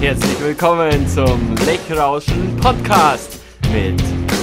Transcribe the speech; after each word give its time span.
Herzlich 0.00 0.40
willkommen 0.40 1.06
zum 1.06 1.54
Lechrauschen 1.64 2.56
Podcast 2.56 3.38
mit 3.72 4.02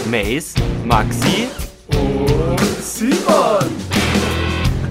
Mace, 0.09 0.53
Maxi 0.85 1.49
und 1.89 2.61
Simon. 2.81 3.69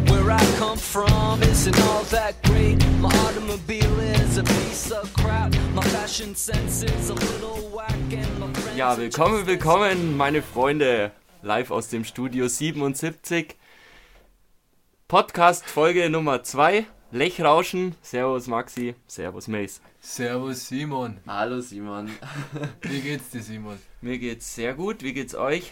Where 0.09 0.31
I 0.31 0.45
come 0.59 0.77
from 0.77 1.41
isn't 1.43 1.75
all 1.89 2.05
that 2.11 2.35
great. 2.43 2.85
My 3.01 3.09
automobile 3.09 3.99
is 4.01 4.37
a 4.37 4.43
piece 4.43 4.93
of 4.93 5.11
crap. 5.15 5.55
My 5.75 5.81
fashion 5.85 6.35
sense 6.37 6.83
is 6.85 7.09
a 7.09 7.15
little 7.15 7.71
whack 7.75 7.95
and 8.11 8.39
my 8.39 8.53
friends 8.53 8.77
Ja, 8.77 8.99
willkommen, 8.99 9.47
willkommen, 9.47 10.19
meine 10.19 10.43
Freunde, 10.43 11.13
live 11.41 11.71
aus 11.71 11.89
dem 11.89 12.05
Studio 12.05 12.47
77. 12.47 13.57
Podcast 15.17 15.67
Folge 15.67 16.09
Nummer 16.09 16.43
2, 16.43 16.87
Lechrauschen. 17.11 17.95
Servus 18.01 18.47
Maxi, 18.47 18.95
Servus 19.07 19.47
Mace. 19.47 19.83
Servus 20.01 20.67
Simon. 20.67 21.19
Hallo 21.27 21.61
Simon. 21.61 22.11
Wie 22.81 22.99
geht's 23.03 23.29
dir, 23.29 23.43
Simon? 23.43 23.79
Mir 24.01 24.17
geht's 24.17 24.55
sehr 24.55 24.73
gut, 24.73 25.03
wie 25.03 25.13
geht's 25.13 25.35
euch? 25.35 25.71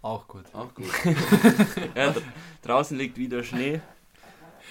Auch 0.00 0.26
gut. 0.26 0.46
Auch 0.54 0.72
gut. 0.72 0.86
Ja, 1.94 2.12
dr- 2.12 2.22
draußen 2.62 2.96
liegt 2.96 3.18
wieder 3.18 3.44
Schnee. 3.44 3.82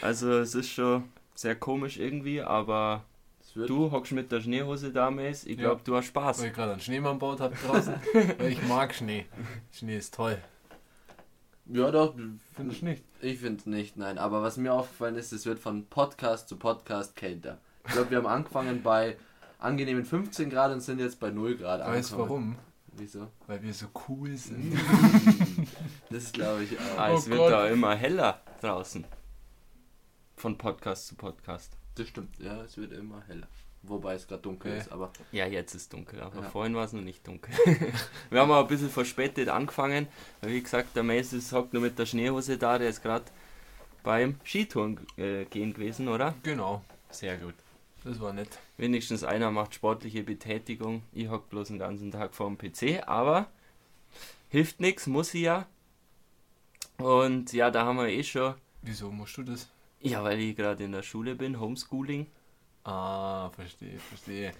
Also 0.01 0.39
es 0.39 0.55
ist 0.55 0.71
schon 0.71 1.03
sehr 1.35 1.53
komisch 1.53 1.97
irgendwie, 1.97 2.41
aber 2.41 3.03
du 3.53 3.91
hockst 3.91 4.13
mit 4.13 4.31
der 4.31 4.41
Schneehose 4.41 4.91
da, 4.91 5.11
Mace. 5.11 5.43
Ich 5.45 5.59
glaube, 5.59 5.75
Ja. 5.75 5.81
du 5.83 5.95
hast 5.95 6.05
Spaß. 6.07 6.39
Weil 6.39 6.47
ich 6.47 6.53
gerade 6.53 6.71
einen 6.71 6.81
Schneemann 6.81 7.19
baut 7.19 7.39
habe 7.39 7.53
draußen. 7.55 7.93
weil 8.39 8.51
ich 8.51 8.63
mag 8.63 8.95
Schnee. 8.95 9.27
Schnee 9.71 9.97
ist 9.97 10.15
toll. 10.15 10.39
Ja 11.69 11.91
doch, 11.91 12.15
Findest 12.55 12.81
du 12.81 12.85
nicht? 12.85 13.03
ich 13.21 13.39
finde 13.39 13.69
nicht, 13.69 13.97
nein. 13.97 14.17
Aber 14.17 14.41
was 14.41 14.57
mir 14.57 14.73
aufgefallen 14.73 15.15
ist, 15.15 15.31
es 15.31 15.45
wird 15.45 15.59
von 15.59 15.85
Podcast 15.87 16.47
zu 16.49 16.57
Podcast 16.57 17.15
kälter. 17.15 17.59
Ich 17.85 17.93
glaube, 17.93 18.09
wir 18.11 18.17
haben 18.17 18.27
angefangen 18.27 18.81
bei 18.83 19.17
angenehmen 19.59 20.05
15 20.05 20.49
Grad 20.49 20.71
und 20.71 20.81
sind 20.81 20.99
jetzt 20.99 21.19
bei 21.19 21.29
0 21.31 21.57
Grad 21.57 21.81
Weißt 21.81 22.11
du 22.13 22.17
warum? 22.19 22.55
Wieso? 22.99 23.27
Weil 23.45 23.61
wir 23.61 23.73
so 23.73 23.87
cool 24.07 24.35
sind. 24.35 24.75
Das 26.09 26.31
glaube 26.31 26.63
ich 26.63 26.77
auch. 26.79 26.97
Ah, 26.99 27.11
es 27.13 27.25
Oh 27.27 27.29
wird 27.29 27.39
Gott. 27.39 27.51
da 27.51 27.67
immer 27.67 27.95
heller 27.95 28.41
draußen. 28.61 29.05
Von 30.35 30.57
Podcast 30.57 31.07
zu 31.07 31.15
Podcast. 31.15 31.73
Das 31.95 32.07
stimmt, 32.07 32.37
ja, 32.39 32.61
es 32.63 32.77
wird 32.77 32.91
immer 32.93 33.21
heller. 33.27 33.47
Wobei 33.87 34.15
es 34.15 34.27
gerade 34.27 34.41
dunkel 34.41 34.71
Okay. 34.71 34.81
ist, 34.81 34.91
aber 34.91 35.11
Ja, 35.31 35.45
jetzt 35.47 35.73
ist 35.75 35.93
dunkel, 35.93 36.21
aber 36.21 36.41
Ja. 36.41 36.49
vorhin 36.49 36.75
war 36.75 36.83
es 36.85 36.93
noch 36.93 37.01
nicht 37.01 37.25
dunkel. 37.27 37.53
Wir 38.29 38.41
haben 38.41 38.51
auch 38.51 38.61
ein 38.61 38.67
bisschen 38.67 38.89
verspätet 38.89 39.49
angefangen, 39.49 40.07
weil 40.41 40.51
wie 40.53 40.61
gesagt, 40.61 40.95
der 40.95 41.03
Mace 41.03 41.33
ist- 41.33 41.53
hockt 41.53 41.73
nur 41.73 41.81
mit 41.81 41.97
der 41.97 42.05
Schneehose 42.05 42.57
da, 42.57 42.77
der 42.77 42.89
ist 42.89 43.01
gerade 43.01 43.25
beim 44.03 44.35
Skitouren 44.43 44.99
äh, 45.17 45.45
gehen 45.45 45.73
gewesen, 45.73 46.07
oder? 46.07 46.33
Genau. 46.43 46.81
Sehr 47.09 47.37
gut. 47.37 47.53
Das 48.03 48.19
war 48.21 48.31
nett. 48.33 48.59
Wenigstens 48.77 49.23
einer 49.23 49.51
macht 49.51 49.73
sportliche 49.75 50.23
Betätigung. 50.23 51.01
Ich 51.13 51.29
hock 51.29 51.49
bloß 51.49 51.69
den 51.69 51.79
ganzen 51.79 52.11
Tag 52.11 52.33
vor 52.33 52.47
dem 52.49 52.57
PC, 52.57 53.03
aber 53.07 53.47
hilft 54.49 54.79
nichts, 54.79 55.07
muss 55.07 55.33
ich 55.33 55.41
ja. 55.41 55.65
Und 56.97 57.53
ja, 57.53 57.69
da 57.69 57.85
haben 57.85 57.97
wir 57.97 58.07
eh 58.07 58.23
schon. 58.23 58.55
Wieso 58.81 59.11
musst 59.11 59.37
du 59.37 59.43
das? 59.43 59.67
Ja, 59.99 60.23
weil 60.23 60.39
ich 60.39 60.55
gerade 60.55 60.83
in 60.83 60.91
der 60.91 61.03
Schule 61.03 61.35
bin, 61.35 61.59
Homeschooling. 61.59 62.27
Ah, 62.87 63.49
verstehe, 63.49 63.99
verstehe. 63.99 64.53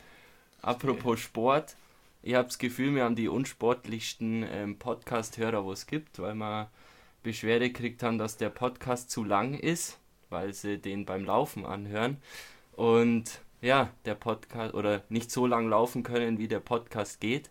Apropos 0.62 1.18
Sport, 1.18 1.78
ich 2.22 2.34
habe 2.34 2.44
das 2.44 2.58
Gefühl, 2.58 2.94
wir 2.94 3.06
haben 3.06 3.16
die 3.16 3.30
unsportlichsten 3.30 4.44
ähm, 4.44 4.78
Podcast-Hörer, 4.78 5.64
wo 5.64 5.72
es 5.72 5.88
gibt, 5.88 6.20
weil 6.20 6.36
wir 6.36 6.70
Beschwerde 7.24 7.70
gekriegt 7.70 8.04
haben, 8.04 8.18
dass 8.18 8.36
der 8.36 8.50
Podcast 8.50 9.12
zu 9.12 9.24
lang 9.24 9.54
ist, 9.54 9.98
weil 10.30 10.54
sie 10.54 10.78
den 10.78 11.06
beim 11.06 11.24
Laufen 11.24 11.66
anhören. 11.66 12.18
Und 12.74 13.40
ja, 13.62 13.92
der 14.04 14.16
Podcast 14.16 14.74
oder 14.74 15.04
nicht 15.08 15.32
so 15.32 15.48
lang 15.48 15.70
laufen 15.70 16.04
können, 16.04 16.38
wie 16.38 16.50
der 16.50 16.60
Podcast 16.60 17.22
geht. 17.22 17.50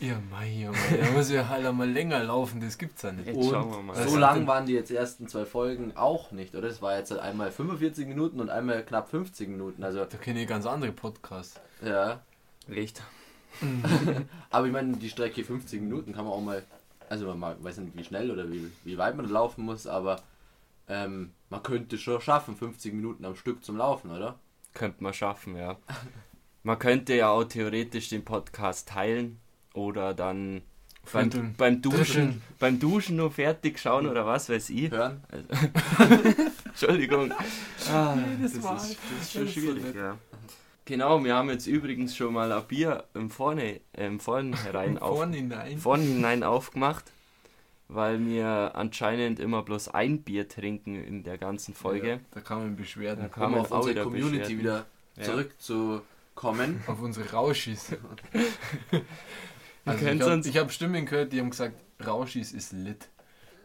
Ja, 0.00 0.18
mei, 0.30 0.66
oh 0.68 0.72
mei, 0.72 0.96
da 0.96 1.10
muss 1.10 1.30
ja 1.30 1.46
halt 1.48 1.66
einmal 1.66 1.88
länger 1.90 2.24
laufen, 2.24 2.60
das 2.60 2.78
gibt's 2.78 3.02
ja 3.02 3.12
nicht. 3.12 3.26
Jetzt 3.26 3.36
Und 3.36 3.50
schauen 3.50 3.70
wir 3.70 3.82
mal. 3.82 4.08
So 4.08 4.16
lang 4.16 4.46
waren 4.46 4.64
die 4.66 4.72
jetzt 4.72 4.90
ersten 4.90 5.28
zwei 5.28 5.44
Folgen 5.44 5.94
auch 5.96 6.30
nicht, 6.32 6.54
oder? 6.54 6.68
Das 6.68 6.80
war 6.80 6.96
jetzt 6.96 7.10
halt 7.10 7.20
einmal 7.20 7.50
45 7.52 8.06
Minuten 8.06 8.40
und 8.40 8.48
einmal 8.50 8.82
knapp 8.84 9.10
50 9.10 9.48
Minuten. 9.48 9.84
Also, 9.84 10.04
Da 10.06 10.16
kenne 10.16 10.40
ich 10.42 10.48
ganz 10.48 10.64
andere 10.66 10.92
Podcasts. 10.92 11.60
ja. 11.84 12.20
Echt? 12.70 13.02
Aber 14.50 14.66
ich 14.66 14.72
meine, 14.72 14.96
die 14.96 15.10
Strecke 15.10 15.44
50 15.44 15.80
Minuten 15.80 16.12
kann 16.14 16.24
man 16.24 16.32
auch 16.34 16.40
mal, 16.40 16.62
also 17.08 17.26
man 17.26 17.38
mag- 17.38 17.62
weiß 17.62 17.78
nicht 17.78 17.96
wie 17.96 18.04
schnell 18.04 18.30
oder 18.30 18.50
wie, 18.50 18.70
wie 18.84 18.96
weit 18.96 19.16
man 19.16 19.28
laufen 19.28 19.64
muss, 19.64 19.86
aber 19.88 20.22
ähm, 20.88 21.32
man 21.48 21.62
könnte 21.62 21.98
schon 21.98 22.20
schaffen, 22.20 22.56
50 22.56 22.94
Minuten 22.94 23.24
am 23.24 23.34
Stück 23.34 23.64
zum 23.64 23.76
Laufen, 23.76 24.10
oder? 24.12 24.38
Könnte 24.72 25.02
man 25.02 25.12
schaffen, 25.12 25.56
ja. 25.56 25.76
Man 26.62 26.78
könnte 26.78 27.14
ja 27.16 27.30
auch 27.30 27.44
theoretisch 27.44 28.08
den 28.08 28.24
Podcast 28.24 28.88
teilen 28.88 29.40
oder 29.74 30.14
dann 30.14 30.62
beim, 31.12 31.54
beim, 31.56 31.80
Duschen, 31.82 31.96
Dritteln. 31.98 32.42
beim 32.58 32.78
Duschen 32.78 33.16
nur 33.16 33.30
fertig 33.30 33.78
schauen 33.78 34.06
oder 34.06 34.26
was 34.26 34.48
weiß 34.48 34.70
ich. 34.70 34.90
Hören? 34.90 35.22
Entschuldigung. 36.66 37.32
Ah, 37.90 38.16
Jedes 38.38 38.54
das, 38.54 38.62
Mal. 38.62 38.76
ist, 38.76 38.98
das 39.10 39.22
ist 39.22 39.32
schon 39.32 39.44
Das 39.46 39.50
ist 39.50 39.54
so 39.54 39.60
schwierig. 39.60 39.94
ja. 39.94 40.18
Genau, 40.84 41.22
wir 41.24 41.34
haben 41.34 41.50
jetzt 41.50 41.66
übrigens 41.66 42.16
schon 42.16 42.32
mal 42.34 42.50
ein 42.52 42.64
Bier 42.66 43.04
im 43.14 43.30
Vorne, 43.30 43.80
ähm, 43.94 44.18
vornherein 44.18 44.98
auf, 44.98 45.16
Vorn 45.18 45.32
hinein. 45.32 45.78
vorn 45.78 46.00
hinein 46.00 46.42
aufgemacht, 46.42 47.04
weil 47.88 48.24
wir 48.26 48.72
anscheinend 48.74 49.38
immer 49.38 49.62
bloß 49.62 49.88
ein 49.88 50.22
Bier 50.22 50.48
trinken 50.48 50.96
in 50.96 51.22
der 51.22 51.38
ganzen 51.38 51.74
Folge. 51.74 52.08
Ja, 52.08 52.18
da 52.32 52.40
kann 52.40 52.58
man 52.58 52.76
Beschwerden. 52.76 53.22
Da 53.22 53.28
kann 53.28 53.52
Um 53.54 53.60
auf 53.60 53.70
auch 53.70 53.76
unsere 53.78 53.94
wieder 53.94 54.02
Community 54.04 54.54
Beschwerden. 54.56 54.58
wieder 54.58 54.86
Ja. 55.16 55.22
zurückzukommen. 55.24 56.82
Auf 56.88 57.00
unsere 57.00 57.30
Rauschis. 57.30 57.92
also 59.90 60.48
ich 60.48 60.56
habe 60.56 60.60
hab 60.66 60.72
Stimmen 60.72 61.06
gehört, 61.06 61.32
die 61.32 61.40
haben 61.40 61.50
gesagt, 61.50 61.76
Rauschis 62.04 62.52
ist 62.52 62.72
lit. 62.72 63.08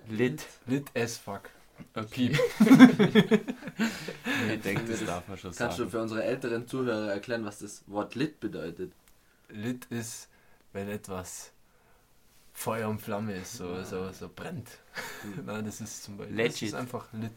Lit. 0.08 0.46
Lit 0.68 0.86
as 0.96 1.18
fuck. 1.18 1.50
Okay. 1.94 2.30
Piep. 2.30 2.40
Ich 4.54 4.62
denke, 4.62 4.84
das 4.92 5.06
darf 5.06 5.28
man 5.28 5.38
schon 5.38 5.52
Kannst 5.54 5.78
du 5.78 5.84
sagen. 5.84 5.92
für 5.92 6.02
unsere 6.02 6.24
älteren 6.24 6.68
Zuhörer 6.68 7.12
erklären, 7.12 7.44
was 7.46 7.60
das 7.60 7.84
Wort 7.88 8.16
Lit 8.16 8.40
bedeutet? 8.40 8.94
Lit 9.50 9.86
ist, 9.90 10.30
wenn 10.74 10.88
etwas 10.90 11.52
Feuer 12.54 12.88
und 12.90 13.02
Flamme 13.02 13.34
ist, 13.36 13.54
so, 13.58 13.84
so, 13.84 14.12
so 14.12 14.30
brennt. 14.34 14.70
Nein, 15.46 15.66
das 15.66 15.82
ist 15.82 16.04
zum 16.04 16.18
Beispiel. 16.18 16.38
Das 16.38 16.46
Legit. 16.54 16.70
ist 16.70 16.74
einfach 16.76 17.12
lit. 17.14 17.32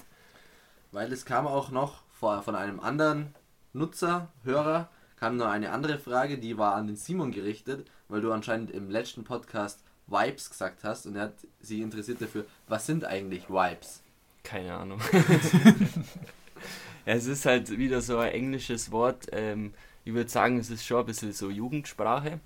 Weil 0.93 1.13
es 1.13 1.25
kam 1.25 1.47
auch 1.47 1.71
noch 1.71 2.03
vor- 2.13 2.43
von 2.43 2.55
einem 2.55 2.79
anderen 2.81 3.35
Nutzer, 3.73 4.29
Hörer, 4.45 4.89
kam 5.19 5.37
noch 5.37 5.49
eine 5.49 5.71
andere 5.71 5.99
Frage, 5.99 6.39
die 6.39 6.59
war 6.59 6.75
an 6.75 6.87
den 6.87 6.97
Simon 6.97 7.33
gerichtet, 7.33 7.91
weil 8.09 8.21
du 8.21 8.33
anscheinend 8.33 8.71
im 8.71 8.91
letzten 8.91 9.25
Podcast 9.25 9.83
Vibes 10.07 10.51
gesagt 10.51 10.85
hast 10.85 11.07
und 11.07 11.17
er 11.17 11.25
hat 11.25 11.35
sie 11.61 11.83
interessiert 11.83 12.23
dafür, 12.23 12.47
was 12.67 12.87
sind 12.87 13.05
eigentlich 13.05 13.49
Vibes? 13.49 14.03
Keine 14.43 14.75
Ahnung. 14.75 15.01
es 17.05 17.27
ist 17.27 17.45
halt 17.45 17.77
wieder 17.77 18.01
so 18.01 18.19
ein 18.19 18.33
englisches 18.33 18.91
Wort. 18.91 19.27
Ähm, 19.33 19.75
ich 20.05 20.15
würde 20.15 20.31
sagen, 20.31 20.59
es 20.59 20.71
ist 20.71 20.87
schon 20.87 21.01
ein 21.01 21.07
bisschen 21.07 21.33
so 21.33 21.51
Jugendsprache. 21.51 22.41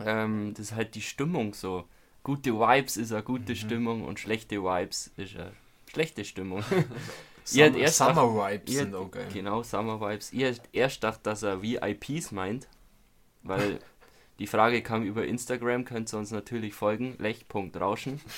Ähm, 0.00 0.54
das 0.54 0.66
ist 0.66 0.74
halt 0.74 0.94
die 0.94 1.02
Stimmung 1.02 1.54
so. 1.54 1.84
Gute 2.24 2.54
Vibes 2.54 2.96
ist 2.96 3.12
eine 3.12 3.22
gute 3.22 3.54
Stimmung 3.54 4.04
und 4.04 4.18
schlechte 4.18 4.62
Vibes 4.62 5.10
ist 5.16 5.36
eine 5.36 5.52
schlechte 5.88 6.24
Stimmung. 6.24 6.64
Summer, 7.44 7.76
erst 7.76 7.98
Summer 7.98 8.34
Vibes 8.50 8.72
Ihr, 8.72 8.78
sind 8.80 8.94
auch 8.94 9.10
geil. 9.10 9.28
genau, 9.32 9.62
Summer 9.62 10.00
Vibes. 10.00 10.32
Ihr 10.32 10.54
erst 10.72 11.02
dachte, 11.04 11.20
dass 11.24 11.42
er 11.42 11.62
VIPs 11.62 12.30
meint, 12.32 12.68
weil 13.42 13.78
die 14.38 14.46
Frage 14.46 14.82
kam 14.82 15.02
über 15.02 15.26
Instagram, 15.26 15.84
könnt 15.84 16.12
ihr 16.12 16.18
uns 16.18 16.30
natürlich 16.30 16.74
folgen, 16.74 17.16
lech.rauschen. 17.18 18.20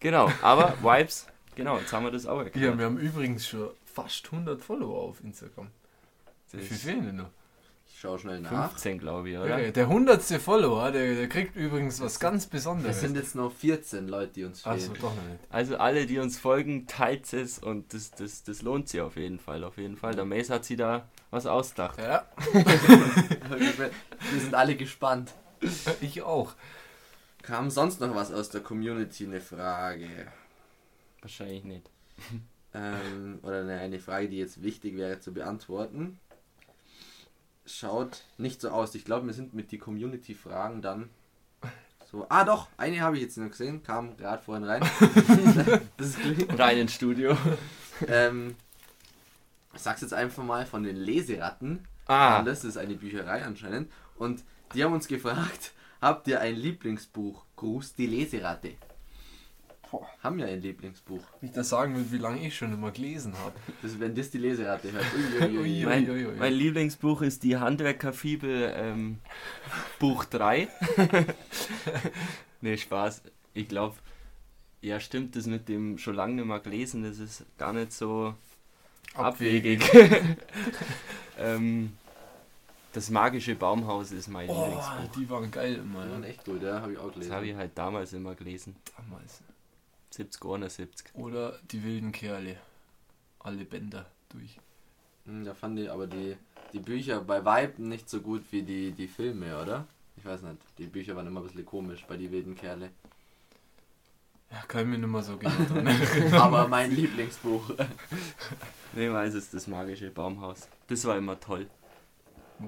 Genau, 0.00 0.30
aber 0.42 0.76
Vibes, 0.82 1.26
genau, 1.54 1.78
jetzt 1.78 1.92
haben 1.92 2.04
wir 2.04 2.10
das 2.10 2.26
auch 2.26 2.38
Ja, 2.38 2.44
erklärt. 2.44 2.78
wir 2.78 2.86
haben 2.86 2.98
übrigens 2.98 3.46
schon 3.46 3.70
fast 3.84 4.26
100 4.26 4.60
Follower 4.60 5.00
auf 5.00 5.22
Instagram. 5.22 5.68
Wie 6.50 6.56
Das 6.58 6.66
viel 6.66 6.76
ist 6.76 6.82
fehlen 6.84 7.04
denn 7.06 7.16
noch? 7.16 7.30
Ich 8.02 8.08
schaue 8.08 8.18
schnell 8.18 8.40
nach. 8.40 8.70
15, 8.72 8.98
glaube 8.98 9.30
ich, 9.30 9.38
oder? 9.38 9.54
Okay, 9.54 9.70
der 9.70 9.84
100. 9.84 10.20
Follower, 10.20 10.90
der, 10.90 11.14
der 11.14 11.28
kriegt 11.28 11.54
übrigens 11.54 12.00
was 12.00 12.18
ganz 12.18 12.42
Es 12.42 12.50
Besonderes. 12.50 12.98
sind 13.00 13.14
jetzt 13.14 13.36
noch 13.36 13.52
14 13.52 14.08
Leute, 14.08 14.32
die 14.32 14.42
uns 14.42 14.62
fehlen. 14.62 14.92
doch 14.94 15.14
noch 15.14 15.22
nicht. 15.22 15.38
Also 15.50 15.76
alle, 15.76 16.04
die 16.06 16.18
uns 16.18 16.36
folgen, 16.36 16.88
teilt 16.88 17.32
es 17.32 17.60
und 17.60 17.94
das, 17.94 18.10
das, 18.10 18.42
das 18.42 18.62
lohnt 18.62 18.88
sich 18.88 19.00
auf 19.00 19.14
jeden 19.14 19.38
Fall, 19.38 19.62
auf 19.62 19.76
jeden 19.78 19.96
Fall. 19.96 20.16
Der 20.16 20.24
Mace 20.24 20.50
hat 20.50 20.64
sich 20.64 20.78
da 20.78 21.06
was 21.30 21.46
ausgedacht. 21.46 21.96
Ja, 22.00 22.26
Wir 22.52 24.40
sind 24.40 24.52
alle 24.56 24.74
gespannt. 24.74 25.32
ich 26.00 26.22
auch. 26.22 26.54
Kam 27.42 27.70
sonst 27.70 28.00
noch 28.00 28.16
was 28.16 28.32
aus 28.32 28.48
der 28.48 28.62
Community? 28.62 29.26
Eine 29.26 29.40
Frage. 29.40 30.08
Wahrscheinlich 31.20 31.62
nicht. 31.62 31.88
Ähm, 32.74 33.38
oder 33.44 33.60
eine, 33.60 33.78
eine 33.78 34.00
Frage, 34.00 34.28
die 34.28 34.38
jetzt 34.38 34.60
wichtig 34.60 34.96
wäre 34.96 35.20
zu 35.20 35.32
beantworten. 35.32 36.18
Schaut 37.64 38.22
nicht 38.38 38.60
so 38.60 38.70
aus. 38.70 38.94
Ich 38.94 39.04
glaube, 39.04 39.26
wir 39.26 39.34
sind 39.34 39.54
mit 39.54 39.70
die 39.70 39.78
Community-Fragen 39.78 40.82
dann 40.82 41.10
So, 42.10 42.26
ah 42.28 42.44
doch, 42.44 42.68
eine 42.76 43.00
habe 43.00 43.16
ich 43.16 43.22
jetzt 43.22 43.38
noch 43.38 43.48
gesehen, 43.48 43.82
kam 43.82 44.16
gerade 44.16 44.42
vorhin 44.42 44.64
rein. 44.64 44.82
das 45.96 46.08
ist. 46.08 46.18
Rein 46.58 46.78
ins 46.78 46.94
Studio. 46.94 47.36
Ähm, 48.08 48.56
ich 49.74 49.80
sag's 49.80 50.00
jetzt 50.02 50.12
einfach 50.12 50.42
mal 50.42 50.66
von 50.66 50.82
den 50.82 50.96
Leseratten. 50.96 51.86
Ah, 52.06 52.42
Das 52.42 52.64
ist 52.64 52.76
eine 52.76 52.94
Bücherei 52.94 53.44
anscheinend. 53.44 53.90
Und 54.16 54.42
die 54.74 54.82
haben 54.84 54.92
uns 54.92 55.06
gefragt, 55.08 55.72
habt 56.00 56.26
ihr 56.28 56.40
ein 56.40 56.56
Lieblingsbuch? 56.56 57.44
Gruß 57.56 57.94
die 57.94 58.06
Leseratte. 58.06 58.72
Boah. 59.92 60.08
Haben 60.22 60.38
ja 60.38 60.46
ein 60.46 60.62
Lieblingsbuch. 60.62 61.20
Wenn 61.40 61.50
ich 61.50 61.54
das 61.54 61.68
sagen 61.68 61.94
will, 61.94 62.06
wie 62.10 62.16
lange 62.16 62.44
ich 62.46 62.56
schon 62.56 62.72
immer 62.72 62.90
gelesen 62.90 63.34
habe. 63.38 63.52
Das, 63.82 64.00
wenn 64.00 64.14
das 64.14 64.30
die 64.30 64.38
Leseratte 64.38 64.90
hört. 64.90 65.04
Ui, 65.14 65.42
ui, 65.42 65.58
ui. 65.58 65.58
Ui, 65.80 65.84
mein, 65.84 66.08
ui, 66.10 66.26
ui. 66.26 66.34
mein 66.36 66.54
Lieblingsbuch 66.54 67.20
ist 67.22 67.42
die 67.42 67.58
Handwerkerfibel 67.58 68.72
ähm, 68.74 69.18
Buch 69.98 70.24
3. 70.24 70.66
nee, 72.62 72.76
Spaß. 72.76 73.22
Ich 73.54 73.68
glaube, 73.68 73.96
ja 74.80 74.98
stimmt, 74.98 75.36
das 75.36 75.46
mit 75.46 75.68
dem 75.68 75.98
schon 75.98 76.14
lange 76.14 76.34
nicht 76.36 76.46
mehr 76.46 76.60
gelesen, 76.60 77.02
das 77.02 77.18
ist 77.18 77.44
gar 77.58 77.72
nicht 77.74 77.92
so 77.92 78.34
abwegig. 79.14 79.82
ähm, 81.38 81.92
das 82.92 83.10
magische 83.10 83.54
Baumhaus 83.54 84.10
ist 84.12 84.28
mein 84.28 84.48
Oh, 84.48 84.64
Lieblingsbuch. 84.64 85.20
die 85.20 85.30
waren 85.30 85.50
geil 85.50 85.74
immer. 85.76 86.04
Die 86.04 86.10
waren 86.12 86.24
echt 86.24 86.44
gut, 86.44 86.62
ja, 86.62 86.80
habe 86.80 86.92
ich 86.92 86.98
auch 86.98 87.04
Das 87.06 87.14
gelesen. 87.14 87.32
habe 87.34 87.46
ich 87.46 87.54
halt 87.56 87.70
damals 87.76 88.12
immer 88.12 88.34
gelesen. 88.34 88.74
Damals. 88.96 89.42
70, 90.12 90.44
71. 90.44 91.14
Oder 91.14 91.58
die 91.70 91.82
wilden 91.84 92.12
Kerle. 92.12 92.56
Alle 93.40 93.64
Bänder 93.64 94.06
durch. 94.28 94.58
Hm, 95.26 95.44
Da 95.44 95.54
fand 95.54 95.78
ich 95.78 95.90
aber 95.90 96.06
die, 96.06 96.36
die 96.72 96.80
Bücher 96.80 97.20
bei 97.20 97.44
Vibe 97.44 97.82
nicht 97.82 98.08
so 98.08 98.20
gut 98.20 98.44
wie 98.50 98.62
die, 98.62 98.92
die 98.92 99.08
Filme, 99.08 99.60
oder? 99.60 99.86
Ich 100.16 100.24
weiß 100.24 100.42
nicht. 100.42 100.58
Die 100.78 100.86
Bücher 100.86 101.16
waren 101.16 101.26
immer 101.26 101.40
ein 101.40 101.46
bisschen 101.46 101.64
komisch 101.66 102.04
bei 102.06 102.16
die 102.16 102.30
wilden 102.30 102.54
Kerle. 102.54 102.90
Ja, 104.50 104.60
kann 104.68 104.82
ich 104.82 104.86
mir 104.88 104.98
nicht 104.98 105.08
mehr 105.08 105.22
so 105.22 105.38
genau. 105.38 106.36
Aber 106.38 106.68
mein 106.68 106.90
Lieblingsbuch. 106.94 107.70
Nee, 108.94 109.10
weiß 109.10 109.32
es, 109.32 109.50
das 109.50 109.66
magische 109.68 110.10
Baumhaus. 110.10 110.68
Das 110.88 111.06
war 111.06 111.16
immer 111.16 111.40
toll. 111.40 111.66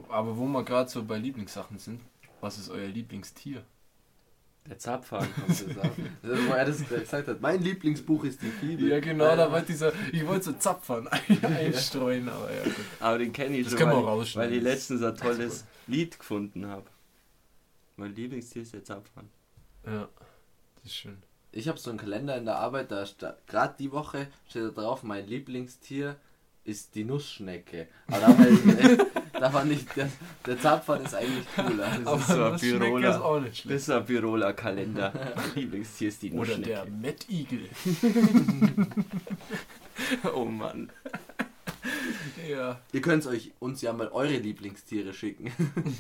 Aber 0.09 0.35
wo 0.39 0.47
wir 0.47 0.65
gerade 0.65 0.89
so 0.89 1.05
bei 1.05 1.19
Lieblingssachen 1.19 1.79
sind, 1.79 2.01
was 2.41 2.57
ist 2.57 2.71
euer 2.71 2.89
Lieblingstier? 2.89 3.63
Der 4.69 4.79
Zapfhahn. 4.79 5.29
Das 5.47 5.61
ist 5.61 5.79
auch- 5.79 5.91
das 6.23 6.41
er 6.49 6.65
das 6.65 6.89
gesagt 6.89 7.29
hat. 7.29 7.41
Mein 7.41 7.61
Lieblingsbuch 7.63 8.25
ist 8.25 8.41
die 8.43 8.51
Fibel. 8.51 8.89
Ja, 8.89 9.01
genau, 9.01 9.37
da 9.37 9.51
wollte 9.53 9.67
dieser, 9.67 9.93
ich 10.13 10.27
wollte 10.27 10.45
so 10.47 10.53
Zapfern 10.55 11.07
ein- 11.09 11.45
einstreuen, 11.45 12.29
aber 12.29 12.51
ja, 12.55 12.63
gut. 12.65 12.75
Aber 13.01 13.19
den 13.19 13.33
kenne 13.33 13.57
ich 13.59 13.65
Das 13.65 13.73
schon, 13.73 13.79
können 13.81 13.93
wir 13.93 13.97
weil, 13.99 14.05
rausschneiden. 14.05 14.51
weil 14.53 14.57
ich 14.59 14.63
letztens 14.65 15.03
ein 15.03 15.17
tolles 15.17 15.65
Lied 15.87 16.19
gefunden 16.19 16.67
habe. 16.67 16.87
Mein 17.97 18.15
Lieblingstier 18.15 18.63
ist 18.63 18.73
der 18.73 18.85
Zapfhahn. 18.85 19.29
Ja, 19.87 20.09
das 20.77 20.85
ist 20.87 20.95
schön. 20.97 21.19
Ich 21.53 21.69
habe 21.69 21.79
so 21.79 21.91
einen 21.91 21.99
Kalender 22.01 22.37
in 22.37 22.47
der 22.47 22.57
Arbeit, 22.57 22.91
da 22.91 23.05
gerade 23.47 23.75
die 23.79 23.93
Woche 23.93 24.27
steht 24.49 24.65
da 24.65 24.69
drauf, 24.71 25.03
mein 25.05 25.27
Lieblingstier 25.29 26.17
ist 26.65 26.95
die 26.95 27.05
Nussschnecke. 27.05 27.87
Aber 28.09 28.19
da, 28.21 28.29
war 28.39 28.49
ich, 28.49 28.99
da 29.45 29.51
fand 29.51 29.73
ich, 29.73 29.85
der, 29.89 30.09
der 30.47 30.59
Zapfhahn 30.59 31.05
ist 31.05 31.15
eigentlich 31.15 31.45
cooler. 31.55 31.87
Das 31.99 32.07
Aber 32.07 32.55
ist, 32.55 32.63
so 32.63 32.77
ein 32.77 33.05
auch 33.21 33.41
nicht 33.41 33.67
Das 33.67 33.73
ist 33.83 33.91
ein 33.91 34.03
Biroler 34.07 34.55
Kalender. 34.55 35.13
Lieblingstier 35.55 36.09
ist 36.09 36.23
die 36.23 36.33
Oder 36.33 36.57
der. 36.57 36.87
Mettigel. 36.87 37.69
Oh 40.35 40.47
Mann. 40.47 40.91
Ja. 42.49 42.81
ihr 42.93 43.01
könnt 43.03 43.27
euch 43.27 43.53
uns 43.61 43.83
ja 43.83 43.93
mal 43.93 44.09
eure 44.09 44.37
Lieblingstiere 44.39 45.13
schicken. 45.13 45.53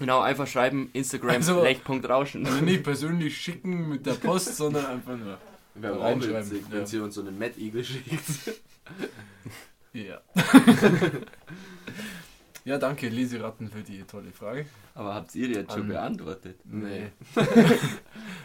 Genau, 0.00 0.20
einfach 0.20 0.48
schreiben, 0.48 0.90
Instagram, 0.92 1.36
Also- 1.36 1.62
Lech.rauschen. 1.62 2.44
Also 2.44 2.60
nicht 2.62 2.82
persönlich 2.82 3.40
schicken 3.40 3.88
mit 3.88 4.04
der 4.04 4.14
Post, 4.14 4.56
sondern 4.56 4.84
einfach 4.86 5.16
nur. 5.16 5.38
Wäre 5.76 5.98
auch 5.98 6.02
Reinschreiben, 6.02 6.50
witzig, 6.50 6.64
ja. 6.68 6.72
wenn 6.74 6.86
ihr 6.86 7.04
uns 7.04 7.14
so 7.14 7.20
einen 7.22 7.38
Mad 7.38 7.54
Eagle 7.58 7.84
schickt. 7.84 8.56
Ja. 9.92 10.20
Ja, 12.66 12.78
danke, 12.78 13.08
Leseratten, 13.08 13.70
für 13.70 13.82
die 13.82 14.02
tolle 14.02 14.32
Frage. 14.32 14.66
Aber 14.94 15.14
habt 15.14 15.34
ihr 15.34 15.48
die 15.48 15.54
jetzt 15.54 15.72
schon 15.72 15.82
An- 15.82 15.88
beantwortet? 15.88 16.58
Nee. 16.64 17.06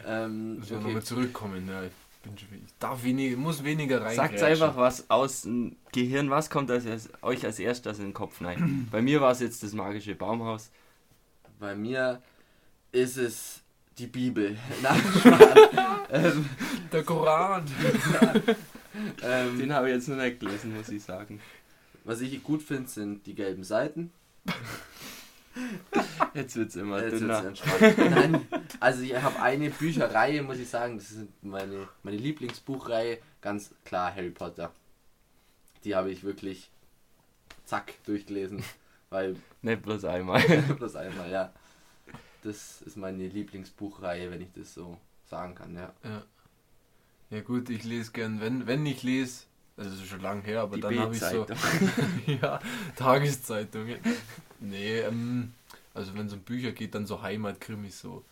ähm, 0.08 0.56
Müssen 0.58 0.70
wir 0.70 0.78
okay. 0.78 0.86
nochmal 0.86 1.04
zurückkommen. 1.04 1.68
Ja, 1.68 1.84
ich, 1.84 1.92
bin 2.24 2.38
schon, 2.38 2.48
ich 2.54 2.74
darf 2.80 3.04
weniger, 3.04 3.36
muss 3.36 3.64
weniger 3.64 4.02
rein. 4.02 4.16
Sagt 4.16 4.42
einfach 4.44 4.78
was 4.78 5.10
aus 5.10 5.42
dem 5.42 5.76
Gehirn, 5.92 6.30
was 6.30 6.50
kommt 6.52 6.70
als, 6.70 6.86
als, 6.86 7.10
euch 7.24 7.44
als 7.46 7.58
erstes 7.58 7.98
in 7.98 8.06
den 8.06 8.14
Kopf? 8.14 8.40
Nein. 8.42 8.88
Bei 8.92 9.02
mir 9.02 9.20
war 9.22 9.32
es 9.32 9.40
jetzt 9.40 9.64
das 9.64 9.74
magische 9.74 10.14
Baumhaus. 10.14 10.70
Bei 11.60 11.76
mir 11.76 12.22
ist 12.92 13.18
es 13.18 13.62
die 13.98 14.08
Bibel. 14.08 14.56
Nein, 14.84 15.02
ähm, 16.12 16.50
Der 16.92 17.04
Koran. 17.04 17.66
ähm, 19.24 19.58
Den 19.58 19.74
habe 19.74 19.90
ich 19.90 19.96
jetzt 19.96 20.10
noch 20.10 20.18
nicht 20.18 20.40
gelesen, 20.40 20.76
muss 20.76 20.90
ich 20.90 21.04
sagen. 21.04 21.40
Was 22.04 22.22
ich 22.22 22.44
gut 22.44 22.62
finde, 22.62 22.90
sind 22.90 23.26
die 23.26 23.36
gelben 23.36 23.64
Seiten. 23.64 24.12
Jetzt 26.34 26.56
wird 26.56 26.70
es 26.70 26.76
immer 26.78 27.02
Jetzt 27.02 27.12
wird's 27.12 27.22
dünner. 27.22 27.46
entspannt. 27.46 27.98
Nein, 27.98 28.48
also 28.80 29.02
ich 29.04 29.14
habe 29.16 29.42
eine 29.42 29.70
Bücherreihe, 29.70 30.42
muss 30.44 30.60
ich 30.60 30.70
sagen, 30.70 30.98
das 30.98 31.12
ist 31.12 31.28
meine, 31.42 31.88
meine 32.04 32.18
Lieblingsbuchreihe, 32.18 33.20
ganz 33.42 33.74
klar 33.84 34.16
Harry 34.16 34.30
Potter. 34.30 34.72
Die 35.84 35.96
habe 35.96 36.10
ich 36.12 36.24
wirklich 36.24 36.70
zack 37.66 37.94
durchgelesen, 38.06 38.64
weil 39.10 39.36
Nicht 39.62 39.82
bloß 39.82 40.06
einmal. 40.06 40.42
bloß 40.78 40.96
einmal, 40.96 41.30
ja. 41.30 41.52
Das 42.44 42.82
ist 42.82 42.98
meine 42.98 43.28
Lieblingsbuchreihe, 43.28 44.32
wenn 44.32 44.42
ich 44.42 44.52
das 44.56 44.74
so 44.74 44.98
sagen 45.30 45.54
kann, 45.54 45.76
ja. 45.76 45.94
Ja. 46.04 46.24
ja 47.30 47.42
gut, 47.42 47.70
ich 47.70 47.84
lese 47.84 48.12
gern, 48.12 48.40
wenn, 48.42 48.68
wenn 48.68 48.86
ich 48.86 49.04
lese, 49.04 49.44
also 49.82 49.96
das 49.96 50.04
ist 50.04 50.10
schon 50.10 50.22
lange 50.22 50.44
her, 50.44 50.62
aber 50.62 50.76
Die 50.76 50.82
dann 50.82 51.00
habe 51.00 51.16
ich 51.16 51.22
so 51.22 51.48
ja, 52.42 52.60
Tageszeitungen. 52.96 53.98
Nee, 54.60 55.00
ähm, 55.00 55.54
also 55.96 56.14
wenn 56.14 56.28
es 56.28 56.34
um 56.34 56.42
Bücher 56.42 56.72
geht, 56.72 56.94
dann 56.94 57.08
so 57.08 57.24
Heimatkrimis, 57.24 58.00
so 58.00 58.24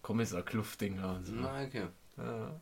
Kommissar 0.00 0.42
Kluffdinger 0.42 1.16
und 1.16 1.26
so. 1.26 1.32
Na, 1.34 1.64
okay. 1.64 1.86
Ja. 2.16 2.52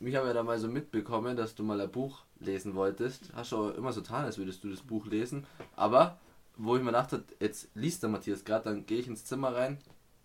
Ich 0.00 0.16
habe 0.16 0.26
ja 0.26 0.32
da 0.32 0.42
mal 0.42 0.58
so 0.58 0.66
mitbekommen, 0.66 1.36
dass 1.36 1.54
du 1.54 1.62
mal 1.62 1.80
ein 1.80 1.90
Buch 1.90 2.22
lesen 2.40 2.74
wolltest. 2.74 3.30
Hast 3.34 3.52
du 3.52 3.56
auch 3.56 3.74
immer 3.76 3.92
so 3.92 4.00
getan, 4.00 4.24
als 4.24 4.38
würdest 4.38 4.64
du 4.64 4.68
das 4.70 4.80
Buch 4.80 5.06
lesen. 5.06 5.46
Aber, 5.76 6.18
wo 6.56 6.76
ich 6.76 6.82
mir 6.82 6.90
dachte, 6.90 7.22
jetzt 7.38 7.68
liest 7.74 8.02
der 8.02 8.10
Matthias 8.10 8.44
gerade, 8.44 8.64
dann 8.64 8.84
gehe 8.84 8.98
ich 8.98 9.06
ins 9.06 9.24
Zimmer 9.24 9.54
rein. 9.54 9.78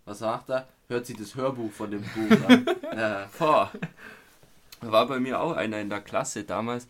Was 0.04 0.20
macht 0.20 0.50
er? 0.50 0.66
Hört 0.88 1.06
sich 1.06 1.16
das 1.16 1.36
Hörbuch 1.36 1.70
von 1.70 1.92
dem 1.92 2.02
Buch 2.02 2.48
an. 2.48 2.66
ja. 2.96 3.30
Boah. 3.38 3.70
War 4.80 5.06
bei 5.06 5.20
mir 5.20 5.40
auch 5.40 5.52
einer 5.52 5.80
in 5.80 5.90
der 5.90 6.00
Klasse 6.00 6.44
damals. 6.44 6.86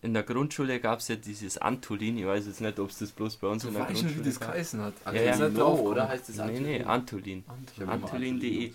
In 0.00 0.14
der 0.14 0.22
Grundschule 0.22 0.78
gab 0.80 1.00
es 1.00 1.08
ja 1.08 1.16
dieses 1.16 1.58
Antolin. 1.58 2.18
Ich 2.18 2.26
weiß 2.26 2.46
jetzt 2.46 2.60
nicht, 2.60 2.78
ob 2.78 2.90
es 2.90 2.98
das 2.98 3.10
bloß 3.10 3.36
bei 3.36 3.48
uns 3.48 3.62
Du 3.62 3.68
in 3.68 3.74
der 3.74 3.82
weißt 3.82 3.98
schon, 3.98 4.08
wie 4.10 4.14
Grundschule 4.14 4.30
das 4.30 4.40
geheißen 4.40 4.80
hat. 4.80 4.94
Ja, 5.06 5.12
ja. 5.12 5.32
Antolino, 5.32 5.58
drauf 5.58 5.80
oder 5.80 6.08
heißt 6.08 6.28
das 6.28 6.36
Nee, 6.46 6.60
nee, 6.60 6.82
Antolin? 6.82 7.44
Antolin. 7.48 7.88
Antolin.de. 7.88 8.72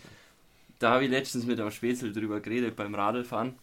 Da 0.79 0.91
habe 0.91 1.05
ich 1.05 1.12
letztens 1.12 1.46
mit 1.46 1.60
einem 1.60 1.72
Spätzle 1.72 2.12
drüber 2.12 2.41
geredet 2.41 2.75
beim 2.75 2.93
Radlfahren. 2.93 3.55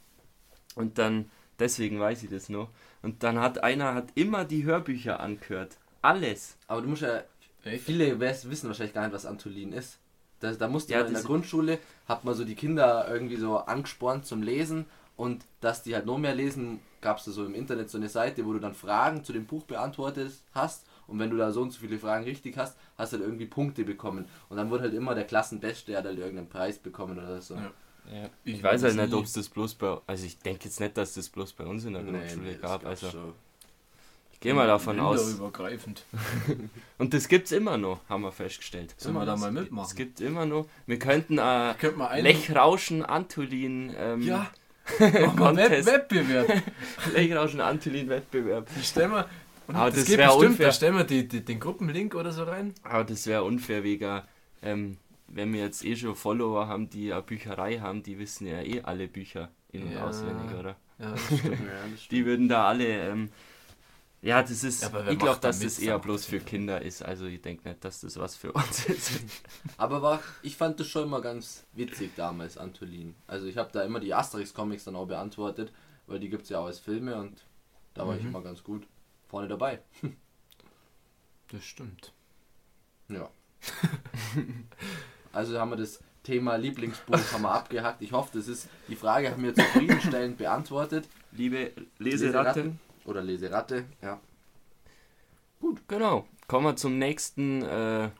Und 0.74 0.96
dann, 0.96 1.30
deswegen 1.58 2.00
weiß 2.00 2.22
ich 2.22 2.30
das 2.30 2.48
noch. 2.48 2.70
Und 3.02 3.22
dann 3.22 3.38
hat 3.38 3.62
einer 3.62 3.94
hat 3.94 4.08
immer 4.14 4.44
die 4.44 4.64
Hörbücher 4.64 5.20
angehört. 5.20 5.76
Alles. 6.00 6.56
Aber 6.66 6.80
du 6.80 6.88
musst 6.88 7.02
ja, 7.02 7.22
Echt? 7.64 7.84
viele 7.84 8.18
wissen 8.18 8.68
wahrscheinlich 8.68 8.94
gar 8.94 9.02
nicht, 9.02 9.12
was 9.12 9.26
Antolin 9.26 9.72
ist. 9.72 9.98
Da, 10.40 10.52
da 10.52 10.68
musste 10.68 10.92
Ja, 10.92 10.98
man 11.00 11.08
in 11.08 11.14
der 11.14 11.22
Grundschule, 11.22 11.78
hat 12.08 12.24
man 12.24 12.34
so 12.34 12.44
die 12.44 12.54
Kinder 12.54 13.06
irgendwie 13.08 13.36
so 13.36 13.58
angespornt 13.58 14.26
zum 14.26 14.42
Lesen 14.42 14.86
und 15.16 15.44
dass 15.60 15.82
die 15.82 15.94
halt 15.94 16.06
noch 16.06 16.18
mehr 16.18 16.34
lesen, 16.34 16.80
gab 17.02 17.18
es 17.18 17.24
da 17.24 17.30
so 17.30 17.44
im 17.44 17.54
Internet 17.54 17.90
so 17.90 17.98
eine 17.98 18.08
Seite, 18.08 18.44
wo 18.46 18.52
du 18.52 18.58
dann 18.58 18.74
Fragen 18.74 19.22
zu 19.24 19.32
dem 19.32 19.46
Buch 19.46 19.64
beantwortet 19.64 20.32
hast 20.52 20.86
und 21.06 21.18
wenn 21.18 21.30
du 21.30 21.36
da 21.36 21.52
so 21.52 21.62
und 21.62 21.72
so 21.72 21.80
viele 21.80 21.98
Fragen 21.98 22.24
richtig 22.24 22.56
hast, 22.56 22.76
hast 22.96 23.12
du 23.12 23.16
halt 23.18 23.26
irgendwie 23.26 23.46
Punkte 23.46 23.84
bekommen 23.84 24.26
und 24.48 24.56
dann 24.56 24.70
wurde 24.70 24.84
halt 24.84 24.94
immer 24.94 25.14
der 25.14 25.24
Klassenbeste, 25.24 25.92
der 25.92 25.98
hat 25.98 26.06
halt 26.06 26.18
irgendeinen 26.18 26.48
Preis 26.48 26.78
bekommen 26.78 27.18
oder 27.18 27.40
so. 27.40 27.54
Ja. 27.54 27.70
Ich, 28.44 28.54
Ich 28.56 28.62
weiß 28.62 28.82
halt 28.82 28.96
nicht, 28.96 29.12
ob 29.12 29.24
es 29.24 29.34
das 29.34 29.48
bloß 29.48 29.74
bei. 29.74 29.98
Also 30.06 30.24
ich 30.24 30.38
denke 30.38 30.64
jetzt 30.64 30.80
nicht, 30.80 30.96
dass 30.96 31.14
das 31.14 31.28
bloß 31.28 31.52
bei 31.52 31.64
uns 31.64 31.84
in 31.84 31.92
der 31.92 32.02
Grundschule 32.02 32.52
das 32.52 32.60
gab. 32.60 32.82
gab's 32.82 33.04
Also 33.04 33.10
schon. 33.10 33.34
Ich 34.40 34.44
gehe 34.44 34.54
mal 34.54 34.66
davon 34.66 34.98
aus. 35.00 35.20
Länderübergreifend. 35.26 36.02
Und 36.98 37.12
das 37.12 37.28
gibt's 37.28 37.52
immer 37.52 37.76
noch, 37.76 38.00
haben 38.08 38.22
wir 38.22 38.32
festgestellt. 38.32 38.94
Sollen 38.96 39.14
wir 39.14 39.26
da 39.26 39.36
mal 39.36 39.48
Es 39.48 39.52
mitmachen? 39.52 39.96
gibt 39.96 40.20
immer 40.22 40.46
noch. 40.46 40.66
Wir 40.86 40.98
könnten 40.98 41.36
äh, 41.36 41.74
Könnt 41.78 41.98
mal 41.98 42.06
einen 42.08 42.24
Lechrauschen 42.24 43.04
Antolin 43.04 43.94
ähm, 43.98 44.22
Ja. 44.22 44.50
Mach 44.98 45.08
mal 45.12 45.12
Web 45.12 45.36
Contest. 45.36 45.86
Wettbewerb. 45.86 46.62
Lechrauschen 47.14 47.60
Antolin 47.60 48.08
Wettbewerb. 48.08 48.66
Stell 48.82 49.08
mal. 49.08 49.26
Und 49.66 49.76
Aber 49.76 49.90
das, 49.90 50.08
wär 50.08 50.34
unfair. 50.34 50.66
da 50.68 50.72
stellen 50.72 50.96
wir 50.96 51.04
die, 51.04 51.28
die, 51.28 51.44
den 51.44 51.60
Gruppenlink 51.60 52.14
oder 52.14 52.32
so 52.32 52.42
rein. 52.44 52.74
Aber 52.82 53.04
das 53.04 53.26
wäre 53.26 53.44
unfair 53.44 53.84
wegen, 53.84 54.22
ähm, 54.62 54.96
wenn 55.28 55.52
wir 55.52 55.60
jetzt 55.60 55.84
eh 55.84 55.94
schon 55.96 56.16
Follower 56.16 56.66
haben, 56.66 56.88
die 56.88 57.12
eine 57.12 57.20
Bücherei 57.22 57.78
haben, 57.78 58.02
die 58.02 58.18
wissen 58.18 58.46
ja 58.46 58.62
eh 58.62 58.80
alle 58.80 59.06
Bücher 59.06 59.50
in- 59.70 59.82
und 59.84 59.92
Ja. 59.92 60.06
auswendig, 60.08 60.58
oder? 60.58 60.76
Ja, 60.98 61.10
das 61.10 61.24
stimmt. 61.26 61.44
Ja, 61.44 61.56
das 61.92 62.02
stimmt. 62.02 62.10
Die 62.10 62.24
würden 62.26 62.48
da 62.48 62.66
alle 62.66 62.86
ähm, 63.10 63.28
Ja, 64.22 64.42
das 64.42 64.64
ist. 64.64 64.82
Ich 65.08 65.18
glaube, 65.18 65.40
dass 65.40 65.60
das 65.60 65.78
eher 65.78 65.98
bloß 65.98 66.26
für 66.26 66.40
Kinder 66.40 66.82
ist. 66.82 67.02
Also 67.02 67.24
ich 67.24 67.40
denke 67.40 67.66
nicht, 67.68 67.82
dass 67.84 68.00
das 68.02 68.18
was 68.18 68.36
für 68.36 68.52
uns 68.52 68.84
ist. 68.86 69.12
Aber 69.78 70.02
war, 70.02 70.22
ich 70.42 70.56
fand 70.56 70.78
das 70.78 70.88
schon 70.88 71.04
immer 71.04 71.22
ganz 71.22 71.64
witzig 71.72 72.10
damals, 72.16 72.58
Antolin. 72.58 73.14
Also 73.26 73.46
ich 73.46 73.56
habe 73.56 73.70
da 73.72 73.82
immer 73.82 73.98
die 73.98 74.12
Asterix-Comics 74.12 74.84
dann 74.84 74.96
auch 74.96 75.06
beantwortet, 75.06 75.72
weil 76.06 76.20
die 76.20 76.28
gibt 76.28 76.42
es 76.42 76.48
ja 76.50 76.58
auch 76.58 76.66
als 76.66 76.78
Filme 76.80 77.16
und 77.16 77.44
da 77.94 78.06
war 78.06 78.14
ich 78.16 78.22
Mhm. 78.22 78.28
immer 78.28 78.42
ganz 78.42 78.62
gut 78.62 78.86
vorne 79.28 79.48
dabei. 79.48 79.80
Das 81.52 81.64
stimmt. 81.64 82.12
Ja. 83.08 83.28
also 85.32 85.58
haben 85.58 85.70
wir 85.70 85.76
das 85.76 85.98
Thema 86.22 86.54
Lieblingsbuch 86.54 87.18
haben 87.32 87.42
wir 87.42 87.50
abgehackt. 87.50 88.02
Ich 88.02 88.12
hoffe, 88.12 88.38
das 88.38 88.46
ist 88.46 88.68
die 88.86 88.94
Frage 88.94 89.32
haben 89.32 89.42
wir 89.42 89.52
zufriedenstellend 89.54 90.38
beantwortet. 90.38 91.08
Liebe 91.32 91.72
Leseratte. 91.98 92.60
Leseratten 92.60 92.80
Oder 93.10 93.22
Leseratte, 93.22 93.86
ja. 94.02 94.20
Genau. 95.88 96.28
Kommen 96.46 96.66
wir 96.66 96.76
zum 96.76 96.96
nächsten 96.96 97.60
äh, 97.62 98.10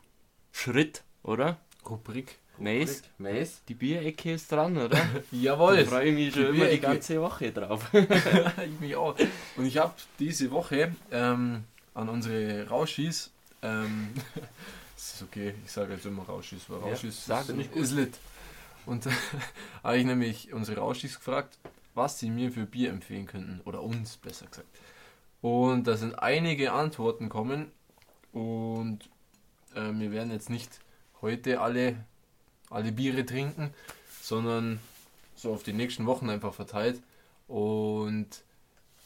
Schritt, 0.51 1.03
oder? 1.23 1.57
Rubrik. 1.89 2.39
Mace, 2.57 3.03
Mace. 3.17 3.61
die 3.69 3.73
Bierecke 3.73 4.33
ist 4.33 4.51
dran, 4.51 4.77
oder? 4.77 4.97
Da 4.97 5.21
Jawohl. 5.31 5.85
freue 5.85 6.09
ich 6.09 6.13
mich 6.13 6.33
schon 6.33 6.51
Die 6.51 6.59
immer 6.59 6.67
die 6.69 6.79
ganze 6.81 7.21
Woche 7.21 7.53
drauf. 7.53 7.89
ich 7.93 8.79
mich 8.81 8.95
auch. 8.97 9.15
Und 9.55 9.65
ich 9.65 9.77
habe 9.77 9.93
diese 10.19 10.51
Woche 10.51 10.93
ähm, 11.09 11.63
an 11.93 12.09
unsere 12.09 12.67
Rauschis, 12.67 13.31
ähm, 13.61 14.09
das 14.95 15.13
ist 15.15 15.23
okay, 15.23 15.55
ich 15.65 15.71
sage 15.71 15.93
jetzt 15.93 16.05
immer 16.05 16.23
Rauschis, 16.23 16.63
weil 16.67 16.79
Ja, 16.81 16.87
Rauschis 16.87 17.25
sag 17.25 17.47
ist, 17.47 17.55
nicht 17.55 17.73
ist 17.77 17.93
lit. 17.93 18.19
Und 18.85 19.07
habe 19.83 19.97
ich 19.97 20.05
nämlich 20.05 20.51
unsere 20.51 20.81
Rauschis 20.81 21.15
gefragt, 21.15 21.57
was 21.93 22.19
sie 22.19 22.29
mir 22.29 22.51
für 22.51 22.65
Bier 22.65 22.89
empfehlen 22.89 23.25
könnten. 23.25 23.61
Oder 23.65 23.83
uns, 23.83 24.17
besser 24.17 24.47
gesagt. 24.47 24.67
Und 25.41 25.87
da 25.87 25.97
sind 25.97 26.19
einige 26.19 26.71
Antworten 26.71 27.29
kommen. 27.29 27.71
Und 28.31 29.09
äh, 29.75 29.91
wir 29.93 30.11
werden 30.11 30.31
jetzt 30.31 30.49
nicht 30.49 30.79
heute 31.21 31.61
alle, 31.61 32.05
alle 32.69 32.91
Biere 32.91 33.25
trinken, 33.25 33.73
sondern 34.21 34.79
so 35.35 35.53
auf 35.53 35.63
die 35.63 35.73
nächsten 35.73 36.05
Wochen 36.05 36.29
einfach 36.29 36.53
verteilt. 36.53 37.01
Und 37.47 38.27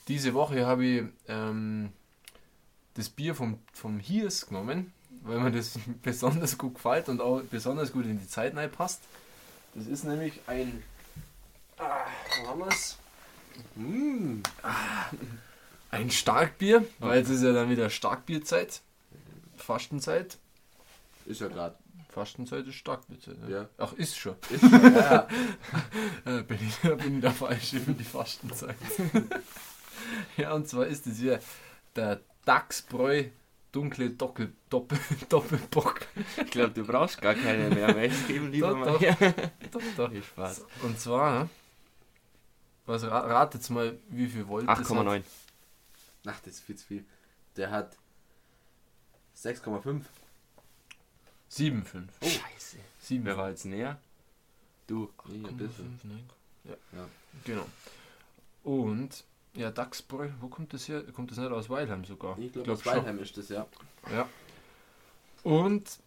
diese 0.07 0.33
Woche 0.33 0.65
habe 0.65 0.85
ich 0.85 1.03
ähm, 1.27 1.91
das 2.93 3.09
Bier 3.09 3.35
vom, 3.35 3.59
vom 3.73 3.99
Hiers 3.99 4.47
genommen, 4.47 4.93
weil 5.23 5.39
mir 5.39 5.51
das 5.51 5.79
besonders 6.03 6.57
gut 6.57 6.75
gefällt 6.75 7.09
und 7.09 7.21
auch 7.21 7.41
besonders 7.43 7.91
gut 7.91 8.05
in 8.05 8.19
die 8.19 8.27
Zeit 8.27 8.53
passt. 8.71 9.01
Das 9.73 9.87
ist 9.87 10.03
nämlich 10.03 10.41
ein. 10.47 10.83
Ah, 12.35 12.43
wo 12.43 12.47
haben 12.49 12.59
wir 12.59 12.67
es? 12.67 12.97
Mm. 13.75 14.41
Ein 15.91 16.11
Starkbier, 16.11 16.85
weil 16.99 17.19
jetzt 17.19 17.29
ist 17.29 17.43
ja 17.43 17.53
dann 17.53 17.69
wieder 17.69 17.89
Starkbierzeit. 17.89 18.81
Fastenzeit. 19.55 20.37
Ist 21.25 21.41
ja 21.41 21.47
gerade. 21.47 21.75
Fastenzeit 22.09 22.65
ist 22.67 22.75
Starkbierzeit. 22.75 23.37
Ne? 23.39 23.51
Ja. 23.51 23.69
Ach, 23.77 23.93
ist 23.93 24.17
schon. 24.17 24.35
Ist 24.49 24.61
schon, 24.61 24.95
ja. 24.95 25.27
Äh, 26.25 26.43
bin, 26.43 26.59
ich, 26.61 26.79
bin 26.97 27.15
ich 27.15 27.21
der 27.21 27.31
Falsche 27.31 27.79
für 27.79 27.93
die 27.93 28.03
Fastenzeit. 28.03 28.75
ja, 30.37 30.53
und 30.53 30.67
zwar 30.67 30.87
ist 30.87 31.07
es 31.07 31.19
hier 31.19 31.39
der 31.95 32.21
Dachsbräu 32.45 33.25
dunkle 33.71 34.11
Doppel, 34.11 34.53
Doppel, 34.69 34.97
Doppelbock. 35.29 36.01
Ich 36.37 36.51
glaube, 36.51 36.71
du 36.71 36.85
brauchst 36.85 37.21
gar 37.21 37.33
keine 37.33 37.73
mehr. 37.73 37.93
Mace 37.93 38.27
geben 38.27 38.51
lieber 38.51 38.69
Doch, 38.69 38.77
mal 38.77 38.91
doch. 38.93 39.01
Doch, 39.71 39.81
doch. 39.97 40.11
Viel 40.11 40.23
Spaß. 40.23 40.65
Und 40.83 40.99
zwar, 40.99 41.49
was 42.85 43.03
ra- 43.03 43.19
ratet 43.27 43.69
mal, 43.69 43.97
wie 44.09 44.27
viel 44.27 44.47
Volt 44.47 44.67
das 44.67 44.79
hat? 44.79 44.85
8,9. 44.85 45.23
Ach, 46.27 46.39
das 46.39 46.53
ist 46.55 46.59
viel 46.61 46.75
zu 46.75 46.85
viel. 46.85 47.05
Der 47.55 47.71
hat 47.71 47.95
6,5. 49.37 50.01
7,5. 51.51 52.03
Oh, 52.21 52.25
Scheiße. 52.27 52.77
7, 52.99 53.25
Wer 53.25 53.37
war 53.37 53.49
jetzt 53.49 53.65
näher? 53.65 53.99
Du. 54.87 55.09
Nee, 55.27 55.47
ein 55.47 55.57
bisschen. 55.57 55.99
Ja. 56.63 56.73
Ja. 56.93 57.07
Genau. 57.43 57.65
Und, 58.63 59.23
ja, 59.53 59.71
Dachsbräu, 59.71 60.29
wo 60.41 60.47
kommt 60.47 60.73
das 60.73 60.87
her? 60.87 61.03
Kommt 61.13 61.31
das 61.31 61.37
nicht 61.37 61.51
aus 61.51 61.69
Weilheim 61.69 62.03
sogar? 62.05 62.37
Ich 62.39 62.51
glaube, 62.51 62.65
Glaub 62.65 62.77
aus 62.77 62.83
schon. 62.83 62.93
Weilheim 62.93 63.19
ist 63.19 63.37
das, 63.37 63.49
ja. 63.49 63.65
Ja. 64.11 64.27
Und 65.43 65.99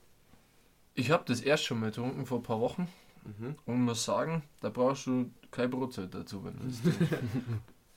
ich 0.94 1.10
habe 1.10 1.24
das 1.26 1.40
erst 1.40 1.64
schon 1.64 1.80
mal 1.80 1.90
getrunken 1.90 2.26
vor 2.26 2.38
ein 2.40 2.42
paar 2.42 2.60
Wochen 2.60 2.88
Mhm. 3.28 3.56
und 3.66 3.82
muss 3.82 4.04
sagen, 4.04 4.42
da 4.60 4.70
brauchst 4.70 5.06
du 5.06 5.30
kein 5.50 5.70
Brotzeit 5.70 6.14
dazu, 6.14 6.44
wenn 6.44 6.54
du 6.58 6.66
das. 6.66 7.10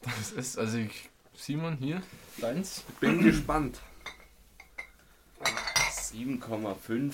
Das 0.04 0.32
ist, 0.32 0.58
also 0.58 0.80
ich, 0.80 1.12
Simon, 1.36 1.78
hier, 1.78 2.02
deins. 2.40 2.84
Bin 3.00 3.22
gespannt. 3.22 3.80
7,5. 5.44 7.14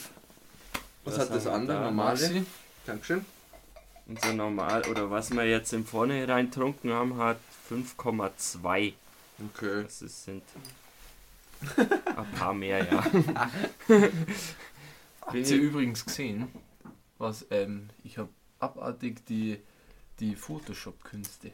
Was, 1.03 1.19
hat 1.19 1.29
das 1.31 1.47
andere 1.47 1.79
da? 1.79 1.83
normale? 1.83 2.11
Maxi. 2.11 2.45
Dankeschön. 2.85 3.25
Unser 4.07 4.33
normal, 4.33 4.83
oder 4.89 5.11
was 5.11 5.31
wir 5.31 5.43
jetzt 5.43 5.73
im 5.73 5.85
Vornherein 5.85 6.49
getrunken 6.49 6.93
haben, 6.93 7.17
hat 7.17 7.39
5,2. 7.69 8.93
Okay. 9.53 9.83
Das 9.83 10.01
ist, 10.01 10.23
sind 10.23 10.43
ein 12.15 12.31
paar 12.37 12.53
mehr, 12.53 12.85
ja. 12.89 13.03
Habt 15.21 15.35
ihr 15.35 15.57
übrigens 15.57 16.05
gesehen, 16.05 16.47
was, 17.17 17.45
ähm, 17.51 17.89
ich 18.03 18.17
habe 18.17 18.29
abartig 18.59 19.25
die, 19.25 19.59
die 20.19 20.35
Photoshop-Künste. 20.35 21.51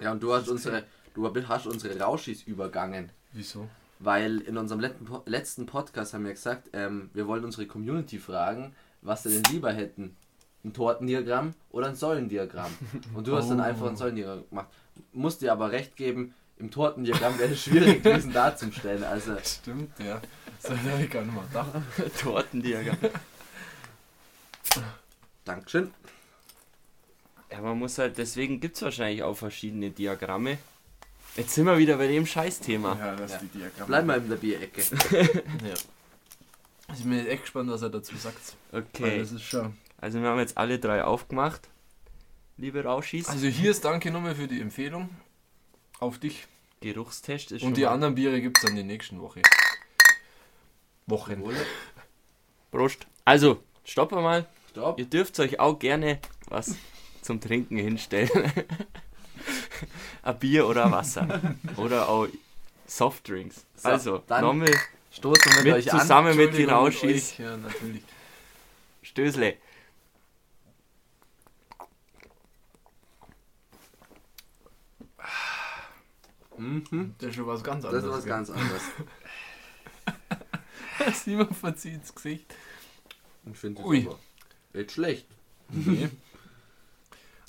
Ja, 0.00 0.12
und 0.12 0.22
du 0.22 0.32
hast 0.34 0.48
unsere, 0.48 0.84
du 1.14 1.30
hast 1.48 1.66
unsere 1.66 1.98
Rauschis 2.00 2.42
übergangen. 2.42 3.10
Wieso? 3.32 3.68
Weil 4.00 4.38
in 4.40 4.56
unserem 4.58 4.80
letzten, 4.80 5.06
letzten 5.26 5.66
Podcast 5.66 6.14
haben 6.14 6.24
wir 6.24 6.32
gesagt, 6.32 6.68
ähm, 6.72 7.10
wir 7.14 7.26
wollen 7.26 7.44
unsere 7.44 7.66
Community 7.66 8.18
fragen, 8.18 8.74
was 9.02 9.22
sie 9.22 9.30
denn 9.40 9.52
lieber 9.52 9.72
hätten. 9.72 10.16
Ein 10.64 10.72
Tortendiagramm 10.72 11.54
oder 11.70 11.88
ein 11.88 11.94
Säulendiagramm. 11.94 12.72
Und 13.14 13.26
du 13.26 13.36
hast 13.36 13.50
dann 13.50 13.60
Oh. 13.60 13.64
einfach 13.64 13.86
ein 13.88 13.96
Säulendiagramm 13.96 14.48
gemacht. 14.48 14.68
Musst 15.12 15.42
dir 15.42 15.52
aber 15.52 15.70
recht 15.72 15.94
geben, 15.96 16.34
im 16.58 16.70
Tortendiagramm 16.70 17.38
wäre 17.38 17.52
es 17.52 17.62
schwierig 17.62 18.02
gewesen 18.02 18.32
darzustellen. 18.32 19.04
Also, 19.04 19.36
Stimmt, 19.44 19.90
ja. 19.98 20.20
Das 20.62 20.70
habe 20.70 21.02
ich 21.02 21.10
gar 21.10 21.22
nicht 21.22 21.34
mal 21.34 21.46
gedacht. 21.46 21.68
Tortendiagramm. 22.20 22.96
Dankeschön. 25.44 25.92
Ja, 27.50 27.60
man 27.60 27.78
muss 27.78 27.98
halt, 27.98 28.18
deswegen 28.18 28.60
gibt 28.60 28.76
es 28.76 28.82
wahrscheinlich 28.82 29.22
auch 29.22 29.34
verschiedene 29.36 29.90
Diagramme. 29.90 30.58
Jetzt 31.36 31.54
sind 31.54 31.66
wir 31.66 31.78
wieder 31.78 31.96
bei 31.96 32.06
dem 32.08 32.26
Scheißthema. 32.26 32.96
Ja, 32.98 33.16
das 33.16 33.32
Ja. 33.32 33.38
die 33.38 33.46
Diagramme. 33.58 33.86
Bleib 33.86 34.06
mal 34.06 34.18
in 34.18 34.28
der 34.28 34.36
Bierecke. 34.36 34.82
Ja. 35.64 35.74
Ich 36.94 37.02
bin 37.02 37.14
jetzt 37.16 37.28
echt 37.28 37.42
gespannt, 37.42 37.70
was 37.70 37.80
er 37.82 37.88
dazu 37.90 38.14
sagt. 38.16 38.54
Okay, 38.70 39.18
das 39.18 39.32
ist 39.32 39.42
schon. 39.42 39.76
also 40.00 40.20
wir 40.20 40.28
haben 40.28 40.38
jetzt 40.38 40.58
alle 40.58 40.78
drei 40.78 41.02
aufgemacht. 41.02 41.68
Liebe 42.58 42.84
Rauschis, 42.84 43.28
Also 43.28 43.46
hier 43.46 43.70
ist 43.70 43.84
Danke 43.84 44.10
nochmal 44.10 44.34
für 44.34 44.46
die 44.46 44.60
Empfehlung. 44.60 45.08
Auf 45.98 46.18
dich. 46.18 46.46
Geruchstest 46.80 47.52
ist 47.52 47.62
Und 47.62 47.68
schon 47.68 47.74
die 47.74 47.82
mal- 47.84 47.88
anderen 47.92 48.14
Biere 48.14 48.40
gibt 48.40 48.58
es 48.58 48.64
dann 48.64 48.76
die 48.76 48.82
nächsten 48.84 49.20
Woche. 49.20 49.40
Wochen. 51.06 51.42
Prost. 52.70 53.06
Also, 53.24 53.62
stoppen 53.84 54.18
wir 54.18 54.22
mal. 54.22 54.46
Stopp. 54.74 54.98
Ihr 54.98 55.04
dürft 55.04 55.38
euch 55.38 55.60
auch 55.60 55.78
gerne 55.78 56.18
was 56.48 56.74
zum 57.22 57.40
Trinken 57.40 57.76
hinstellen. 57.76 58.28
ein 60.24 60.38
Bier 60.40 60.66
oder 60.66 60.90
Wasser. 60.90 61.54
oder 61.76 62.08
auch 62.08 62.26
Softdrinks. 62.84 63.64
So, 63.76 63.88
also, 63.88 64.22
nochmal 64.28 64.74
Stoßen 65.12 65.52
wir 65.58 65.62
mit, 65.62 65.74
euch 65.74 65.92
an. 65.92 66.00
zusammen 66.00 66.36
mit 66.36 66.58
den 66.58 66.68
Rauschis. 66.70 67.38
Ja, 67.38 67.56
natürlich. 67.56 68.02
Stößle. 69.02 69.58
Mhm. 76.58 77.14
Das 77.18 77.28
ist 77.28 77.36
schon 77.36 77.46
was 77.46 77.62
ganz 77.62 77.84
Das 77.84 77.94
anderes. 77.94 78.04
ist 78.10 78.18
was 78.18 78.26
ganz 78.26 78.50
anderes. 78.50 78.82
Simon 81.24 81.54
verzieht 81.54 82.02
das 82.02 82.12
Gesicht. 82.12 82.56
Ich 83.52 83.56
finde 83.56 83.82
das 83.82 83.88
Ui. 83.88 84.06
aber 84.06 84.18
nicht 84.74 84.92
schlecht. 84.92 85.26
Nee. 85.70 86.08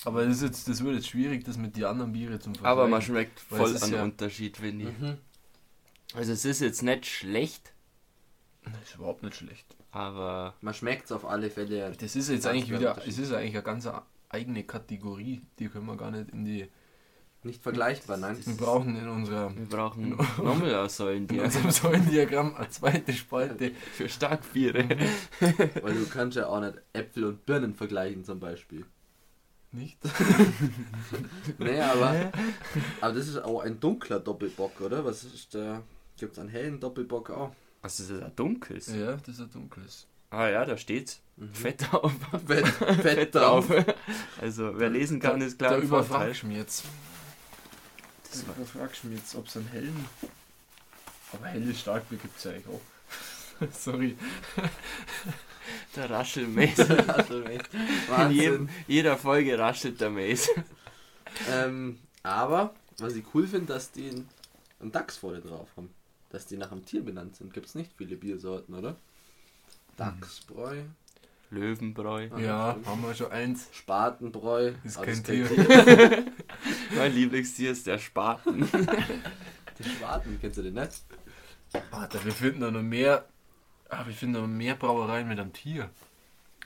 Aber 0.06 0.26
das, 0.26 0.38
ist 0.38 0.44
jetzt, 0.44 0.68
das 0.70 0.84
wird 0.84 0.96
jetzt 0.96 1.08
schwierig, 1.10 1.44
das 1.46 1.58
mit 1.58 1.76
den 1.76 1.86
anderen 1.86 2.12
Biere 2.14 2.40
zum 2.40 2.54
Vergleichen. 2.54 2.80
Aber 2.80 2.88
man 2.88 3.02
schmeckt 3.02 3.40
voll 3.40 3.76
an 3.78 3.92
ja- 3.92 4.04
Unterschied, 4.04 4.58
finde 4.58 4.90
ich. 4.90 5.00
Mhm. 5.00 5.18
Also 6.14 6.32
es 6.32 6.46
ist 6.46 6.62
jetzt 6.62 6.84
nicht 6.84 7.06
schlecht, 7.08 7.74
Das 8.64 8.74
ist 8.84 8.96
überhaupt 8.96 9.24
nicht 9.24 9.36
schlecht. 9.36 9.76
aber 9.92 10.54
Man 10.62 10.74
schmeckt 10.74 11.06
es 11.06 11.12
auf 11.12 11.26
alle 11.26 11.50
Fälle. 11.50 11.92
Das 12.00 12.16
ist 12.16 12.30
jetzt 12.30 12.46
eigentlich 12.46 12.72
wieder, 12.72 12.98
es 13.06 13.18
ist 13.18 13.32
eigentlich 13.34 13.54
eine 13.56 13.64
ganz 13.64 13.90
eigene 14.30 14.64
Kategorie. 14.64 15.42
Die 15.60 15.68
können 15.70 15.88
wir 15.88 15.98
gar 15.98 16.12
nicht 16.12 16.30
in 16.32 16.46
die. 16.46 16.68
Nicht 17.46 17.62
vergleichbar, 17.62 18.18
nein. 18.18 18.36
Wir 18.44 18.58
brauchen 18.58 18.96
in 18.96 19.08
unserer 19.08 19.56
wir 19.56 19.68
brauchen 19.68 20.18
nochmal 20.44 20.74
Aussäulen 20.74 21.20
in 21.20 21.28
dir 21.28 21.44
unserem 21.44 21.70
Säulendiagramm 21.70 22.56
eine 22.56 22.70
zweite 22.70 23.14
Spalte. 23.14 23.72
für 23.94 24.10
Starkbiere. 24.10 24.88
Weil 25.40 25.94
du 25.94 26.08
kannst 26.12 26.38
ja 26.38 26.48
auch 26.48 26.60
nicht 26.60 26.74
Äpfel 26.94 27.26
und 27.26 27.46
Birnen 27.46 27.76
vergleichen 27.76 28.24
zum 28.24 28.40
Beispiel. 28.40 28.84
Nicht? 29.72 30.00
Nee, 31.60 31.80
aber, 31.80 32.32
aber 33.02 33.14
das 33.14 33.28
ist 33.28 33.38
auch 33.38 33.62
ein 33.62 33.80
dunkler 33.80 34.20
Doppelbock, 34.20 34.82
oder? 34.82 35.06
Was 35.06 35.24
ist 35.24 35.54
der? 35.54 35.84
Gibt 36.18 36.34
es 36.34 36.40
einen 36.40 36.50
hellen 36.50 36.80
Doppelbock 36.80 37.30
auch. 37.30 37.52
Was 37.84 38.00
ist 38.00 38.10
das? 38.10 38.24
Ein 38.24 38.36
dunkles? 38.36 38.88
Ja, 38.88 39.18
das 39.18 39.36
ist 39.36 39.42
ein 39.42 39.52
dunkles. 39.52 40.08
Ah 40.32 40.48
ja, 40.48 40.66
da 40.66 40.78
steht's. 40.78 41.22
Fett 41.52 41.94
auf. 41.94 42.12
Fett, 42.48 42.68
fett, 42.68 43.02
Fett 43.02 43.36
drauf. 43.36 43.70
Also, 44.42 44.72
wer 44.80 44.90
lesen 44.90 45.20
kann, 45.20 45.42
ist 45.42 45.60
klar. 45.60 45.72
Da 45.72 45.78
ein 45.78 45.84
überfragst 45.84 46.42
du 46.42 46.48
mich 46.48 46.58
jetzt. 46.58 46.86
Das 48.48 48.58
überfragst 48.58 49.04
du 49.04 49.08
mich 49.08 49.20
jetzt, 49.20 49.36
ob 49.36 49.48
es 49.48 49.58
einen 49.58 49.68
hellen. 49.68 50.06
Aber 51.34 51.48
helles 51.48 51.80
Starkbier 51.80 52.18
gibt 52.18 52.38
es 52.38 52.44
ja 52.44 52.52
eigentlich 52.52 52.68
auch. 52.68 52.82
Sorry. 53.72 54.18
Der 55.96 56.10
Raschelmäßig. 56.10 56.90
Echt 56.90 57.70
In 57.74 58.32
jedem, 58.32 58.70
jeder 58.88 59.18
Folge 59.18 59.58
raschelt 59.58 60.00
der 60.02 60.10
Mace. 60.10 60.50
Ähm, 61.50 62.00
aber, 62.24 62.74
was 63.00 63.16
ich 63.16 63.26
cool 63.34 63.48
finde, 63.48 63.74
dass 63.74 63.92
die 63.92 64.10
einen- 64.10 64.30
einen 64.80 64.92
Dachs 64.92 65.18
vorne 65.18 65.40
drauf 65.42 65.70
haben. 65.78 65.90
Dass 66.30 66.46
die 66.46 66.58
nach 66.58 66.72
einem 66.72 66.86
Tier 66.86 67.02
benannt 67.04 67.36
sind. 67.36 67.54
Gibt 67.54 67.68
es 67.68 67.76
nicht 67.76 67.92
viele 67.98 68.16
Biersorten, 68.18 68.76
oder? 68.76 68.96
Dachsbräu, 69.98 70.82
Löwenbräu. 71.50 72.30
Ja, 72.40 72.78
haben 72.86 73.02
wir 73.04 73.14
schon 73.16 73.32
eins. 73.32 73.70
Spatenbräu. 73.72 74.74
Ist 74.84 74.98
aber 74.98 75.06
kein 75.08 75.24
Tier. 75.24 75.48
Mein 76.96 77.14
Lieblingstier 77.14 77.72
ist 77.72 77.88
der 77.88 77.98
Spaten. 78.00 78.68
Den 79.80 79.86
Spaten, 79.98 80.38
kennst 80.40 80.58
du 80.58 80.64
den 80.64 80.74
nicht? 80.76 81.04
Alter, 81.92 82.24
wir 82.24 82.32
finden 82.32 82.62
da 82.62 82.72
noch 82.72 82.82
mehr. 82.82 83.26
Ah, 83.90 84.06
wir 84.06 84.14
finden 84.14 84.42
noch 84.42 84.48
mehr 84.48 84.76
Brauereien 84.76 85.28
mit 85.28 85.40
einem 85.40 85.52
Tier. 85.54 85.90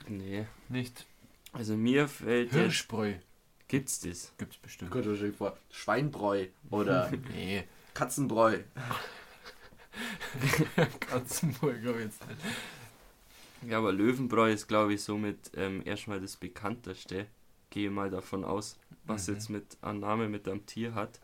nee. 0.08 0.46
Nicht? 0.68 1.06
Also 1.52 1.76
mir 1.76 2.06
fällt. 2.06 2.52
Hirschbräu 2.52 3.14
Gibt's 3.66 4.00
das? 4.00 4.32
gibt's 4.38 4.56
bestimmt. 4.56 4.90
Gott, 4.90 5.06
wahrscheinlich 5.06 5.36
vor. 5.36 5.56
Schweinbräu 5.70 6.46
oder 6.70 7.10
Nee, 7.32 7.64
Katzenbräu. 7.94 8.58
Katzenbräu 11.00 11.80
glaube 11.80 11.98
ich 12.00 12.04
jetzt 12.06 12.26
nicht. 12.28 12.40
Ja, 13.68 13.78
aber 13.78 13.92
Löwenbräu 13.92 14.52
ist, 14.52 14.66
glaube 14.68 14.94
ich, 14.94 15.02
somit 15.02 15.50
ähm, 15.56 15.82
erstmal 15.84 16.20
das 16.20 16.36
bekannteste. 16.36 17.26
Gehe 17.70 17.90
mal 17.90 18.10
davon 18.10 18.44
aus, 18.44 18.78
was 19.04 19.28
Mhm. 19.28 19.34
jetzt 19.34 19.48
mit 19.50 19.76
an 19.82 20.00
Name 20.00 20.28
mit 20.28 20.48
einem 20.48 20.64
Tier 20.66 20.94
hat. 20.94 21.20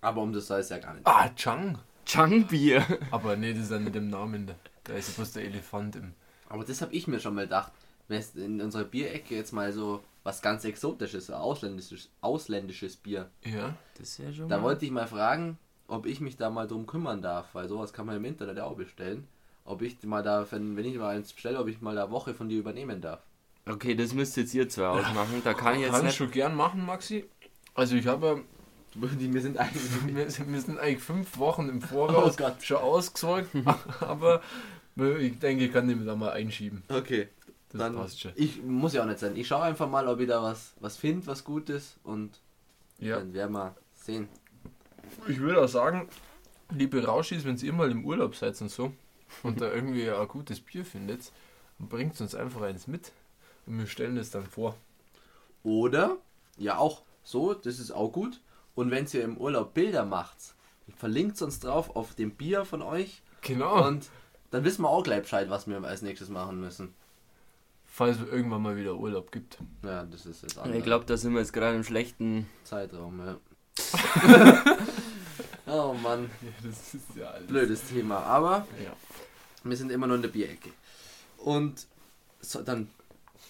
Aber 0.00 0.22
um 0.22 0.32
das 0.32 0.46
soll 0.46 0.60
es 0.60 0.68
ja 0.68 0.78
gar 0.78 0.94
nicht. 0.94 1.06
Ah, 1.06 1.28
Chang. 1.34 1.78
Changbier. 2.04 2.84
Aber 3.10 3.36
nee, 3.36 3.52
das 3.52 3.64
ist 3.64 3.70
ja 3.72 3.78
nicht 3.78 3.96
im 3.96 4.08
Namen. 4.10 4.46
Da, 4.46 4.54
da 4.84 4.94
ist 4.94 5.08
ja 5.08 5.14
bloß 5.16 5.32
der 5.32 5.44
Elefant 5.44 5.96
im. 5.96 6.14
Aber 6.48 6.64
das 6.64 6.80
habe 6.80 6.92
ich 6.94 7.06
mir 7.08 7.20
schon 7.20 7.34
mal 7.34 7.44
gedacht. 7.44 7.72
Wenn 8.06 8.20
es 8.20 8.34
in 8.36 8.60
unserer 8.60 8.84
Bierecke 8.84 9.34
jetzt 9.34 9.52
mal 9.52 9.72
so 9.72 10.02
was 10.22 10.40
ganz 10.40 10.64
Exotisches, 10.64 11.30
ausländisches, 11.30 12.10
ausländisches 12.20 12.96
Bier. 12.96 13.28
Ja. 13.44 13.74
Das 13.98 14.08
ist 14.10 14.18
ja 14.18 14.32
schon 14.32 14.48
Da 14.48 14.56
mal- 14.58 14.62
wollte 14.64 14.84
ich 14.86 14.90
mal 14.90 15.06
fragen, 15.06 15.58
ob 15.88 16.06
ich 16.06 16.20
mich 16.20 16.36
da 16.36 16.48
mal 16.48 16.66
drum 16.68 16.86
kümmern 16.86 17.20
darf, 17.22 17.54
weil 17.54 17.68
sowas 17.68 17.92
kann 17.92 18.06
man 18.06 18.16
im 18.16 18.24
Internet 18.24 18.56
ja 18.58 18.64
auch 18.64 18.76
bestellen. 18.76 19.26
Ob 19.68 19.82
ich 19.82 20.02
mal 20.04 20.22
da, 20.22 20.46
wenn, 20.50 20.76
wenn 20.78 20.86
ich 20.86 20.96
mal 20.96 21.14
eins 21.14 21.32
bestelle, 21.32 21.58
ob 21.58 21.68
ich 21.68 21.82
mal 21.82 21.96
eine 21.96 22.10
Woche 22.10 22.32
von 22.32 22.48
dir 22.48 22.58
übernehmen 22.58 23.02
darf. 23.02 23.20
Okay, 23.66 23.94
das 23.94 24.14
müsst 24.14 24.34
jetzt 24.38 24.54
ihr 24.54 24.66
zwei 24.68 24.86
ausmachen. 24.86 25.42
Da 25.44 25.52
kann 25.52 25.74
ich 25.74 25.82
jetzt 25.82 25.90
Kann 25.90 26.00
ich 26.00 26.06
nicht. 26.06 26.16
schon 26.16 26.30
gern 26.30 26.54
machen, 26.56 26.86
Maxi. 26.86 27.26
Also 27.74 27.96
ich 27.96 28.06
habe 28.06 28.44
Die 28.94 29.28
mir 29.28 29.42
sind 29.42 29.58
eigentlich. 29.58 29.82
wir 30.06 30.30
sind, 30.30 30.50
wir 30.66 30.80
eigentlich 30.82 31.00
fünf 31.00 31.36
Wochen 31.38 31.68
im 31.68 31.82
Voraus 31.82 32.36
Oh 32.40 32.50
schon 32.62 32.76
ausgesorgt, 32.78 33.48
aber 34.00 34.40
ich 34.96 35.38
denke, 35.38 35.66
ich 35.66 35.72
kann 35.72 35.86
den 35.86 36.04
da 36.06 36.16
mal 36.16 36.30
einschieben. 36.30 36.82
Okay, 36.88 37.28
Das 37.70 37.78
dann. 37.80 37.94
passt 37.94 38.20
schon. 38.20 38.32
Ich 38.36 38.62
muss 38.62 38.94
ja 38.94 39.02
auch 39.02 39.06
nicht 39.06 39.18
sein. 39.18 39.36
Ich 39.36 39.46
schaue 39.46 39.62
einfach 39.64 39.88
mal, 39.88 40.08
ob 40.08 40.18
ich 40.20 40.28
da 40.28 40.42
was, 40.42 40.72
was 40.80 40.96
finde, 40.96 41.26
was 41.26 41.44
gut 41.44 41.68
ist 41.68 41.98
und 42.04 42.40
Ja. 42.98 43.18
dann 43.18 43.34
werden 43.34 43.52
wir 43.52 43.76
sehen. 43.94 44.28
Ich 45.28 45.38
würde 45.38 45.62
auch 45.62 45.68
sagen, 45.68 46.08
liebe 46.70 47.04
Rauschis, 47.04 47.44
wenn 47.44 47.56
ihr 47.58 47.72
mal 47.74 47.90
im 47.90 48.04
Urlaub 48.06 48.34
seid 48.34 48.58
und 48.62 48.70
so 48.70 48.92
und 49.42 49.60
da 49.60 49.72
irgendwie 49.72 50.10
ein 50.10 50.28
gutes 50.28 50.60
Bier 50.60 50.84
findet, 50.84 51.32
bringt 51.78 52.20
uns 52.20 52.34
einfach 52.34 52.62
eins 52.62 52.86
mit 52.86 53.12
und 53.66 53.78
wir 53.78 53.86
stellen 53.86 54.16
es 54.16 54.30
dann 54.30 54.46
vor. 54.46 54.74
Oder, 55.62 56.16
ja 56.56 56.78
auch 56.78 57.02
so, 57.22 57.54
das 57.54 57.78
ist 57.78 57.90
auch 57.90 58.08
gut. 58.10 58.40
Und 58.74 58.90
wenn 58.90 59.06
ihr 59.12 59.24
im 59.24 59.36
Urlaub 59.36 59.74
Bilder 59.74 60.04
macht, 60.04 60.36
verlinkt 60.96 61.40
uns 61.42 61.60
drauf 61.60 61.94
auf 61.96 62.14
dem 62.14 62.30
Bier 62.30 62.64
von 62.64 62.82
euch 62.82 63.22
Genau. 63.42 63.86
und 63.86 64.08
dann 64.50 64.64
wissen 64.64 64.82
wir 64.82 64.88
auch 64.88 65.02
gleich 65.02 65.22
Bescheid, 65.22 65.50
was 65.50 65.66
wir 65.66 65.82
als 65.84 66.02
nächstes 66.02 66.28
machen 66.28 66.60
müssen. 66.60 66.94
Falls 67.86 68.18
es 68.20 68.28
irgendwann 68.28 68.62
mal 68.62 68.76
wieder 68.76 68.94
Urlaub 68.96 69.32
gibt. 69.32 69.58
Ja, 69.82 70.04
das 70.04 70.26
ist 70.26 70.42
jetzt 70.42 70.58
Ich 70.72 70.84
glaube, 70.84 71.04
da 71.06 71.16
sind 71.16 71.32
wir 71.32 71.40
jetzt 71.40 71.52
gerade 71.52 71.76
im 71.76 71.84
schlechten. 71.84 72.46
Zeitraum, 72.64 73.20
ja. 73.20 73.36
oh 75.70 75.94
Mann, 75.94 76.30
Das 76.62 76.94
ist 76.94 77.04
ja 77.16 77.26
alles. 77.30 77.46
blödes 77.46 77.82
Thema. 77.88 78.18
Aber 78.20 78.66
Ja. 78.84 78.92
wir 79.64 79.76
sind 79.76 79.90
immer 79.90 80.06
nur 80.06 80.16
in 80.16 80.22
der 80.22 80.28
Bierecke. 80.28 80.70
Und 81.38 81.86
so, 82.40 82.62
dann 82.62 82.88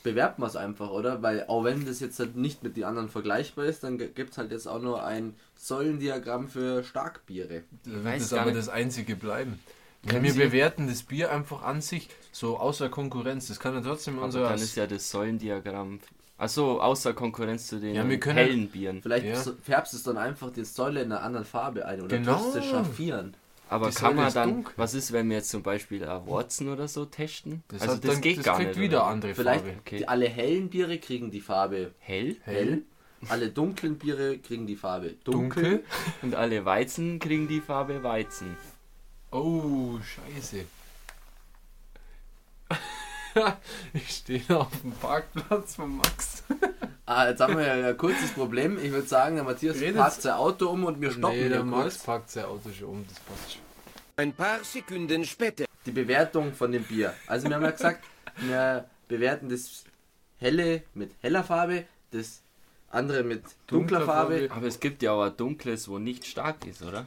bewerben 0.02 0.42
wir 0.42 0.46
es 0.46 0.56
einfach, 0.56 0.90
oder? 0.90 1.22
Weil 1.22 1.44
auch 1.48 1.64
wenn 1.64 1.84
das 1.86 2.00
jetzt 2.00 2.18
halt 2.18 2.36
nicht 2.36 2.62
mit 2.62 2.76
den 2.76 2.84
anderen 2.84 3.08
vergleichbar 3.08 3.64
ist, 3.66 3.82
dann 3.84 3.98
gibt 3.98 4.30
es 4.32 4.38
halt 4.38 4.50
jetzt 4.52 4.66
auch 4.68 4.80
nur 4.80 5.04
ein 5.04 5.34
Säulendiagramm 5.56 6.48
für 6.48 6.82
Starkbiere. 6.84 7.62
Da 7.84 7.90
wird 7.92 8.04
weiß 8.04 8.22
das 8.22 8.30
gar 8.30 8.40
aber 8.40 8.50
nicht. 8.52 8.58
das 8.58 8.68
einzige 8.68 9.16
bleiben. 9.16 9.58
Können 10.06 10.22
wir 10.22 10.32
Sie- 10.32 10.38
bewerten 10.38 10.86
das 10.86 11.02
Bier 11.02 11.32
einfach 11.32 11.62
an 11.62 11.80
sich 11.82 12.08
so 12.32 12.56
außer 12.58 12.88
Konkurrenz. 12.88 13.48
Das 13.48 13.58
kann 13.58 13.74
ja 13.74 13.80
trotzdem 13.80 14.16
Aber 14.16 14.26
unser. 14.26 14.42
dann 14.44 14.54
ist 14.58 14.76
ja 14.76 14.86
das 14.86 15.10
Säulendiagramm. 15.10 15.98
Achso, 16.38 16.80
außer 16.80 17.14
Konkurrenz 17.14 17.66
zu 17.66 17.80
den 17.80 17.94
Ja, 17.96 18.08
wir 18.08 18.20
können- 18.20 18.38
hellen 18.38 18.68
Bieren. 18.68 19.02
Vielleicht 19.02 19.26
Ja. 19.26 19.52
färbst 19.62 19.92
es 19.92 20.04
dann 20.04 20.16
einfach 20.16 20.52
die 20.52 20.64
Säule 20.64 21.02
in 21.02 21.10
einer 21.12 21.22
anderen 21.22 21.44
Farbe 21.44 21.84
ein 21.84 22.00
oder 22.00 22.16
Genau. 22.16 22.38
tust 22.38 22.54
es 22.56 22.64
schraffieren. 22.66 23.34
Aber 23.68 23.88
die 23.90 23.94
kann 23.96 24.12
Säule 24.12 24.22
man 24.22 24.32
dann, 24.32 24.48
dunkel. 24.54 24.72
was 24.76 24.94
ist, 24.94 25.12
wenn 25.12 25.28
wir 25.28 25.36
jetzt 25.38 25.50
zum 25.50 25.62
Beispiel 25.62 26.06
Warzen 26.06 26.68
oder 26.72 26.86
so 26.88 27.04
testen? 27.04 27.64
das 27.68 27.82
also 27.82 27.94
hat 27.96 28.04
das 28.04 28.12
dann, 28.12 28.20
geht 28.22 28.38
das 28.38 28.44
gar 28.44 28.56
kriegt 28.56 28.70
nicht. 28.70 28.80
wieder 28.80 28.98
oder? 29.02 29.06
andere 29.08 29.34
Vielleicht 29.34 29.64
Farbe. 29.64 29.78
Okay. 29.80 29.96
die, 29.98 30.08
alle 30.08 30.28
hellen 30.28 30.70
Biere 30.70 30.98
kriegen 30.98 31.30
die 31.30 31.40
Farbe 31.40 31.90
Hell 31.98 32.36
hell, 32.44 32.82
alle 33.28 33.50
dunklen 33.50 33.98
Biere 33.98 34.38
kriegen 34.38 34.66
die 34.68 34.76
Farbe 34.76 35.16
dunkel. 35.24 35.62
Dunkel. 35.64 35.84
und 36.22 36.34
alle 36.36 36.64
Weizen 36.64 37.18
kriegen 37.18 37.48
die 37.48 37.60
Farbe 37.60 38.02
Weizen. 38.04 38.56
Oh, 39.32 39.98
scheiße. 40.00 40.64
ich 43.94 44.08
stehe 44.10 44.42
auf 44.50 44.68
dem 44.82 44.92
Parkplatz 44.92 45.76
von 45.76 45.96
Max. 45.96 46.42
Ah, 47.06 47.28
jetzt 47.28 47.40
haben 47.40 47.56
wir 47.56 47.66
ja 47.76 47.88
ein 47.88 47.96
kurzes 47.96 48.30
Problem. 48.32 48.78
Ich 48.82 48.90
würde 48.92 49.06
sagen, 49.06 49.36
der 49.36 49.44
Matthias 49.44 49.76
Redet- 49.80 49.96
parkt 49.96 50.22
sein 50.22 50.34
Auto 50.34 50.68
um 50.68 50.84
und 50.84 51.00
wir 51.00 51.10
stoppen 51.10 51.38
nee, 51.38 51.48
der 51.48 51.64
Max 51.64 51.82
kurz. 51.94 52.04
packt 52.04 52.30
sein 52.30 52.44
Auto 52.44 52.70
schon 52.70 52.88
um, 52.88 53.06
das 53.08 53.18
passt 53.20 53.52
schon. 53.54 53.62
Ein 54.16 54.32
paar 54.32 54.62
Sekunden 54.64 55.24
später. 55.24 55.64
Die 55.86 55.90
Bewertung 55.92 56.52
von 56.52 56.72
dem 56.72 56.82
Bier. 56.82 57.14
Also 57.26 57.48
wir 57.48 57.54
haben 57.56 57.62
ja 57.62 57.70
gesagt, 57.70 58.04
wir 58.38 58.84
bewerten 59.06 59.48
das 59.48 59.84
helle 60.38 60.82
mit 60.94 61.12
heller 61.22 61.44
Farbe, 61.44 61.84
das 62.10 62.42
andere 62.90 63.22
mit 63.22 63.42
dunkler 63.66 63.98
Dunkler 64.00 64.00
Farbe. 64.06 64.38
Farbe. 64.40 64.54
Aber 64.54 64.66
es 64.66 64.80
gibt 64.80 65.02
ja 65.02 65.12
auch 65.12 65.22
ein 65.22 65.36
dunkles, 65.36 65.88
wo 65.88 65.98
nicht 65.98 66.26
stark 66.26 66.66
ist, 66.66 66.82
oder? 66.82 67.06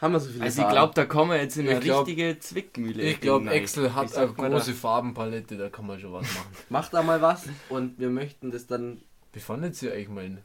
Haben 0.00 0.12
wir 0.14 0.20
so 0.20 0.30
viele 0.30 0.44
Also 0.44 0.56
ich 0.58 0.62
Farben? 0.62 0.74
glaube, 0.74 0.94
da 0.94 1.04
kommen 1.04 1.30
wir 1.32 1.40
jetzt 1.42 1.56
in 1.56 1.68
eine 1.68 1.78
Ich 1.78 1.84
glaub- 1.84 2.06
richtige 2.06 2.38
Zwickmühle. 2.38 3.02
Ich 3.02 3.20
glaube. 3.20 3.50
Excel 3.50 3.94
hat 3.94 4.06
Ich 4.10 4.16
eine 4.16 4.28
große 4.32 4.72
Farbenpalette, 4.74 5.56
da 5.58 5.68
kann 5.68 5.86
man 5.86 6.00
schon 6.00 6.12
was 6.12 6.22
machen. 6.34 6.48
Macht 6.70 6.94
da 6.94 7.02
mal 7.02 7.20
was 7.20 7.44
und 7.68 7.98
wir 7.98 8.08
möchten 8.08 8.50
das 8.50 8.66
dann. 8.66 9.00
Wie 9.32 9.40
fandet 9.40 9.80
ihr 9.82 9.92
eigentlich 9.92 10.08
mein 10.08 10.38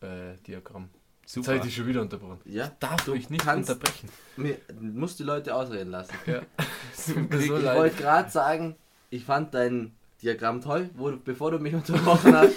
äh, 0.00 0.36
Diagramm? 0.46 0.88
Super. 1.28 1.56
habe 1.56 1.66
ich 1.66 1.74
schon 1.74 1.86
wieder 1.88 2.02
unterbrochen. 2.02 2.38
Ja, 2.44 2.70
Darf 2.78 3.04
du 3.04 3.14
ich 3.14 3.30
nicht 3.30 3.44
unterbrechen. 3.46 4.08
Mir, 4.36 4.58
musst 4.80 5.18
die 5.18 5.24
Leute 5.24 5.54
ausreden 5.56 5.90
lassen. 5.90 6.14
Ja. 6.26 6.40
Ich, 6.98 7.02
so 7.46 7.58
ich 7.58 7.64
wollte 7.64 7.96
gerade 7.96 8.30
sagen, 8.30 8.74
ich 9.10 9.24
fand 9.24 9.52
dein 9.54 9.92
Diagramm 10.22 10.60
toll, 10.62 10.88
wo 10.94 11.12
bevor 11.12 11.50
du 11.50 11.58
mich 11.58 11.74
unterbrochen 11.74 12.34
hast. 12.34 12.54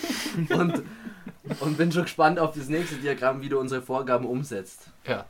und, 0.51 0.83
und 1.59 1.77
bin 1.77 1.91
schon 1.91 2.03
gespannt 2.03 2.39
auf 2.39 2.55
das 2.55 2.69
nächste 2.69 2.95
Diagramm, 2.97 3.41
wie 3.41 3.49
du 3.49 3.59
unsere 3.59 3.81
Vorgaben 3.81 4.25
umsetzt. 4.25 4.91
Ja, 5.05 5.25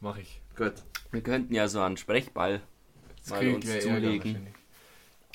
mache 0.00 0.20
ich. 0.20 0.40
Gut. 0.56 0.74
Wir 1.10 1.20
könnten 1.22 1.54
ja 1.54 1.68
so 1.68 1.80
einen 1.80 1.96
Sprechball 1.96 2.60
Das 3.20 3.30
mal 3.30 3.54
uns 3.54 3.66
zulegen. 3.80 4.48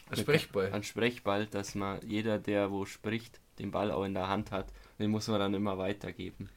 Ein 0.10 0.18
Sprechball. 0.18 0.72
Einen 0.72 0.84
Sprechball, 0.84 1.46
dass 1.46 1.76
man 1.76 2.00
jeder, 2.06 2.40
der 2.40 2.72
wo 2.72 2.86
spricht, 2.86 3.40
den 3.60 3.72
Ball 3.72 3.92
auch 3.92 4.04
in 4.04 4.14
der 4.14 4.28
Hand 4.28 4.52
hat. 4.52 4.68
Den 4.98 5.12
muss 5.12 5.28
man 5.28 5.40
dann 5.40 5.54
immer 5.54 5.78
weitergeben. 5.78 6.50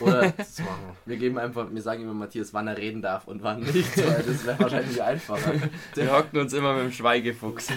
Oder 0.00 0.32
Das 0.36 0.58
machen 0.58 0.82
wir. 0.86 0.96
wir 1.06 1.16
geben 1.16 1.38
einfach, 1.38 1.72
wir 1.72 1.82
sagen 1.82 2.02
immer 2.02 2.14
Matthias, 2.14 2.52
wann 2.52 2.66
er 2.66 2.76
reden 2.76 3.02
darf 3.02 3.28
und 3.28 3.42
wann 3.42 3.60
nicht, 3.60 3.96
weil 4.06 4.22
das 4.22 4.44
wäre 4.44 4.58
wahrscheinlich 4.58 5.00
einfacher. 5.02 5.54
Wir 5.94 6.12
hocken 6.12 6.38
uns 6.40 6.52
immer 6.52 6.74
mit 6.74 6.84
dem 6.84 6.92
Schweigefuchs. 6.92 7.68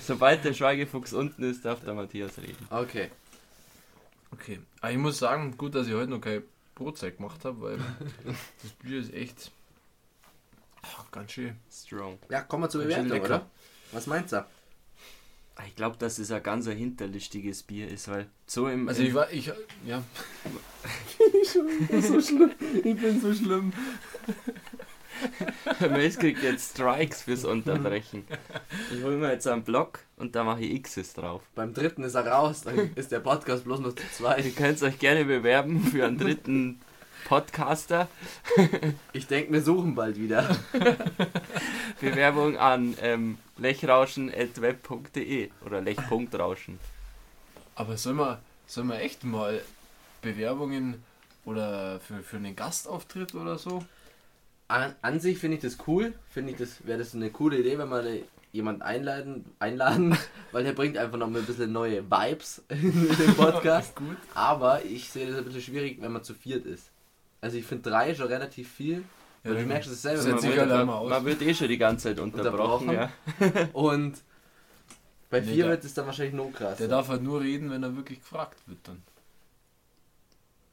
Sobald 0.00 0.44
der 0.44 0.54
Schweigefuchs 0.54 1.12
unten 1.12 1.42
ist, 1.42 1.64
darf 1.64 1.84
der 1.84 1.94
Matthias 1.94 2.38
reden. 2.38 2.66
Okay. 2.70 3.10
Okay. 4.32 4.60
Aber 4.80 4.90
ich 4.92 4.98
muss 4.98 5.18
sagen, 5.18 5.56
gut, 5.56 5.74
dass 5.74 5.86
ich 5.86 5.94
heute 5.94 6.10
noch 6.10 6.20
kein 6.20 6.42
Brotzeit 6.74 7.18
gemacht 7.18 7.44
habe, 7.44 7.60
weil 7.60 7.78
das 8.62 8.72
Bier 8.82 9.00
ist 9.00 9.12
echt 9.12 9.52
ganz 11.10 11.32
schön. 11.32 11.56
Strong. 11.70 12.18
Ja, 12.28 12.42
kommen 12.42 12.64
wir 12.64 12.68
zur 12.68 12.82
Ganz 12.82 12.94
Bewertung, 12.94 13.24
oder? 13.24 13.50
Was 13.92 14.06
meinst 14.06 14.32
du? 14.32 14.44
Ich 15.66 15.74
glaube, 15.74 15.96
dass 15.98 16.18
es 16.18 16.30
ein 16.30 16.42
ganz 16.42 16.68
ein 16.68 16.76
hinterlistiges 16.76 17.62
Bier 17.62 17.88
ist, 17.88 18.08
weil 18.08 18.26
so 18.46 18.68
im. 18.68 18.88
Also 18.88 19.00
im 19.00 19.08
ich 19.08 19.14
war, 19.14 19.32
ich, 19.32 19.50
ja. 19.86 20.02
so 22.02 22.20
schlimm. 22.20 22.52
Ich 22.84 22.96
bin 22.96 23.20
so 23.20 23.32
schlimm. 23.32 23.72
Mace 25.80 26.18
kriegt 26.18 26.42
jetzt 26.42 26.72
Strikes 26.72 27.22
fürs 27.22 27.44
Unterbrechen. 27.44 28.26
Ich 28.92 29.02
hole 29.02 29.16
mir 29.16 29.32
jetzt 29.32 29.46
einen 29.46 29.62
Block 29.62 30.00
und 30.16 30.34
da 30.34 30.44
mache 30.44 30.62
ich 30.62 30.82
X's 30.82 31.14
drauf. 31.14 31.42
Beim 31.54 31.72
dritten 31.72 32.02
ist 32.02 32.14
er 32.14 32.26
raus, 32.26 32.62
dann 32.62 32.94
ist 32.94 33.12
der 33.12 33.20
Podcast 33.20 33.64
bloß 33.64 33.80
noch 33.80 33.94
zu 33.94 34.02
Ihr 34.02 34.12
zweit. 34.12 34.56
könnt 34.56 34.82
euch 34.82 34.98
gerne 34.98 35.24
bewerben 35.24 35.82
für 35.82 36.04
einen 36.04 36.18
dritten 36.18 36.80
Podcaster. 37.26 38.08
Ich 39.12 39.26
denke, 39.26 39.52
wir 39.52 39.60
suchen 39.60 39.96
bald 39.96 40.16
wieder. 40.16 40.56
Bewerbung 42.00 42.56
an 42.56 42.94
ähm, 43.02 43.38
lechrauschen.web.de 43.58 45.50
oder 45.64 45.80
lech.rauschen. 45.80 46.78
Aber 47.74 47.96
soll 47.96 48.14
man, 48.14 48.38
soll 48.68 48.84
man 48.84 48.98
echt 48.98 49.24
mal 49.24 49.60
Bewerbungen 50.22 51.02
oder 51.44 51.98
für, 51.98 52.22
für 52.22 52.36
einen 52.36 52.54
Gastauftritt 52.54 53.34
oder 53.34 53.58
so? 53.58 53.84
An, 54.68 54.94
an 55.02 55.18
sich 55.18 55.38
finde 55.38 55.56
ich 55.56 55.62
das 55.62 55.78
cool. 55.88 56.14
Finde 56.30 56.52
ich, 56.52 56.58
das 56.58 56.86
wäre 56.86 57.00
das 57.00 57.12
eine 57.12 57.30
coole 57.30 57.58
Idee, 57.58 57.76
wenn 57.76 57.88
wir 57.88 58.20
jemanden 58.52 58.82
einladen, 58.82 59.44
einladen, 59.58 60.16
weil 60.52 60.62
der 60.62 60.74
bringt 60.74 60.96
einfach 60.96 61.18
noch 61.18 61.28
mal 61.28 61.40
ein 61.40 61.44
bisschen 61.44 61.72
neue 61.72 62.08
Vibes 62.08 62.62
in 62.68 62.92
den 63.16 63.34
Podcast. 63.34 63.96
Gut. 63.96 64.16
Aber 64.34 64.84
ich 64.84 65.10
sehe 65.10 65.26
das 65.26 65.38
ein 65.38 65.44
bisschen 65.44 65.62
schwierig, 65.62 66.00
wenn 66.00 66.12
man 66.12 66.22
zu 66.22 66.32
viert 66.32 66.64
ist. 66.66 66.92
Also 67.40 67.56
ich 67.58 67.64
finde 67.66 67.90
drei 67.90 68.14
schon 68.14 68.26
relativ 68.28 68.70
viel. 68.72 69.04
Ja, 69.44 69.52
du 69.54 69.60
merkst 69.64 69.90
es 69.90 70.02
selber. 70.02 70.22
man 70.24 70.42
wird- 70.42 70.70
aus. 70.88 71.10
Man 71.10 71.24
wird 71.24 71.42
eh 71.42 71.54
schon 71.54 71.68
die 71.68 71.78
ganze 71.78 72.08
Zeit 72.08 72.18
unterbrochen. 72.18 72.88
Unterbrochen. 72.88 73.10
Ja. 73.54 73.68
Und 73.72 74.18
bei 75.30 75.40
Nee, 75.40 75.46
vier 75.46 75.64
der- 75.64 75.68
wird 75.72 75.84
es 75.84 75.94
dann 75.94 76.06
wahrscheinlich 76.06 76.34
noch 76.34 76.50
krass. 76.52 76.78
Der 76.78 76.88
darf 76.88 77.08
halt 77.08 77.22
nur 77.22 77.40
reden, 77.40 77.70
wenn 77.70 77.82
er 77.82 77.94
wirklich 77.94 78.18
gefragt 78.20 78.58
wird 78.66 78.78
dann. 78.84 79.02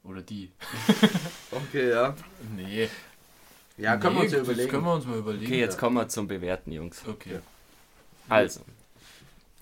Oder 0.04 0.22
die. 0.22 0.52
Okay, 1.52 1.92
ja. 1.92 2.16
Nee. 2.56 2.90
Ja, 3.78 3.98
können 3.98 4.16
wir 4.16 4.20
Nee, 4.22 4.26
uns 4.26 4.34
ja 4.34 4.40
überlegen. 4.40 4.70
Können 4.72 4.84
wir 4.86 4.94
uns 4.96 5.06
mal 5.06 5.18
überlegen. 5.20 5.46
Okay, 5.46 5.60
jetzt 5.60 5.78
kommen 5.78 5.96
wir 5.96 6.08
zum 6.08 6.28
Bewerten, 6.28 6.72
Jungs. 6.72 7.04
Okay. 7.08 7.40
Also, 8.28 8.62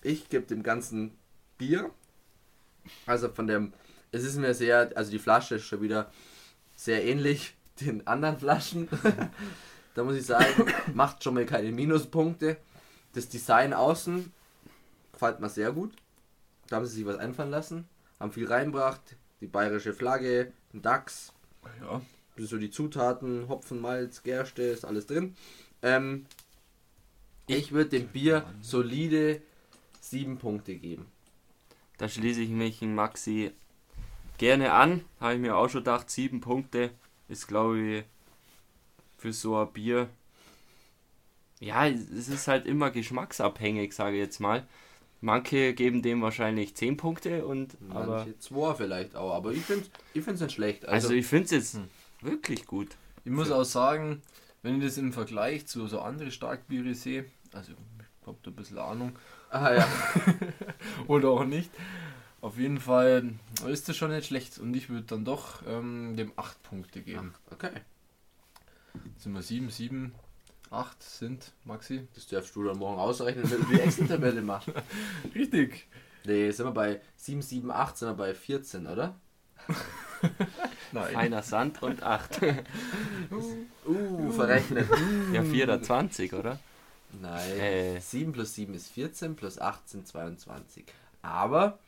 Ich 0.02 0.28
gebe 0.30 0.46
dem 0.46 0.62
ganzen 0.62 1.12
Bier. 1.58 1.90
Also 3.06 3.28
von 3.28 3.46
dem, 3.46 3.72
es 4.10 4.24
ist 4.24 4.36
mir 4.36 4.54
sehr, 4.54 4.90
also 4.96 5.10
die 5.10 5.18
Flasche 5.18 5.56
ist 5.56 5.64
schon 5.64 5.82
wieder 5.82 6.10
sehr 6.84 7.04
ähnlich 7.04 7.54
den 7.80 8.06
anderen 8.06 8.38
Flaschen. 8.38 8.88
da 9.94 10.04
muss 10.04 10.16
ich 10.16 10.26
sagen, 10.26 10.66
macht 10.94 11.22
schon 11.22 11.34
mal 11.34 11.46
keine 11.46 11.70
Minuspunkte. 11.72 12.56
Das 13.12 13.28
Design 13.28 13.72
außen 13.72 14.32
gefällt 15.12 15.40
mir 15.40 15.48
sehr 15.48 15.72
gut. 15.72 15.94
Da 16.68 16.76
haben 16.76 16.86
sie 16.86 16.96
sich 16.96 17.06
was 17.06 17.18
einfallen 17.18 17.50
lassen, 17.50 17.88
haben 18.18 18.32
viel 18.32 18.46
reinbracht, 18.46 19.16
die 19.40 19.46
bayerische 19.46 19.92
Flagge, 19.92 20.52
ein 20.72 20.80
Dachs, 20.82 21.32
Ja. 21.80 22.00
so 22.38 22.56
die 22.56 22.70
Zutaten, 22.70 23.48
Hopfen, 23.48 23.80
Malz, 23.80 24.22
Gerste, 24.22 24.62
ist 24.62 24.84
alles 24.84 25.06
drin. 25.06 25.36
Ähm, 25.82 26.26
ich 27.46 27.72
würde 27.72 27.90
dem 27.90 28.08
Bier 28.08 28.44
solide 28.62 29.42
sieben 30.00 30.38
Punkte 30.38 30.74
geben. 30.76 31.06
da 31.98 32.08
schließe 32.08 32.40
ich 32.40 32.50
mich 32.50 32.80
in 32.82 32.94
Maxi 32.94 33.52
gerne 34.38 34.72
an. 34.72 35.04
Habe 35.20 35.34
ich 35.34 35.40
mir 35.40 35.56
auch 35.56 35.68
schon 35.68 35.80
gedacht, 35.80 36.10
sieben 36.10 36.40
Punkte 36.40 36.90
ist, 37.28 37.48
glaube 37.48 37.80
ich, 37.80 38.04
für 39.18 39.32
so 39.32 39.56
ein 39.56 39.72
Bier. 39.72 40.08
Ja, 41.60 41.86
es 41.86 42.28
ist 42.28 42.48
halt 42.48 42.66
immer 42.66 42.90
geschmacksabhängig, 42.90 43.92
sage 43.94 44.16
ich 44.16 44.22
jetzt 44.22 44.40
mal. 44.40 44.66
Manche 45.20 45.74
geben 45.74 46.02
dem 46.02 46.20
wahrscheinlich 46.20 46.74
10 46.74 46.96
Punkte 46.96 47.46
und 47.46 47.76
aber 47.90 48.16
Manche 48.24 48.36
zwei 48.40 48.74
vielleicht 48.74 49.14
auch, 49.14 49.32
aber 49.32 49.52
ich 49.52 49.62
finde 49.62 49.86
ich 50.14 50.26
es 50.26 50.40
nicht 50.40 50.52
schlecht. 50.52 50.84
also, 50.86 51.06
Also, 51.06 51.14
ich 51.14 51.26
finde 51.26 51.44
es 51.44 51.50
jetzt 51.52 51.74
Hm. 51.74 51.88
wirklich 52.20 52.66
gut. 52.66 52.88
Ich 53.24 53.30
muss 53.30 53.52
auch 53.52 53.62
sagen, 53.62 54.22
wenn 54.62 54.78
ich 54.80 54.84
das 54.84 54.98
im 54.98 55.12
Vergleich 55.12 55.66
zu 55.68 55.86
so 55.86 56.00
andere 56.00 56.32
Starkbiere 56.32 56.94
sehe, 56.94 57.26
also 57.52 57.70
ich 57.70 58.26
habe 58.26 58.38
da 58.42 58.50
ein 58.50 58.56
bisschen 58.56 58.78
Ahnung, 58.78 59.12
ah, 59.50 59.72
ja. 59.72 59.88
oder 61.06 61.28
auch 61.28 61.44
nicht, 61.44 61.70
auf 62.42 62.58
jeden 62.58 62.80
Fall 62.80 63.32
ist 63.66 63.88
das 63.88 63.96
schon 63.96 64.10
nicht 64.10 64.26
schlecht 64.26 64.58
und 64.58 64.74
ich 64.74 64.90
würde 64.90 65.06
dann 65.06 65.24
doch 65.24 65.62
ähm, 65.66 66.16
dem 66.16 66.32
8 66.36 66.62
Punkte 66.64 67.00
geben. 67.00 67.34
okay. 67.50 67.70
Sind 69.16 69.32
wir 69.32 69.42
7, 69.42 69.70
7, 69.70 70.12
8 70.70 71.02
sind, 71.02 71.52
Maxi? 71.64 72.06
Das 72.14 72.26
darfst 72.26 72.54
du 72.56 72.64
dann 72.64 72.78
morgen 72.78 72.98
ausrechnen, 72.98 73.50
wenn 73.50 73.60
du 73.60 73.66
die 73.66 73.80
Excel-Tabelle 73.80 74.42
machst. 74.42 74.68
Richtig. 75.34 75.86
Nee, 76.24 76.50
sind 76.50 76.66
wir 76.66 76.72
bei 76.72 77.00
7, 77.16 77.40
7, 77.40 77.70
8, 77.70 77.96
sind 77.96 78.08
wir 78.08 78.14
bei 78.14 78.34
14, 78.34 78.86
oder? 78.86 79.14
Nein. 80.92 81.16
Einer 81.16 81.42
Sand 81.42 81.82
und 81.82 82.02
8. 82.02 82.40
Uh, 83.84 84.30
verrechnet. 84.30 84.88
ja, 85.32 85.42
24, 85.42 86.34
oder? 86.34 86.60
Nein. 87.20 87.58
Äh. 87.58 88.00
7 88.00 88.32
plus 88.32 88.54
7 88.54 88.74
ist 88.74 88.88
14, 88.88 89.34
plus 89.36 89.58
8 89.58 89.88
sind 89.88 90.06
22. 90.06 90.84
Aber 91.22 91.78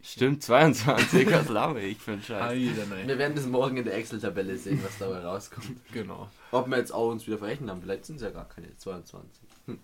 Stimmt, 0.00 0.42
22, 0.44 1.30
was 1.30 1.48
laber 1.48 1.80
ich 1.80 1.98
für 1.98 2.12
einen 2.12 2.22
Scheiß. 2.22 2.56
Wir 2.56 3.18
werden 3.18 3.34
das 3.34 3.46
morgen 3.46 3.78
in 3.78 3.84
der 3.84 3.96
Excel-Tabelle 3.96 4.56
sehen, 4.56 4.80
was 4.84 4.96
dabei 4.98 5.18
rauskommt. 5.18 5.76
Genau. 5.92 6.30
Ob 6.52 6.68
wir 6.68 6.76
jetzt 6.78 6.92
auch 6.92 7.10
uns 7.10 7.26
wieder 7.26 7.38
verrechnen 7.38 7.68
haben, 7.68 7.82
vielleicht 7.82 8.06
sind 8.06 8.16
es 8.16 8.22
ja 8.22 8.30
gar 8.30 8.48
keine 8.48 8.76
22. 8.76 9.28
Hm. 9.66 9.78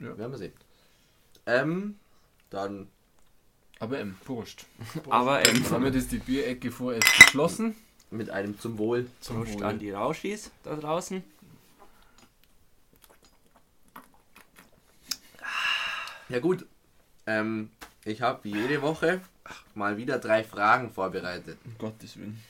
Ja. 0.00 0.16
Werden 0.16 0.30
wir 0.32 0.38
sehen. 0.38 0.52
Ähm, 1.46 1.98
dann 2.50 2.88
Aber 3.80 3.98
ähm, 3.98 4.16
Wurscht. 4.24 4.66
Aber 5.10 5.46
ähm, 5.46 5.64
Damit 5.68 5.96
ist 5.96 6.12
die 6.12 6.18
Bierecke 6.18 6.70
vorerst 6.70 7.12
geschlossen. 7.16 7.74
mit 8.10 8.30
einem 8.30 8.58
zum 8.60 8.78
Wohl. 8.78 9.08
Zum 9.20 9.42
Prost 9.42 9.54
Wohl. 9.54 9.64
an 9.64 9.78
die 9.80 9.90
Rauschis 9.90 10.52
da 10.62 10.76
draußen. 10.76 11.24
Ja 16.28 16.38
gut, 16.38 16.64
ähm, 17.26 17.70
ich 18.04 18.22
habe 18.22 18.44
wie 18.44 18.52
jede 18.52 18.82
Woche 18.82 19.20
mal 19.74 19.96
wieder 19.96 20.18
drei 20.18 20.44
Fragen 20.44 20.90
vorbereitet. 20.90 21.58
Um 21.64 21.78
Gottes 21.78 22.16
Willen. 22.16 22.42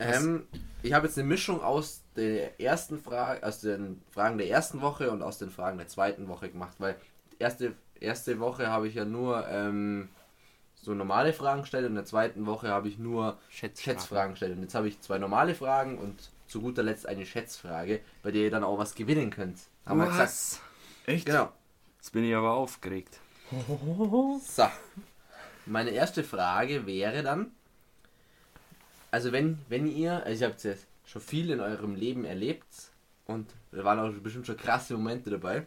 Ähm, 0.00 0.46
ich 0.82 0.92
habe 0.92 1.06
jetzt 1.06 1.18
eine 1.18 1.26
Mischung 1.26 1.60
aus 1.60 2.02
der 2.16 2.60
ersten 2.60 2.98
Frage, 2.98 3.44
aus 3.44 3.60
den 3.60 4.02
Fragen 4.10 4.38
der 4.38 4.48
ersten 4.48 4.80
Woche 4.80 5.10
und 5.10 5.22
aus 5.22 5.38
den 5.38 5.50
Fragen 5.50 5.78
der 5.78 5.88
zweiten 5.88 6.28
Woche 6.28 6.48
gemacht, 6.50 6.76
weil 6.78 6.96
die 7.32 7.42
erste, 7.42 7.74
erste 7.98 8.38
Woche 8.38 8.68
habe 8.68 8.86
ich 8.88 8.94
ja 8.94 9.04
nur 9.04 9.46
ähm, 9.48 10.08
so 10.74 10.94
normale 10.94 11.32
Fragen 11.32 11.62
gestellt 11.62 11.84
und 11.84 11.90
in 11.90 11.96
der 11.96 12.04
zweiten 12.04 12.46
Woche 12.46 12.68
habe 12.68 12.88
ich 12.88 12.98
nur 12.98 13.38
Schätzfragen. 13.50 13.98
Schätzfragen 13.98 14.30
gestellt. 14.32 14.56
Und 14.56 14.62
jetzt 14.62 14.74
habe 14.74 14.88
ich 14.88 15.00
zwei 15.00 15.18
normale 15.18 15.54
Fragen 15.54 15.98
und 15.98 16.30
zu 16.46 16.60
guter 16.60 16.82
Letzt 16.82 17.06
eine 17.06 17.26
Schätzfrage, 17.26 18.00
bei 18.22 18.30
der 18.30 18.42
ihr 18.42 18.50
dann 18.50 18.64
auch 18.64 18.78
was 18.78 18.94
gewinnen 18.94 19.30
könnt. 19.30 19.58
Haben 19.84 19.98
wir 19.98 20.06
gesagt. 20.06 20.22
Was? 20.22 20.60
Echt? 21.06 21.26
Genau. 21.26 21.52
Jetzt 21.96 22.12
bin 22.12 22.24
ich 22.24 22.34
aber 22.34 22.52
aufgeregt. 22.52 23.20
So. 24.44 24.68
Meine 25.66 25.90
erste 25.90 26.24
Frage 26.24 26.86
wäre 26.86 27.22
dann, 27.22 27.52
also 29.10 29.32
wenn, 29.32 29.58
wenn 29.68 29.86
ihr, 29.86 30.24
also 30.24 30.44
ihr 30.44 30.50
habt 30.50 30.64
jetzt 30.64 30.86
schon 31.06 31.22
viel 31.22 31.50
in 31.50 31.60
eurem 31.60 31.94
Leben 31.94 32.24
erlebt 32.24 32.66
und 33.26 33.48
da 33.72 33.84
waren 33.84 33.98
auch 33.98 34.12
bestimmt 34.20 34.46
schon 34.46 34.56
krasse 34.56 34.94
Momente 34.94 35.30
dabei. 35.30 35.66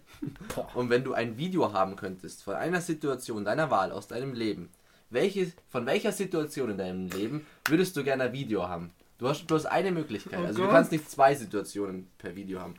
Und 0.73 0.89
wenn 0.89 1.03
du 1.03 1.13
ein 1.13 1.37
Video 1.37 1.73
haben 1.73 1.95
könntest 1.95 2.43
von 2.43 2.55
einer 2.55 2.81
Situation 2.81 3.45
deiner 3.45 3.71
Wahl 3.71 3.91
aus 3.91 4.07
deinem 4.07 4.33
Leben, 4.33 4.69
welche, 5.09 5.51
von 5.69 5.85
welcher 5.85 6.11
Situation 6.11 6.71
in 6.71 6.77
deinem 6.77 7.09
Leben 7.09 7.45
würdest 7.65 7.95
du 7.97 8.03
gerne 8.03 8.25
ein 8.25 8.33
Video 8.33 8.67
haben? 8.67 8.91
Du 9.17 9.27
hast 9.27 9.45
bloß 9.45 9.65
eine 9.65 9.91
Möglichkeit. 9.91 10.39
Oh 10.39 10.45
also 10.45 10.59
du 10.59 10.63
Gott. 10.63 10.71
kannst 10.71 10.91
nicht 10.91 11.09
zwei 11.09 11.35
Situationen 11.35 12.07
per 12.17 12.35
Video 12.35 12.59
haben. 12.59 12.75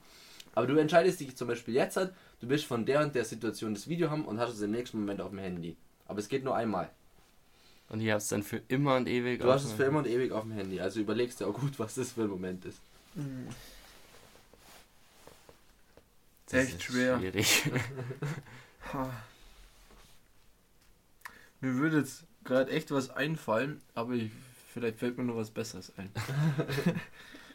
Aber 0.55 0.67
du 0.67 0.77
entscheidest 0.77 1.21
dich 1.21 1.37
zum 1.37 1.49
Beispiel 1.49 1.75
jetzt, 1.75 1.97
halt, 1.97 2.12
du 2.42 2.48
willst 2.50 2.66
von 2.66 2.85
der 2.85 3.00
und 3.00 3.14
der 3.14 3.24
Situation 3.24 3.72
das 3.74 3.88
Video 3.88 4.11
haben 4.11 4.26
und 4.26 4.38
hast 4.38 4.52
es 4.52 4.61
im 4.61 4.72
nächsten 4.72 4.98
Moment 5.00 5.20
auf 5.22 5.31
dem 5.31 5.38
Handy. 5.38 5.76
Aber 6.07 6.18
es 6.18 6.28
geht 6.28 6.44
nur 6.44 6.55
einmal. 6.55 6.90
Und 7.88 8.00
ich 8.00 8.11
hab's 8.11 8.28
dann 8.28 8.42
für 8.42 8.61
immer 8.68 8.96
und 8.96 9.09
ewig 9.09 9.40
Du 9.40 9.50
hast 9.50 9.64
es 9.64 9.70
auf- 9.70 9.76
für 9.76 9.85
immer 9.85 10.00
und 10.00 10.07
ewig 10.07 10.33
auf 10.33 10.42
dem 10.42 10.52
Handy. 10.52 10.81
Also 10.81 11.00
überlegst 11.00 11.40
dir 11.40 11.46
auch 11.46 11.55
gut, 11.59 11.78
was 11.78 11.94
das 11.94 12.12
für 12.12 12.22
ein 12.22 12.28
Moment 12.28 12.64
ist. 12.66 12.78
Das 16.46 16.64
Echt 16.64 16.74
ist 16.74 16.83
schwer. 16.85 17.18
Schwierig. 17.18 17.70
Mir 21.61 21.74
würde 21.74 21.98
jetzt 21.98 22.24
gerade 22.44 22.70
echt 22.72 22.90
was 22.90 23.11
einfallen, 23.11 23.81
aber 23.94 24.14
ich, 24.14 24.31
vielleicht 24.72 24.98
fällt 24.98 25.16
mir 25.16 25.24
noch 25.24 25.37
was 25.37 25.50
Besseres 25.50 25.92
ein. 25.96 26.11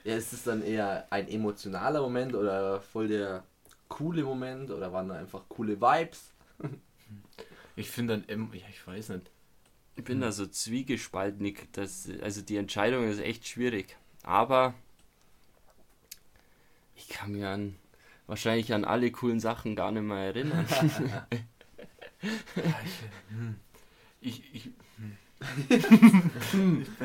Ja, 0.03 0.15
ist 0.15 0.31
es 0.31 0.43
dann 0.43 0.63
eher 0.63 1.05
ein 1.09 1.27
emotionaler 1.27 1.99
Moment 2.01 2.33
oder 2.33 2.79
voll 2.79 3.09
der 3.09 3.43
coole 3.89 4.23
Moment 4.23 4.71
oder 4.71 4.91
waren 4.93 5.09
da 5.09 5.15
einfach 5.15 5.43
coole 5.49 5.79
Vibes? 5.79 6.33
Ich 7.75 7.91
finde 7.91 8.17
dann, 8.17 8.27
em- 8.29 8.53
ja, 8.53 8.65
ich 8.69 8.85
weiß 8.87 9.09
nicht. 9.09 9.29
Ich 9.95 10.03
bin 10.03 10.21
da 10.21 10.31
so 10.31 10.47
zwiegespalten. 10.47 11.55
Das, 11.73 12.09
also 12.21 12.41
die 12.41 12.57
Entscheidung 12.57 13.07
ist 13.09 13.19
echt 13.19 13.47
schwierig. 13.47 13.97
Aber 14.23 14.73
ich 16.95 17.07
kann 17.09 17.31
mir 17.31 17.49
an 17.49 17.75
wahrscheinlich 18.25 18.73
an 18.73 18.83
alle 18.85 19.11
coolen 19.11 19.39
Sachen 19.39 19.75
gar 19.75 19.91
nicht 19.91 20.03
mehr 20.03 20.17
erinnern. 20.17 20.67
Ich, 22.55 22.99
hm. 23.29 23.59
ich, 24.21 24.55
ich, 24.55 24.63
hm. 24.97 25.17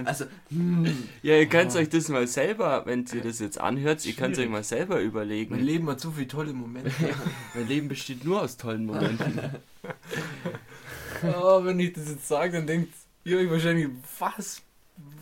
Also, 0.05 0.25
hm, 0.49 0.87
Ja, 1.23 1.37
ihr 1.37 1.47
könnt 1.49 1.75
euch 1.77 1.89
das 1.89 2.09
mal 2.09 2.27
selber, 2.27 2.83
wenn 2.87 3.05
ihr 3.13 3.21
das 3.23 3.39
jetzt 3.41 3.61
anhört, 3.61 4.05
ihr 4.07 4.15
könnt 4.15 4.39
euch 4.39 4.49
mal 4.49 4.65
selber 4.65 4.97
Mein 4.97 5.05
überlegen. 5.05 5.55
Leben 5.59 5.89
hat 5.91 6.01
so 6.01 6.11
viele 6.11 6.29
tolle 6.29 6.53
Momente. 6.53 6.91
Mein 7.55 7.69
Leben 7.69 7.89
besteht 7.89 8.25
nur 8.25 8.43
aus 8.43 8.57
tollen 8.57 8.87
Momenten. 8.87 9.39
oh, 11.41 11.65
wenn 11.65 11.79
ich 11.81 11.93
das 11.93 12.09
jetzt 12.09 12.29
sage, 12.29 12.53
dann 12.59 12.67
denkt 12.67 12.95
ihr 13.25 13.39
euch 13.39 13.51
wahrscheinlich, 13.51 13.89
was? 14.19 14.63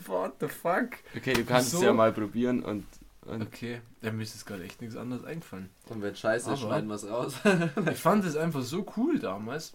What 0.07 0.35
the 0.41 0.49
fuck? 0.49 0.91
Okay, 1.17 1.33
du 1.33 1.45
kannst 1.45 1.75
es 1.75 1.81
ja 1.83 1.93
mal 1.93 2.13
probieren 2.13 2.63
und, 2.63 2.85
und 3.27 3.43
Okay, 3.43 3.81
mir 4.03 4.23
ist 4.23 4.35
jetzt 4.35 4.47
gerade 4.47 4.65
echt 4.65 4.81
nichts 4.81 4.97
anderes 4.97 5.25
eingefallen. 5.25 5.69
und 5.89 6.03
wenn 6.03 6.15
scheiße, 6.15 6.49
Aber- 6.49 6.57
schneiden 6.57 6.89
wir 6.89 6.95
es 6.97 7.09
raus. 7.09 7.35
Ich 7.93 7.99
fand 7.99 8.25
es 8.25 8.37
einfach 8.37 8.63
so 8.63 8.87
cool 8.97 9.19
damals. 9.19 9.73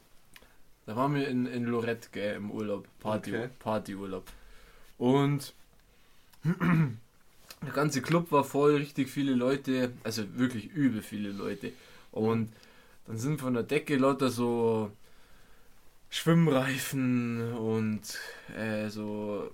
Da 0.86 0.96
waren 0.96 1.16
wir 1.16 1.28
in, 1.28 1.46
in 1.48 1.66
Lorette, 1.66 2.10
gell, 2.12 2.36
im 2.36 2.52
Urlaub. 2.52 2.88
Party, 3.00 3.32
Okay. 3.36 3.50
Partyurlaub. 3.60 4.24
Und 4.98 5.54
der 6.44 7.72
ganze 7.74 8.02
Club 8.02 8.32
war 8.32 8.44
voll, 8.44 8.76
richtig 8.76 9.10
viele 9.10 9.34
Leute, 9.34 9.92
also 10.04 10.24
wirklich 10.38 10.66
übel 10.68 11.02
viele 11.02 11.30
Leute. 11.32 11.72
Und 12.12 12.52
dann 13.08 13.18
sind 13.18 13.42
von 13.42 13.54
der 13.56 13.64
Decke 13.64 13.98
lauter 13.98 14.30
so 14.30 14.92
Schwimmreifen 16.10 17.54
und 17.54 18.02
äh, 18.56 18.90
so, 18.90 19.50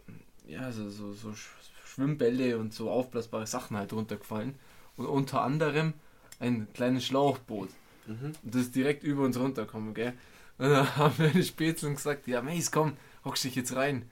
ja, 0.47 0.71
so, 0.71 0.89
so, 0.89 1.13
so 1.13 1.29
Sch- 1.29 1.47
Schwimmbälle 1.85 2.57
und 2.57 2.73
so 2.73 2.89
aufblasbare 2.89 3.47
Sachen 3.47 3.77
halt 3.77 3.93
runtergefallen. 3.93 4.55
Und 4.97 5.05
unter 5.07 5.41
anderem 5.41 5.93
ein 6.39 6.67
kleines 6.73 7.05
Schlauchboot. 7.05 7.69
Mhm. 8.05 8.33
Das 8.43 8.61
ist 8.63 8.75
direkt 8.75 9.03
über 9.03 9.23
uns 9.23 9.39
runtergekommen, 9.39 9.93
gell? 9.93 10.13
Und 10.61 10.69
dann 10.69 10.95
haben 10.95 11.17
wir 11.17 11.29
die 11.29 11.43
Spätzeln 11.43 11.95
gesagt, 11.95 12.27
ja, 12.27 12.41
Mace, 12.41 12.71
komm, 12.71 12.93
hockst 13.25 13.43
dich 13.43 13.55
jetzt 13.55 13.75
rein. 13.75 14.05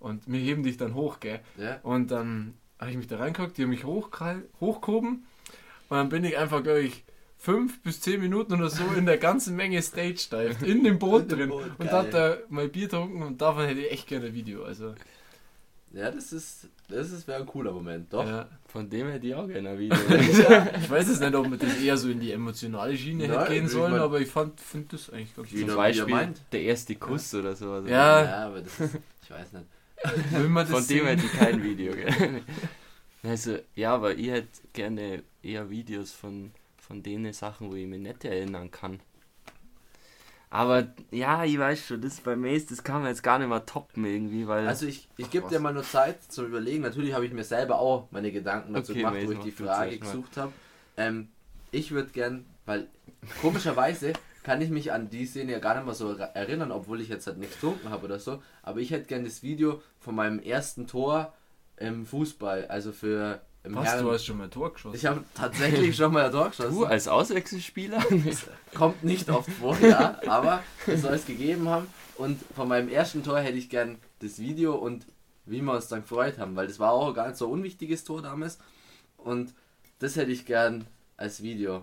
Und 0.00 0.22
wir 0.26 0.40
heben 0.40 0.62
dich 0.62 0.78
dann 0.78 0.94
hoch, 0.94 1.20
gell? 1.20 1.40
Ja. 1.58 1.78
Und 1.82 2.10
dann 2.10 2.54
habe 2.80 2.90
ich 2.90 2.96
mich 2.96 3.06
da 3.06 3.18
reingeguckt, 3.18 3.58
die 3.58 3.62
haben 3.62 3.70
mich 3.70 3.84
hochgehoben. 3.84 5.26
Und 5.88 5.96
dann 5.96 6.08
bin 6.08 6.24
ich 6.24 6.38
einfach, 6.38 6.62
glaube 6.62 6.80
ich, 6.80 7.04
fünf 7.36 7.82
bis 7.82 8.00
zehn 8.00 8.20
Minuten 8.20 8.54
oder 8.54 8.70
so 8.70 8.84
in 8.96 9.04
der 9.04 9.18
ganzen 9.18 9.54
Menge 9.54 9.82
Stage 9.82 10.28
dived, 10.30 10.62
in 10.62 10.82
dem 10.82 10.98
Boot 10.98 11.24
In 11.24 11.28
drin. 11.28 11.48
Boot, 11.50 11.70
und 11.78 11.86
geil. 11.86 11.92
hab 11.92 12.10
da 12.10 12.36
mein 12.48 12.70
Bier 12.70 12.88
getrunken 12.88 13.22
und 13.22 13.42
davon 13.42 13.66
hätte 13.66 13.80
ich 13.80 13.92
echt 13.92 14.06
gerne 14.08 14.26
ein 14.26 14.34
Video. 14.34 14.64
Also, 14.64 14.94
Ja, 15.94 16.10
das 16.10 16.32
ist, 16.32 16.68
das 16.88 17.10
ist 17.12 17.28
wäre 17.28 17.40
ein 17.40 17.46
cooler 17.46 17.70
Moment, 17.72 18.12
doch. 18.12 18.26
ja. 18.26 18.48
von 18.66 18.88
dem 18.88 19.08
hätte 19.08 19.26
ich 19.26 19.34
auch 19.34 19.46
gerne 19.46 19.70
ein 19.70 19.78
Video. 19.78 19.96
Ich 20.80 20.90
weiß 20.90 21.08
jetzt 21.08 21.20
nicht, 21.20 21.34
ob 21.34 21.48
man 21.48 21.58
das 21.58 21.76
eher 21.82 21.96
so 21.98 22.08
in 22.08 22.18
die 22.20 22.32
emotionale 22.32 22.96
Schiene 22.96 23.28
hätte 23.28 23.52
gehen 23.52 23.66
ich 23.66 23.70
sollen, 23.72 23.92
mein- 23.92 24.00
aber 24.00 24.20
ich 24.20 24.28
fand 24.28 24.58
finde 24.60 24.88
das 24.92 25.10
eigentlich 25.10 25.36
ganz 25.36 25.52
Wie 25.52 25.66
Zum 25.66 25.76
Beispiel 25.76 26.14
er 26.14 26.34
der 26.52 26.62
erste 26.62 26.94
Kuss 26.94 27.34
oder 27.34 27.54
so. 27.54 27.72
Also 27.72 27.88
Ja. 27.88 28.24
Ja, 28.24 28.46
aber 28.46 28.62
das 28.62 28.80
ist, 28.80 28.98
ich 29.22 29.30
weiß 29.30 29.52
nicht. 29.52 29.66
Will 30.32 30.48
man 30.48 30.64
das 30.66 30.70
Von 30.70 30.80
dem 30.88 30.98
sehen? 30.98 31.06
hätte 31.06 31.26
ich 31.26 31.32
kein 31.32 31.62
Video. 31.62 31.92
Gell? 31.94 32.42
Also, 33.22 33.58
ja, 33.76 33.94
aber 33.94 34.16
ich 34.16 34.30
hätte 34.30 34.48
gerne 34.72 35.22
eher 35.42 35.68
Videos 35.70 36.10
von, 36.12 36.50
von 36.78 37.02
den 37.02 37.32
Sachen, 37.32 37.70
wo 37.70 37.76
ich 37.76 37.86
mich 37.86 38.00
nicht 38.00 38.24
erinnern 38.24 38.70
kann. 38.70 38.98
Aber 40.52 40.86
ja, 41.10 41.44
ich 41.44 41.58
weiß 41.58 41.86
schon, 41.86 42.02
das 42.02 42.20
bei 42.20 42.36
Mace, 42.36 42.66
das 42.66 42.84
kann 42.84 43.00
man 43.00 43.08
jetzt 43.08 43.22
gar 43.22 43.38
nicht 43.38 43.48
mehr 43.48 43.64
toppen 43.64 44.04
irgendwie, 44.04 44.46
weil. 44.46 44.68
Also 44.68 44.84
ich, 44.84 45.08
ich 45.16 45.30
gebe 45.30 45.48
dir 45.48 45.60
mal 45.60 45.72
nur 45.72 45.82
Zeit 45.82 46.22
zum 46.30 46.44
Überlegen. 46.44 46.82
Natürlich 46.82 47.14
habe 47.14 47.24
ich 47.24 47.32
mir 47.32 47.42
selber 47.42 47.78
auch 47.78 48.08
meine 48.10 48.30
Gedanken 48.30 48.74
dazu 48.74 48.92
Okay, 48.92 49.00
gemacht, 49.00 49.14
Mason, 49.14 49.28
wo 49.28 49.32
ich 49.32 49.44
die 49.44 49.50
Frage 49.64 49.90
mal. 49.92 49.98
gesucht 49.98 50.36
habe. 50.36 50.52
Ähm, 50.98 51.28
ich 51.70 51.92
würde 51.92 52.10
gern, 52.10 52.44
weil 52.66 52.86
komischerweise 53.40 54.12
kann 54.42 54.60
ich 54.60 54.68
mich 54.68 54.92
an 54.92 55.08
die 55.08 55.24
Szene 55.24 55.52
ja 55.52 55.58
gar 55.58 55.74
nicht 55.74 55.86
mehr 55.86 55.94
so 55.94 56.12
er- 56.12 56.36
erinnern, 56.36 56.70
obwohl 56.70 57.00
ich 57.00 57.08
jetzt 57.08 57.26
halt 57.26 57.38
nichts 57.38 57.54
getrunken 57.54 57.88
habe 57.88 58.04
oder 58.04 58.18
so. 58.18 58.42
Aber 58.62 58.80
ich 58.80 58.90
hätte 58.90 59.06
gern 59.06 59.24
das 59.24 59.42
Video 59.42 59.80
von 60.00 60.14
meinem 60.14 60.38
ersten 60.38 60.86
Tor 60.86 61.32
im 61.78 62.04
Fußball, 62.04 62.66
also 62.66 62.92
für 62.92 63.40
Was, 63.64 63.86
Herren- 63.86 64.04
du 64.04 64.12
hast 64.12 64.24
schon 64.24 64.38
mal 64.38 64.44
ein 64.44 64.50
Tor 64.50 64.72
geschossen? 64.72 64.96
Ich 64.96 65.06
habe 65.06 65.22
tatsächlich 65.34 65.94
schon 65.96 66.12
mal 66.12 66.24
ein 66.26 66.32
Tor 66.32 66.48
geschossen. 66.50 66.74
du 66.74 66.84
als 66.84 67.06
Auswechselspieler? 67.08 68.02
Kommt 68.74 69.04
nicht 69.04 69.30
oft 69.30 69.50
vor, 69.52 69.78
ja, 69.80 70.18
aber 70.26 70.62
es 70.86 71.02
soll 71.02 71.14
es 71.14 71.26
gegeben 71.26 71.68
haben. 71.68 71.86
Und 72.16 72.40
von 72.56 72.66
meinem 72.68 72.88
ersten 72.88 73.22
Tor 73.22 73.38
hätte 73.40 73.56
ich 73.58 73.70
gern 73.70 73.98
das 74.20 74.38
Video 74.38 74.74
und 74.74 75.06
wie 75.46 75.60
wir 75.60 75.72
uns 75.72 75.88
dann 75.88 76.02
gefreut 76.02 76.38
haben, 76.38 76.56
weil 76.56 76.66
das 76.66 76.78
war 76.80 76.92
auch 76.92 77.12
gar 77.14 77.28
nicht 77.28 77.36
so 77.36 77.46
ein 77.46 77.52
unwichtiges 77.52 78.04
Tor 78.04 78.20
damals. 78.22 78.58
Und 79.16 79.54
das 80.00 80.16
hätte 80.16 80.32
ich 80.32 80.44
gern 80.44 80.86
als 81.16 81.42
Video. 81.42 81.82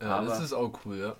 ja, 0.00 0.22
das 0.22 0.34
aber- 0.36 0.44
ist 0.44 0.52
auch 0.54 0.72
cool, 0.86 0.96
ja. 0.98 1.16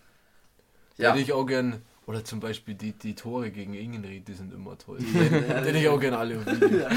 Ja, 0.96 1.10
Hätte 1.12 1.22
ich 1.22 1.32
auch 1.32 1.44
gern, 1.46 1.80
oder 2.06 2.24
zum 2.24 2.40
Beispiel 2.40 2.74
die, 2.74 2.92
die 2.92 3.14
Tore 3.14 3.50
gegen 3.50 3.72
Ingenried, 3.74 4.28
die 4.28 4.34
sind 4.34 4.52
immer 4.52 4.76
toll. 4.78 4.98
Ja, 5.14 5.20
Hätte 5.20 5.78
ich 5.78 5.88
auch 5.88 6.00
gern 6.00 6.14
alle 6.14 6.38
auf 6.38 6.46
Video. 6.60 6.80
Ja. 6.80 6.88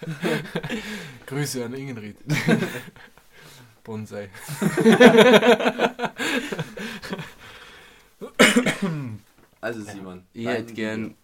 Grüße 1.26 1.64
an 1.64 1.74
Ingenried. 1.74 2.16
Bonsai. 3.84 4.30
Also 9.60 9.82
Simon. 9.82 10.24
Ich 10.32 10.46
hätte 10.46 10.72
gern 10.74 11.14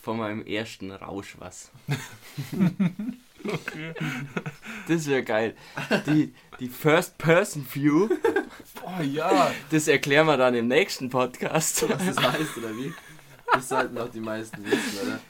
von 0.00 0.18
meinem 0.18 0.44
ersten 0.46 0.90
Rausch 0.92 1.36
was. 1.38 1.70
Das 4.88 5.06
wäre 5.06 5.22
geil. 5.22 5.56
Die, 6.06 6.34
die 6.60 6.68
First-Person-View, 6.68 8.08
Oh 8.82 9.02
ja. 9.02 9.52
das 9.70 9.86
erklären 9.88 10.26
wir 10.26 10.36
dann 10.36 10.54
im 10.54 10.68
nächsten 10.68 11.10
Podcast. 11.10 11.88
Was 11.88 12.06
das 12.14 12.16
heißt 12.32 12.56
oder 12.58 12.74
wie? 12.76 12.92
Das 13.52 13.68
sollten 13.68 13.96
doch 13.96 14.10
die 14.10 14.20
meisten 14.20 14.64
wissen, 14.64 15.06
oder? 15.06 15.20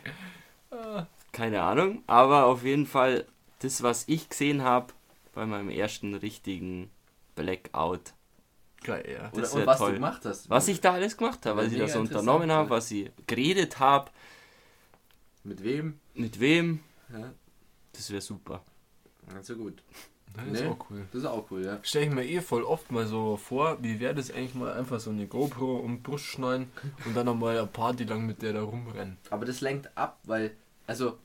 Keine 1.32 1.62
Ahnung, 1.62 2.02
aber 2.06 2.46
auf 2.46 2.64
jeden 2.64 2.86
Fall 2.86 3.26
das, 3.60 3.82
was 3.82 4.04
ich 4.08 4.28
gesehen 4.28 4.62
habe 4.62 4.92
bei 5.34 5.46
meinem 5.46 5.70
ersten 5.70 6.14
richtigen 6.14 6.90
Blackout. 7.34 8.12
Geil, 8.82 9.04
ja. 9.10 9.30
Oder 9.32 9.42
Das 9.42 9.52
und 9.52 9.60
wär 9.60 9.66
was 9.66 9.78
toll. 9.78 9.88
du 9.90 9.94
gemacht 9.96 10.24
hast. 10.24 10.48
Was 10.50 10.68
ich 10.68 10.80
da 10.80 10.92
alles 10.92 11.16
gemacht 11.16 11.44
habe, 11.46 11.58
was 11.58 11.66
ich 11.66 11.72
da 11.72 11.78
mega 11.78 11.92
so 11.92 12.00
interessant, 12.00 12.28
unternommen 12.28 12.52
habe, 12.52 12.70
was 12.70 12.90
ich 12.90 13.10
geredet 13.26 13.78
habe, 13.78 14.10
Mit 15.44 15.62
wem? 15.64 15.98
mit 16.14 16.38
wem, 16.40 16.80
Ja, 17.12 17.32
das 17.92 18.10
wäre 18.10 18.20
super. 18.20 18.62
also 19.34 19.56
gut. 19.56 19.82
Das 20.44 20.60
ist 20.60 20.64
Nee. 20.64 20.68
auch 20.68 20.86
cool. 20.90 21.04
Das 21.12 21.20
ist 21.22 21.26
auch 21.26 21.50
cool, 21.50 21.64
ja. 21.64 21.78
Stelle 21.82 22.06
ich 22.06 22.12
mir 22.12 22.24
eh 22.24 22.40
voll 22.40 22.62
oft 22.62 22.90
mal 22.90 23.06
so 23.06 23.36
vor, 23.36 23.78
wie 23.82 24.00
wäre 24.00 24.14
das 24.14 24.30
eigentlich 24.30 24.54
mal 24.54 24.72
einfach 24.72 25.00
so 25.00 25.10
eine 25.10 25.26
GoPro 25.26 25.76
um 25.76 26.02
Brust 26.02 26.24
schneiden 26.24 26.70
und 27.04 27.16
dann 27.16 27.26
nochmal 27.26 27.58
eine 27.58 27.66
Party 27.66 28.04
lang 28.04 28.26
mit 28.26 28.42
der 28.42 28.52
da 28.52 28.62
rumrennen. 28.62 29.16
Aber 29.30 29.44
das 29.44 29.60
lenkt 29.60 29.90
ab, 29.96 30.18
weil, 30.24 30.52
also, 30.86 31.18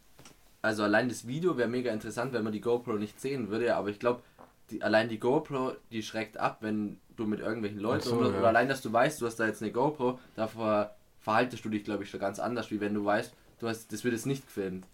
also 0.62 0.84
allein 0.84 1.10
das 1.10 1.28
Video 1.28 1.58
wäre 1.58 1.70
mega 1.70 1.92
interessant, 1.92 2.34
wenn 2.34 2.44
man 2.44 2.54
die 2.54 2.62
GoPro 2.62 2.94
nicht 2.94 3.20
sehen 3.20 3.50
würde, 3.50 3.76
aber 3.76 3.90
ich 3.90 4.00
glaube, 4.00 4.22
die, 4.70 4.82
allein 4.82 5.10
die 5.10 5.20
GoPro, 5.20 5.74
die 5.92 6.04
schreckt 6.04 6.38
ab, 6.38 6.58
wenn 6.62 7.00
du 7.16 7.26
mit 7.26 7.40
irgendwelchen 7.42 7.80
Leuten 7.80 8.04
so, 8.04 8.16
oder, 8.16 8.32
ja. 8.32 8.40
oder 8.40 8.48
allein, 8.48 8.68
dass 8.70 8.82
du 8.82 8.92
weißt, 8.92 9.22
du 9.22 9.26
hast 9.26 9.36
da 9.38 9.46
jetzt 9.46 9.62
eine 9.62 9.72
GoPro, 9.72 10.20
davor 10.36 10.96
verhaltest 11.20 11.64
du 11.64 11.70
dich, 11.70 11.84
glaube 11.84 12.04
ich, 12.04 12.10
schon 12.10 12.20
ganz 12.20 12.40
anders, 12.40 12.72
wie 12.72 12.80
wenn 12.80 12.94
du 12.94 13.06
weißt, 13.06 13.34
du 13.60 13.68
hast, 13.68 13.92
das 13.94 14.04
wird 14.04 14.14
jetzt 14.14 14.26
nicht 14.26 14.46
gefilmt. 14.46 14.86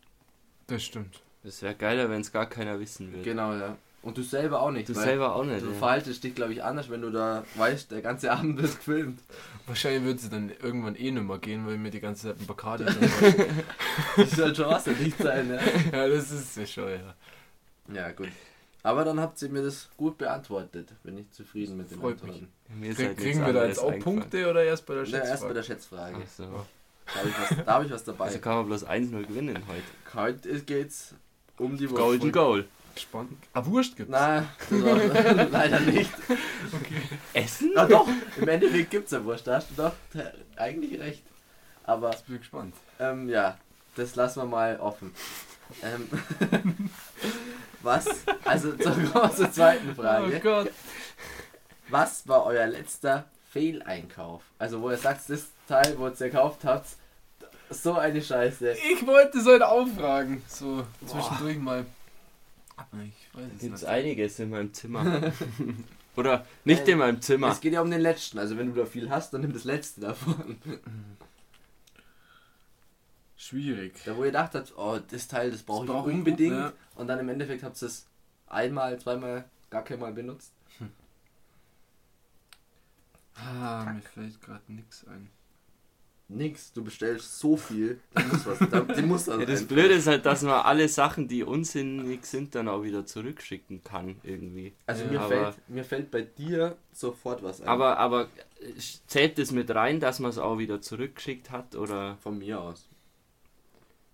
Das 0.67 0.83
stimmt. 0.83 1.21
Das 1.43 1.61
wäre 1.61 1.73
geiler, 1.75 2.09
wenn 2.09 2.21
es 2.21 2.31
gar 2.31 2.47
keiner 2.47 2.79
wissen 2.79 3.11
würde. 3.11 3.23
Genau, 3.23 3.53
ja. 3.53 3.77
Und 4.01 4.17
du 4.17 4.23
selber 4.23 4.61
auch 4.61 4.71
nicht. 4.71 4.87
Du 4.87 4.93
selber 4.93 5.35
auch 5.35 5.43
nicht. 5.43 5.61
Du 5.61 5.67
ja. 5.71 5.73
verhaltest 5.77 6.23
dich, 6.23 6.33
glaube 6.33 6.53
ich, 6.53 6.63
anders, 6.63 6.89
wenn 6.89 7.01
du 7.01 7.09
da 7.11 7.43
weißt, 7.55 7.91
der 7.91 8.01
ganze 8.01 8.31
Abend 8.31 8.61
wird 8.61 8.77
gefilmt. 8.77 9.19
Wahrscheinlich 9.67 10.03
wird 10.05 10.19
sie 10.21 10.29
dann 10.29 10.51
irgendwann 10.61 10.95
eh 10.95 11.11
nicht 11.11 11.23
mehr 11.23 11.37
gehen, 11.37 11.67
weil 11.67 11.77
mir 11.77 11.91
die 11.91 11.99
ganze 11.99 12.27
Zeit 12.29 12.39
ein 12.39 12.45
Bacardi 12.47 12.85
Das 14.15 14.31
soll 14.31 14.55
schon 14.55 14.65
wasserdicht 14.67 15.17
sein, 15.17 15.49
ja. 15.49 15.59
Ja, 15.91 16.07
das 16.07 16.31
ist 16.31 16.55
ja 16.57 16.65
schon, 16.65 16.89
ja. 16.89 17.13
Ja, 17.93 18.11
gut. 18.11 18.29
Aber 18.83 19.03
dann 19.03 19.19
habt 19.19 19.41
ihr 19.41 19.49
mir 19.49 19.63
das 19.63 19.89
gut 19.97 20.17
beantwortet. 20.17 20.93
Bin 21.03 21.17
ich 21.17 21.29
zufrieden 21.31 21.75
mit 21.75 21.91
den 21.91 21.99
Freut 21.99 22.23
mich. 22.23 22.31
Antworten. 22.35 22.47
Mir 22.79 22.91
ist 22.91 22.97
Krieg, 22.97 23.07
halt 23.07 23.17
kriegen 23.17 23.45
wir 23.45 23.53
da 23.53 23.65
jetzt 23.65 23.79
auch. 23.79 23.99
Punkte 23.99 24.49
oder 24.49 24.63
erst 24.63 24.85
bei 24.85 24.93
der 24.95 25.03
Ja, 25.03 25.17
erst 25.19 25.27
bei 25.43 25.53
Schätzfrage? 25.53 25.53
der 25.53 25.63
Schätzfrage. 25.63 26.17
Ach 26.23 26.29
so. 26.29 26.43
Da 27.05 27.19
habe 27.19 27.29
ich, 27.29 27.35
was- 27.57 27.65
da 27.65 27.73
hab 27.73 27.85
ich 27.85 27.91
was 27.91 28.03
dabei. 28.05 28.25
Also 28.25 28.39
kann 28.39 28.55
man 28.55 28.65
bloß 28.67 28.85
1-0 28.87 29.25
gewinnen 29.27 29.61
heute. 29.67 30.15
Heute 30.15 30.61
geht's 30.61 31.13
um 31.57 31.75
die 31.77 31.89
Wurst. 31.89 32.01
Golden 32.01 32.31
Goal. 32.31 32.65
Spannend. 32.99 33.37
Ah, 33.53 33.65
Wurst 33.65 33.95
gibt's. 33.95 34.11
Nein, 34.11 34.47
leider 35.51 35.79
nicht. 35.79 36.11
Essen? 37.33 37.71
Na 37.73 37.85
doch, 37.85 38.07
im 38.37 38.47
Endeffekt 38.47 38.91
gibt's 38.91 39.11
ja 39.11 39.23
Wurst. 39.23 39.47
Da 39.47 39.55
hast 39.55 39.69
du 39.71 39.75
doch 39.75 39.93
eigentlich 40.57 40.99
recht. 40.99 41.23
Aber 41.83 42.11
Ich 42.11 42.21
bin 42.23 42.37
gespannt. 42.39 42.75
ähm, 42.99 43.29
ja, 43.29 43.57
das 43.95 44.15
lassen 44.15 44.41
wir 44.41 44.45
mal 44.45 44.79
offen. 44.79 45.13
Ähm, 45.81 46.09
was? 47.81 48.07
Also 48.45 48.71
zur, 48.77 49.35
zur 49.35 49.51
zweiten 49.51 49.95
Frage. 49.95 50.35
Oh 50.37 50.39
Gott. 50.39 50.71
Was 51.89 52.27
war 52.27 52.45
euer 52.45 52.67
letzter 52.67 53.25
Fehleinkauf? 53.51 54.43
Also 54.59 54.81
wo 54.81 54.89
ihr 54.91 54.97
sagt, 54.97 55.29
das 55.29 55.47
Teil, 55.67 55.95
wo 55.97 56.05
ihr 56.07 56.13
es 56.13 56.19
gekauft 56.19 56.63
habt, 56.65 56.87
so 57.71 57.93
eine 57.95 58.21
Scheiße. 58.21 58.73
Ich 58.91 59.05
wollte 59.05 59.41
so 59.41 59.51
einen 59.51 59.63
aufragen. 59.63 60.43
So 60.47 60.85
zwischendurch 61.05 61.57
mal. 61.57 61.85
Ich 62.93 63.29
weiß 63.33 63.45
es 63.55 63.61
Gibt 63.61 63.75
es 63.75 63.83
einiges 63.83 64.39
in 64.39 64.49
meinem 64.49 64.73
Zimmer. 64.73 65.31
Oder 66.15 66.45
nicht 66.65 66.87
Äh, 66.87 66.91
in 66.91 66.97
meinem 66.97 67.21
Zimmer. 67.21 67.49
Es 67.49 67.61
geht 67.61 67.73
ja 67.73 67.81
um 67.81 67.89
den 67.91 68.01
letzten. 68.01 68.39
Also 68.39 68.57
wenn 68.57 68.73
du 68.73 68.79
da 68.79 68.85
viel 68.85 69.09
hast, 69.09 69.33
dann 69.33 69.41
nimm 69.41 69.53
das 69.53 69.63
letzte 69.63 70.01
davon. 70.01 70.57
Schwierig. 73.37 73.93
Da 74.05 74.15
wo 74.17 74.21
ihr 74.21 74.27
gedacht 74.27 74.53
habt, 74.53 74.73
oh, 74.77 74.99
das 75.09 75.27
Teil, 75.27 75.51
das 75.51 75.63
brauche 75.63 75.85
ich 75.85 75.91
brauch 75.91 76.07
ich 76.07 76.13
unbedingt. 76.13 76.55
gut, 76.55 76.59
ne? 76.65 76.73
Und 76.95 77.07
dann 77.07 77.19
im 77.19 77.29
Endeffekt 77.29 77.63
habt 77.63 77.81
ihr 77.81 77.85
es 77.87 78.05
einmal, 78.47 78.99
zweimal, 78.99 79.45
gar 79.69 79.83
kein 79.83 79.99
Mal 79.99 80.11
benutzt. 80.13 80.51
Ah, 83.35 83.85
mir 83.93 84.01
fällt 84.01 84.41
gerade 84.41 84.63
nichts 84.67 85.07
ein. 85.07 85.29
Nix, 86.31 86.71
du 86.73 86.83
bestellst 86.83 87.39
so 87.39 87.57
viel, 87.57 87.99
da 88.13 88.23
muss 88.23 88.45
was, 88.45 88.59
da, 88.69 88.81
die 88.81 89.01
muss 89.01 89.27
was 89.27 89.39
Ja, 89.39 89.45
das 89.45 89.61
einfallen. 89.61 89.67
Blöde 89.67 89.93
ist 89.95 90.05
halt, 90.05 90.25
dass 90.27 90.43
man 90.43 90.61
alle 90.61 90.87
Sachen, 90.87 91.27
die 91.27 91.43
unsinnig 91.43 92.23
sind, 92.25 92.53
dann 92.53 92.67
auch 92.67 92.83
wieder 92.83 93.03
zurückschicken 93.03 93.83
kann, 93.83 94.17
irgendwie. 94.21 94.73
Also 94.85 95.05
Ja, 95.05 95.09
mir, 95.11 95.19
aber- 95.21 95.53
fällt, 95.53 95.69
mir 95.69 95.83
fällt 95.83 96.11
bei 96.11 96.21
dir 96.21 96.77
sofort 96.91 97.41
was 97.41 97.61
ein. 97.61 97.67
Aber, 97.67 97.97
aber 97.97 98.29
äh, 98.61 98.73
zählt 99.07 99.39
das 99.39 99.51
mit 99.51 99.71
rein, 99.73 99.99
dass 99.99 100.19
man 100.19 100.29
es 100.29 100.37
auch 100.37 100.59
wieder 100.59 100.81
zurückgeschickt 100.81 101.49
hat? 101.49 101.75
Oder? 101.75 102.17
Von 102.21 102.37
mir 102.37 102.61
aus. 102.61 102.87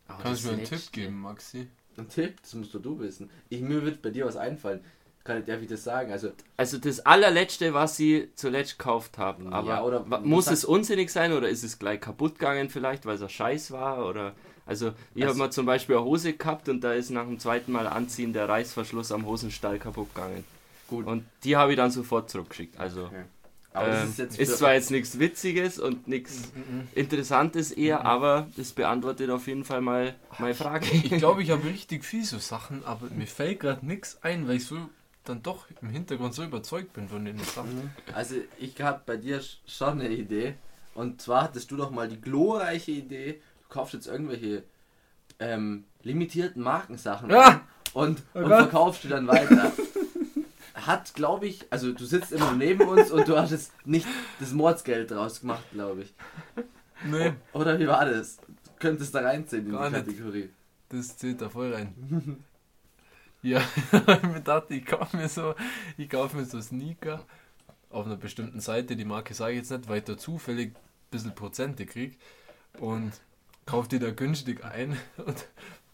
Aber 0.08 0.24
Kannst 0.24 0.46
du 0.46 0.52
mir 0.52 0.54
einen 0.58 0.66
Tipp 0.66 0.92
geben, 0.94 1.20
Maxi? 1.20 1.68
Ein 1.98 2.08
Tipp, 2.08 2.42
das 2.42 2.54
musst 2.54 2.74
du 2.74 2.80
du 2.80 2.98
wissen. 3.00 3.30
Ich, 3.50 3.60
mir 3.62 3.84
wird 3.84 4.02
bei 4.02 4.10
dir 4.10 4.26
was 4.26 4.38
einfallen. 4.38 4.82
Kann 5.26 5.40
ich, 5.40 5.46
darf 5.46 5.60
ich 5.62 5.68
das 5.68 5.84
sagen? 5.84 6.12
Also, 6.12 6.30
Also 6.56 6.78
das 6.78 7.00
allerletzte, 7.06 7.74
was 7.74 7.98
sie 7.98 8.30
zuletzt 8.36 8.78
gekauft 8.80 9.18
haben. 9.18 9.52
Aber 9.52 9.68
Ja, 9.70 9.84
oder 9.84 10.06
muss 10.22 10.48
es 10.48 10.64
unsinnig 10.64 11.10
sein 11.12 11.34
oder 11.34 11.50
ist 11.50 11.64
es 11.64 11.80
gleich 11.80 12.00
kaputt 12.00 12.40
gegangen 12.40 12.70
vielleicht, 12.70 13.06
weil 13.06 13.16
es 13.16 13.22
ein 13.24 13.30
Scheiß 13.30 13.72
war? 13.72 14.06
Oder 14.08 14.34
also 14.68 14.94
ich 15.16 15.24
habe 15.24 15.32
Also- 15.32 15.40
mal 15.40 15.52
zum 15.52 15.66
Beispiel 15.66 15.96
eine 15.98 16.06
Hose 16.06 16.34
gehabt 16.34 16.70
und 16.70 16.82
da 16.82 16.94
ist 16.94 17.10
nach 17.10 17.26
dem 17.26 17.40
zweiten 17.40 17.72
Mal 17.72 17.88
anziehen 17.88 18.32
der 18.34 18.48
Reißverschluss 18.48 19.12
am 19.12 19.26
Hosenstall 19.26 19.80
kaputt 19.80 20.14
gegangen. 20.14 20.44
Gut. 20.88 21.08
Und 21.08 21.26
die 21.44 21.56
habe 21.58 21.72
ich 21.72 21.78
dann 21.78 21.90
sofort 21.90 22.30
zurückgeschickt. 22.30 22.80
Also 22.80 23.06
Okay. 23.06 23.24
aber 23.74 23.88
ähm, 23.88 24.14
das 24.16 24.20
ist, 24.34 24.40
ist 24.40 24.58
zwar 24.60 24.76
jetzt 24.76 24.92
nichts 24.92 25.18
Witziges 25.18 25.80
und 25.80 26.08
nichts 26.08 26.52
Interessantes 26.94 27.72
eher, 27.72 28.06
aber 28.06 28.48
das 28.58 28.72
beantwortet 28.74 29.30
auf 29.32 29.48
jeden 29.48 29.66
Fall 29.66 29.82
mal 29.82 30.14
meine 30.38 30.54
Frage. 30.54 30.86
Ich 30.92 31.10
glaube, 31.18 31.42
ich 31.42 31.50
habe 31.50 31.64
richtig 31.66 32.06
viel 32.06 32.24
so 32.24 32.38
Sachen, 32.38 32.86
aber 32.86 33.08
mir 33.10 33.26
fällt 33.28 33.60
gerade 33.62 33.84
nichts 33.86 34.20
ein, 34.22 34.48
weil 34.48 34.58
ich 34.58 34.66
so 34.68 34.78
dann 35.26 35.42
doch 35.44 35.66
im 35.82 35.90
Hintergrund 35.90 36.34
so 36.34 36.44
überzeugt 36.44 36.94
bin 36.94 37.08
von 37.10 37.26
den 37.26 37.38
Sachen. 37.40 37.92
Also 38.14 38.36
ich 38.58 38.80
habe 38.82 39.02
bei 39.06 39.18
dir 39.18 39.42
sch- 39.42 39.58
schon 39.68 40.00
eine 40.00 40.10
Idee. 40.10 40.56
Und 40.94 41.22
zwar 41.22 41.44
hattest 41.44 41.70
du 41.72 41.78
doch 41.78 41.92
mal 41.92 42.08
die 42.08 42.22
glorreiche 42.22 42.92
Idee, 42.92 43.42
du 43.64 43.70
kaufst 43.74 43.94
jetzt 43.94 44.08
irgendwelche 44.08 44.64
ähm, 45.40 45.84
limitierten 46.04 46.62
Markensachen 46.64 47.32
Ah! 47.34 47.62
und, 47.94 48.24
Oh 48.34 48.40
und 48.40 48.48
verkaufst 48.48 49.04
die 49.04 49.10
dann 49.10 49.28
weiter. 49.28 49.72
Hat, 50.74 51.14
glaube 51.16 51.48
ich, 51.48 51.66
also 51.72 51.92
du 51.94 52.06
sitzt 52.06 52.32
immer 52.32 52.54
neben 52.54 52.88
uns 52.88 53.10
und 53.12 53.28
du 53.28 53.38
hast 53.38 53.52
jetzt 53.52 53.72
nicht 53.86 54.06
das 54.40 54.52
Mordsgeld 54.52 55.12
draus 55.12 55.42
gemacht, 55.42 55.64
glaube 55.74 56.04
ich. 56.04 56.14
Nee, 57.10 57.34
Oder 57.54 57.80
wie 57.80 57.88
war 57.88 58.06
das? 58.06 58.38
Du 58.38 58.72
könntest 58.80 59.14
da 59.16 59.22
reinziehen 59.22 59.66
in 59.66 59.72
Gar 59.72 59.90
die 59.90 59.96
nicht. 59.98 60.06
Kategorie. 60.08 60.50
das 60.90 61.18
zählt 61.18 61.42
da 61.42 61.50
voll 61.50 61.74
rein. 61.74 61.94
Ja, 63.46 63.62
ich 63.92 64.34
gedacht, 64.34 64.72
ich 64.72 64.86
kaufe 64.86 65.16
mir 65.18 65.30
so, 65.30 65.54
ich 65.98 66.10
kaufe 66.10 66.36
mir 66.38 66.46
so 66.46 66.60
Sneaker 66.62 67.24
auf 67.92 68.06
einer 68.08 68.16
bestimmten 68.18 68.60
Seite, 68.60 68.96
die 68.96 69.06
Marke 69.06 69.34
sage 69.34 69.54
ich 69.54 69.60
jetzt 69.60 69.72
nicht, 69.72 69.88
weil 69.88 70.00
ich 70.00 70.04
da 70.06 70.18
zufällig 70.18 70.70
ein 70.76 70.76
bisschen 71.12 71.36
Prozente 71.36 71.86
krieg 71.86 72.18
und 72.80 73.14
kaufe 73.66 73.88
die 73.90 74.00
da 74.00 74.10
günstig 74.12 74.66
ein 74.66 74.98
und 75.18 75.46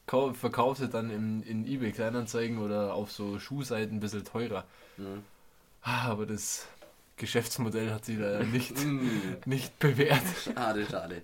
kau- 0.07 0.33
verkaufe 0.33 0.83
sie 0.83 0.89
dann 0.89 1.09
in, 1.09 1.43
in 1.43 1.65
eBay 1.67 1.91
Kleinanzeigen 1.91 2.57
oder 2.59 2.93
auf 2.93 3.11
so 3.11 3.37
Schuhseiten 3.39 3.97
ein 3.97 3.99
bisschen 3.99 4.23
teurer. 4.23 4.65
Mhm. 4.97 5.23
Ah, 5.83 6.09
Aber 6.09 6.25
das 6.25 6.67
Geschäftsmodell 7.17 7.91
hat 7.91 8.05
sich 8.05 8.17
leider 8.17 8.43
nicht, 8.45 8.77
Mm, 8.77 9.01
nicht 9.45 9.77
bewährt. 9.79 10.23
schade, 10.43 10.85
schade. 10.89 11.21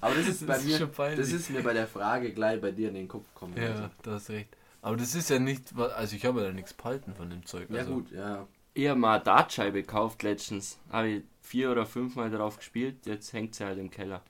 Aber 0.00 0.14
das 0.14 0.26
ist 0.26 0.42
Das 0.48 0.48
bei 0.48 0.56
ist 0.70 0.80
mir, 0.80 1.16
das 1.16 1.32
ist 1.32 1.50
mir 1.50 1.62
bei 1.62 1.72
der 1.72 1.86
Frage 1.86 2.32
gleich 2.32 2.60
bei 2.60 2.70
dir 2.72 2.88
in 2.88 2.94
den 2.94 3.08
Kopf 3.08 3.32
gekommen. 3.34 3.54
Also, 3.58 3.82
Ja, 3.82 3.90
da 4.02 4.10
hast 4.12 4.30
recht. 4.30 4.56
Aber 4.82 4.96
das 4.96 5.14
ist 5.14 5.28
ja 5.30 5.38
nicht, 5.38 5.76
also 5.78 6.16
ich 6.16 6.24
habe 6.24 6.42
ja 6.42 6.52
nichts 6.52 6.72
behalten 6.72 7.14
von 7.14 7.28
dem 7.28 7.44
Zeug. 7.44 7.68
Ja 7.70 7.80
Also, 7.80 7.94
gut, 7.94 8.10
ja. 8.12 8.46
eher 8.74 8.94
mal 8.94 9.16
eine 9.16 9.24
Dartscheibe 9.24 9.82
gekauft 9.82 10.22
letztens. 10.22 10.78
Habe 10.90 11.08
ich 11.08 11.22
vier 11.42 11.70
oder 11.70 11.84
fünfmal 11.84 12.30
drauf 12.30 12.56
gespielt, 12.56 13.04
jetzt 13.06 13.32
hängt 13.32 13.54
sie 13.54 13.64
halt 13.64 13.78
im 13.78 13.90
Keller. 13.90 14.22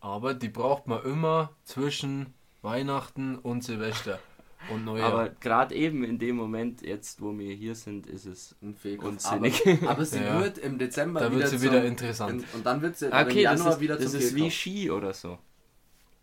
Aber 0.00 0.34
die 0.34 0.48
braucht 0.48 0.88
man 0.88 1.04
immer 1.04 1.50
zwischen 1.62 2.34
Weihnachten 2.62 3.36
und 3.38 3.62
Silvester 3.62 4.18
und 4.70 4.84
Neujahr. 4.84 5.12
Aber 5.12 5.28
gerade 5.28 5.74
eben 5.74 6.04
in 6.04 6.18
dem 6.18 6.36
Moment, 6.36 6.82
jetzt 6.82 7.20
wo 7.20 7.36
wir 7.38 7.54
hier 7.54 7.74
sind, 7.74 8.06
ist 8.06 8.26
es 8.26 8.54
Ein 8.62 8.76
unsinnig. 8.98 9.62
Aber, 9.82 9.90
aber 9.90 10.04
sie 10.04 10.20
Ja. 10.20 10.40
wird 10.40 10.58
im 10.58 10.78
Dezember 10.78 11.20
da 11.20 11.30
wieder 11.30 11.40
wird 11.40 11.48
sie 11.50 11.58
zum, 11.58 11.66
wieder 11.70 11.84
interessant. 11.84 12.42
in- 12.42 12.48
Und 12.58 12.66
dann 12.66 12.82
wird 12.82 12.96
sie 12.96 13.06
oder 13.08 13.20
im 13.22 13.26
okay, 13.28 13.42
das 13.44 13.58
Januar 13.58 13.72
ist, 13.74 13.80
wieder 13.80 13.96
das 13.96 14.14
ist 14.14 14.34
wie. 14.34 14.50
Ski 14.50 14.90
oder 14.90 15.12
so. 15.14 15.38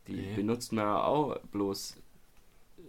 Die 0.08 0.14
Nee. 0.14 0.34
benutzt 0.36 0.72
man 0.72 0.86
ja 0.86 1.04
auch 1.04 1.38
bloß 1.52 1.98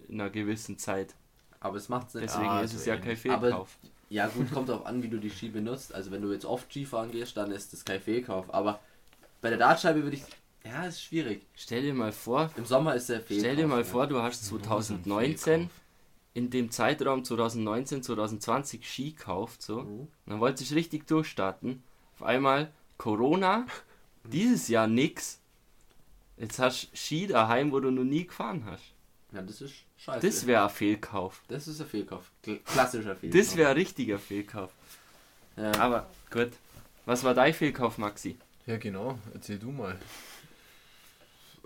in 0.08 0.20
einer 0.20 0.30
gewissen 0.30 0.78
Zeit. 0.78 1.14
Aber 1.60 1.76
es 1.76 1.88
macht 1.88 2.14
nicht. 2.14 2.24
Deswegen 2.24 2.48
Ah, 2.48 2.60
ist 2.62 2.74
es 2.74 2.86
ja 2.86 2.96
kein 2.96 3.10
Aber- 3.32 3.40
Fehlkauf. 3.42 3.78
Ja 4.08 4.26
gut, 4.26 4.50
kommt 4.50 4.68
darauf 4.68 4.86
an, 4.86 5.02
wie 5.04 5.08
du 5.08 5.18
die 5.18 5.30
Ski 5.30 5.50
benutzt. 5.50 5.94
Also 5.94 6.10
wenn 6.10 6.20
du 6.22 6.32
jetzt 6.32 6.44
oft 6.44 6.68
Skifahren 6.70 7.12
gehst, 7.12 7.36
dann 7.36 7.50
ist 7.52 7.72
das 7.72 7.84
kein 7.84 8.00
Fehlkauf. 8.00 8.52
Aber 8.52 8.80
bei 9.40 9.50
der 9.50 9.58
Dartscheibe 9.58 10.02
würde 10.02 10.16
ich... 10.16 10.24
Ja, 10.64 10.84
ist 10.84 11.02
schwierig. 11.02 11.42
Stell 11.54 11.82
dir 11.82 11.94
mal 11.94 12.12
vor, 12.12 12.50
Im 12.56 12.64
Sommer 12.66 12.94
ist 12.94 13.08
der 13.08 13.20
Fehlkauf. 13.20 13.40
stell 13.44 13.56
dir 13.56 13.66
mal 13.66 13.78
ja. 13.78 13.84
vor, 13.84 14.06
du 14.06 14.20
hast 14.22 14.44
2019 14.46 15.70
in 16.34 16.50
dem 16.50 16.70
Zeitraum 16.70 17.24
2019, 17.24 18.02
2020 18.02 18.88
Ski 18.88 19.12
gekauft, 19.12 19.62
so. 19.62 19.82
Mhm. 19.82 20.08
Dann 20.26 20.40
wolltest 20.40 20.70
du 20.70 20.74
richtig 20.74 21.06
durchstarten. 21.06 21.82
Auf 22.14 22.22
einmal 22.22 22.70
Corona, 22.98 23.66
dieses 24.24 24.68
Jahr 24.68 24.86
nix. 24.86 25.40
Jetzt 26.36 26.58
hast 26.58 26.92
du 26.92 26.96
Ski 26.96 27.26
daheim, 27.26 27.72
wo 27.72 27.80
du 27.80 27.90
noch 27.90 28.04
nie 28.04 28.26
gefahren 28.26 28.64
hast. 28.66 28.84
Ja, 29.32 29.42
das 29.42 29.60
ist 29.60 29.74
scheiße. 29.96 30.26
Das 30.26 30.46
wäre 30.46 30.64
ein 30.64 30.70
Fehlkauf. 30.70 31.42
das 31.48 31.68
ist 31.68 31.80
ein 31.80 31.86
Fehlkauf. 31.86 32.30
Kl- 32.44 32.58
Klassischer 32.64 33.16
Fehlkauf. 33.16 33.40
Das 33.40 33.56
wäre 33.56 33.70
ein 33.70 33.76
richtiger 33.76 34.18
Fehlkauf. 34.18 34.72
Ja. 35.56 35.72
Aber 35.80 36.08
gut. 36.30 36.50
Was 37.06 37.24
war 37.24 37.34
dein 37.34 37.54
Fehlkauf, 37.54 37.96
Maxi? 37.98 38.36
Ja, 38.66 38.76
genau. 38.76 39.18
Erzähl 39.34 39.58
du 39.58 39.70
mal. 39.70 39.98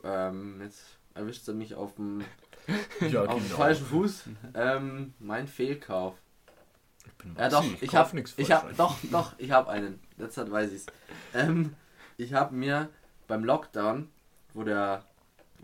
Ähm, 0.04 0.60
jetzt 0.62 0.82
erwischt 1.14 1.48
er 1.48 1.54
mich 1.54 1.74
auf 1.74 1.94
dem, 1.94 2.24
Ja, 3.00 3.24
auf 3.24 3.34
dem 3.36 3.44
falschen 3.44 3.86
Fuß. 3.86 4.24
Ähm, 4.54 5.14
mein 5.18 5.46
Fehlkauf. 5.46 6.14
Ich 7.06 7.12
bin 7.14 7.36
Ja 7.38 7.48
doch, 7.48 7.64
ich 7.80 7.90
kauf 7.90 8.06
habe 8.08 8.16
nix 8.16 8.34
ich 8.36 8.48
falsch 8.48 8.62
hab, 8.62 8.70
ein. 8.70 8.76
doch, 8.76 8.96
doch, 9.10 9.32
ich 9.38 9.50
habe 9.50 9.70
einen. 9.70 10.00
Derzeit 10.18 10.50
weiß 10.50 10.72
ich's. 10.72 10.86
Ähm, 11.34 11.74
ich 12.16 12.32
habe 12.32 12.54
mir 12.54 12.88
beim 13.26 13.44
Lockdown, 13.44 14.08
wo 14.54 14.62
der, 14.62 15.04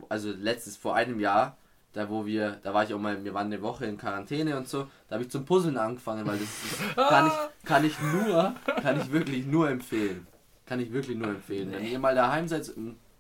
also 0.09 0.31
letztes, 0.31 0.77
vor 0.77 0.95
einem 0.95 1.21
Jahr, 1.21 1.57
da 1.93 2.09
wo 2.09 2.27
wir, 2.27 2.59
da 2.63 2.75
war 2.75 2.85
ich 2.85 2.95
auch 2.95 2.99
mal, 2.99 3.25
wir 3.25 3.35
waren 3.35 3.47
eine 3.47 3.63
Woche 3.63 3.87
in 3.87 3.97
Quarantäne 3.99 4.57
und 4.57 4.69
so, 4.69 4.89
da 5.09 5.15
habe 5.15 5.25
ich 5.25 5.31
zum 5.31 5.45
Puzzeln 5.45 5.77
angefangen, 5.77 6.27
weil 6.27 6.39
das 6.39 6.49
ist, 6.49 6.97
kann 6.97 7.27
ich, 7.27 7.67
kann 7.67 7.85
ich 7.85 8.01
nur, 8.01 8.55
kann 8.83 9.01
ich 9.01 9.11
wirklich 9.11 9.47
nur 9.47 9.69
empfehlen. 9.71 10.27
Kann 10.67 10.81
ich 10.81 10.93
wirklich 10.93 11.17
nur 11.17 11.29
empfehlen. 11.29 11.73
Wenn 11.73 11.85
ihr 11.85 11.99
mal 11.99 12.15
daheim 12.15 12.47
seid, 12.47 12.71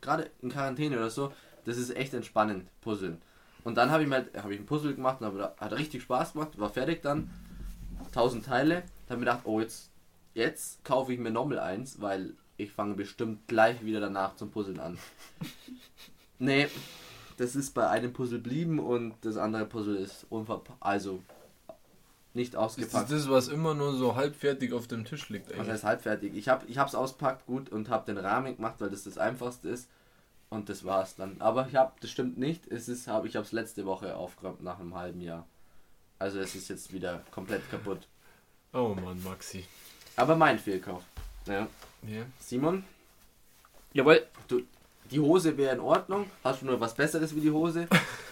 gerade 0.00 0.30
in 0.42 0.50
Quarantäne 0.50 0.96
oder 0.96 1.10
so, 1.10 1.32
das 1.64 1.76
ist 1.76 1.94
echt 1.96 2.14
entspannend, 2.14 2.68
Puzzeln. 2.80 3.20
Und 3.64 3.76
dann 3.76 3.90
habe 3.90 4.02
ich 4.02 4.08
mir 4.08 4.26
habe 4.42 4.54
ich 4.54 4.60
ein 4.60 4.66
Puzzle 4.66 4.94
gemacht 4.94 5.20
und 5.20 5.40
hab- 5.40 5.60
hat 5.60 5.72
richtig 5.72 6.02
Spaß 6.02 6.32
gemacht, 6.32 6.58
war 6.58 6.70
fertig 6.70 7.02
dann. 7.02 7.30
1000 8.06 8.44
Teile. 8.46 8.74
Dann 8.74 8.82
habe 8.82 8.92
ich 9.08 9.10
mir 9.10 9.18
gedacht, 9.18 9.40
oh, 9.44 9.60
jetzt, 9.60 9.90
jetzt 10.34 10.84
kaufe 10.84 11.12
ich 11.12 11.18
mir 11.18 11.30
nochmal 11.30 11.58
eins, 11.58 12.00
weil 12.00 12.34
ich 12.56 12.72
fange 12.72 12.94
bestimmt 12.94 13.46
gleich 13.46 13.84
wieder 13.84 14.00
danach 14.00 14.36
zum 14.36 14.50
Puzzeln 14.50 14.80
an. 14.80 14.98
nee, 16.38 16.68
das 17.36 17.56
ist 17.56 17.74
bei 17.74 17.88
einem 17.88 18.12
Puzzle 18.12 18.38
blieben 18.38 18.78
und 18.78 19.14
das 19.22 19.36
andere 19.36 19.66
Puzzle 19.66 19.96
ist 19.96 20.26
unverpackt, 20.30 20.78
also 20.80 21.22
nicht 22.34 22.48
Ist 22.48 22.54
das 22.54 22.60
ausgepackt. 22.62 23.10
das, 23.10 23.28
was 23.28 23.48
immer 23.48 23.74
nur 23.74 23.94
so 23.96 24.14
halbfertig 24.14 24.72
auf 24.72 24.86
dem 24.86 25.04
Tisch 25.04 25.28
liegt 25.30 25.48
Was 25.48 25.54
eigentlich? 25.56 25.68
heißt 25.70 25.84
halbfertig? 25.84 26.34
Ich 26.34 26.48
habe 26.48 26.64
ich 26.66 26.78
hab's 26.78 26.94
auspackt 26.94 27.46
gut 27.46 27.68
und 27.70 27.88
habe 27.88 28.06
den 28.06 28.18
Rahmen 28.24 28.56
gemacht, 28.56 28.76
weil 28.78 28.90
das 28.90 29.04
das 29.04 29.18
einfachste 29.18 29.68
ist. 29.68 29.88
Und 30.48 30.68
das 30.68 30.84
war's 30.84 31.14
dann. 31.14 31.40
Aber 31.40 31.68
ich 31.68 31.76
habe, 31.76 31.92
das 32.00 32.10
stimmt 32.10 32.36
nicht. 32.38 32.66
Es 32.66 32.88
ist, 32.88 33.06
hab, 33.06 33.24
ich 33.24 33.36
habe 33.36 33.46
es 33.46 33.52
letzte 33.52 33.86
Woche 33.86 34.16
aufgeräumt 34.16 34.62
nach 34.62 34.80
einem 34.80 34.94
halben 34.96 35.20
Jahr. 35.20 35.46
Also 36.18 36.40
es 36.40 36.54
ist 36.54 36.68
jetzt 36.68 36.92
wieder 36.92 37.22
komplett 37.30 37.68
kaputt. 37.70 38.06
Oh 38.72 38.94
Mann, 38.94 39.20
Maxi. 39.24 39.64
Aber 40.14 40.36
mein 40.36 40.56
Fehlkauf. 40.56 41.02
Ja. 41.46 41.66
Ja. 42.06 42.22
Simon, 42.38 42.84
Jawohl. 43.92 44.24
du, 44.46 44.62
die 45.10 45.18
Hose 45.18 45.56
wäre 45.56 45.74
in 45.74 45.80
Ordnung. 45.80 46.30
Hast 46.44 46.62
du 46.62 46.66
nur 46.66 46.78
was 46.78 46.94
Besseres 46.94 47.34
wie 47.34 47.40
die 47.40 47.50
Hose? 47.50 47.88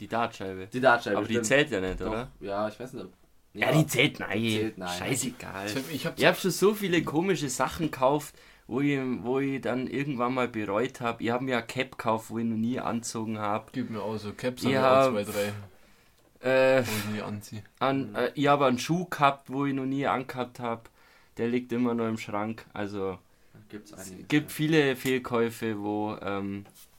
Die 0.00 0.08
Dartscheibe. 0.08 0.66
Die 0.72 0.80
Dartscheibe. 0.80 1.18
Aber 1.18 1.26
die 1.26 1.34
stimmt. 1.34 1.46
zählt 1.46 1.70
ja 1.70 1.80
nicht, 1.80 2.00
Doch, 2.00 2.08
oder? 2.08 2.30
Ja, 2.40 2.68
ich 2.68 2.80
weiß 2.80 2.94
nicht. 2.94 3.04
ob- 3.04 3.12
Ja, 3.52 3.70
die 3.72 3.86
zählt 3.86 4.18
nein. 4.20 4.40
Die 4.42 4.58
zählt 4.58 4.78
nein. 4.78 4.98
Scheißegal. 4.98 5.66
Ich 5.92 6.06
hab 6.06 6.18
Ich 6.18 6.24
habe 6.24 6.36
schon 6.38 6.50
so 6.50 6.74
viele 6.74 7.02
komische 7.02 7.48
Sachen 7.48 7.90
gekauft, 7.90 8.34
wo 8.66 8.80
ich, 8.80 8.98
wo 9.22 9.40
ich 9.40 9.60
dann 9.60 9.86
irgendwann 9.88 10.34
mal 10.34 10.48
bereut 10.48 11.00
habe. 11.00 11.22
Ich 11.22 11.30
habe 11.30 11.44
mir 11.44 11.58
ein 11.58 11.66
Cap 11.66 11.92
gekauft, 11.98 12.30
wo 12.30 12.38
ich 12.38 12.44
noch 12.44 12.56
nie 12.56 12.78
anzogen 12.80 13.38
habe. 13.38 13.66
Gib 13.72 13.90
mir 13.90 14.00
auch 14.02 14.16
so 14.16 14.32
Caps, 14.32 14.62
Ja. 14.62 14.70
ja. 14.70 15.06
auch 15.06 15.10
zwei, 15.10 15.24
drei, 15.24 15.52
Äh, 16.78 16.84
wo 16.86 16.90
ich 17.08 17.14
nie 17.16 17.20
anziehe. 17.22 17.62
an, 17.80 18.14
äh, 18.14 18.30
ich 18.34 18.46
habe 18.46 18.66
einen 18.66 18.78
Schuh 18.78 19.04
gehabt, 19.06 19.50
wo 19.50 19.66
ich 19.66 19.74
noch 19.74 19.84
nie 19.86 20.06
angehabt 20.06 20.58
habe. 20.60 20.82
Der 21.36 21.48
liegt 21.48 21.72
immer 21.72 21.94
nur 21.94 22.08
im 22.08 22.16
Schrank. 22.18 22.64
Also 22.72 23.18
Gibt's 23.68 23.92
Es 23.92 24.10
einige. 24.10 24.24
gibt 24.24 24.50
viele 24.52 24.96
Fehlkäufe, 24.96 25.78
wo, 25.80 26.16
ähm, 26.22 26.64
wo 26.66 26.89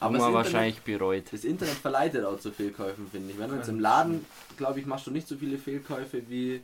Aber 0.00 0.14
Internet- 0.14 0.34
wahrscheinlich 0.34 0.80
bereut. 0.82 1.24
Das 1.32 1.44
Internet 1.44 1.74
verleitet 1.74 2.24
auch 2.24 2.38
zu 2.38 2.52
Fehlkäufen, 2.52 3.08
finde 3.10 3.32
ich. 3.32 3.38
Wenn 3.38 3.50
du 3.50 3.56
jetzt 3.56 3.68
im 3.68 3.80
Laden, 3.80 4.24
glaube 4.56 4.80
ich, 4.80 4.86
machst 4.86 5.06
du 5.06 5.10
nicht 5.10 5.26
so 5.26 5.36
viele 5.36 5.58
Fehlkäufe 5.58 6.22
wie. 6.28 6.60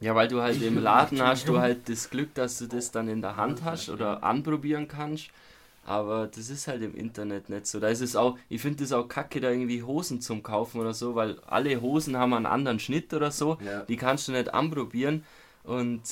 Ja, 0.00 0.14
weil 0.14 0.28
du 0.28 0.42
halt 0.42 0.60
im 0.60 0.78
Laden 0.82 1.22
hast 1.22 1.48
du 1.48 1.58
halt 1.58 1.88
das 1.88 2.10
Glück, 2.10 2.34
dass 2.34 2.58
du 2.58 2.66
das 2.66 2.90
dann 2.90 3.08
in 3.08 3.22
der 3.22 3.36
Hand 3.36 3.62
hast 3.64 3.88
oder 3.88 4.22
anprobieren 4.24 4.88
kannst. 4.88 5.28
Aber 5.84 6.28
das 6.28 6.48
ist 6.48 6.68
halt 6.68 6.82
im 6.82 6.94
Internet 6.94 7.48
nicht 7.48 7.66
so. 7.66 7.80
Da 7.80 7.88
ist 7.88 8.02
es 8.02 8.14
auch, 8.14 8.38
ich 8.48 8.60
finde 8.60 8.84
es 8.84 8.92
auch 8.92 9.08
kacke, 9.08 9.40
da 9.40 9.50
irgendwie 9.50 9.82
Hosen 9.82 10.20
zum 10.20 10.42
Kaufen 10.42 10.80
oder 10.80 10.94
so, 10.94 11.14
weil 11.14 11.38
alle 11.46 11.80
Hosen 11.80 12.16
haben 12.16 12.34
einen 12.34 12.46
anderen 12.46 12.78
Schnitt 12.78 13.12
oder 13.14 13.30
so. 13.30 13.58
Ja. 13.64 13.80
Die 13.82 13.96
kannst 13.96 14.28
du 14.28 14.32
nicht 14.32 14.52
anprobieren. 14.54 15.24
Und 15.64 16.02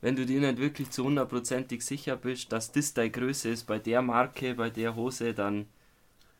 wenn 0.00 0.16
du 0.16 0.26
dir 0.26 0.40
nicht 0.40 0.58
wirklich 0.58 0.90
zu 0.90 1.04
hundertprozentig 1.04 1.82
sicher 1.84 2.16
bist, 2.16 2.52
dass 2.52 2.72
das 2.72 2.94
deine 2.94 3.10
Größe 3.10 3.48
ist 3.48 3.66
bei 3.66 3.78
der 3.78 4.02
Marke, 4.02 4.54
bei 4.54 4.70
der 4.70 4.94
Hose, 4.94 5.34
dann. 5.34 5.66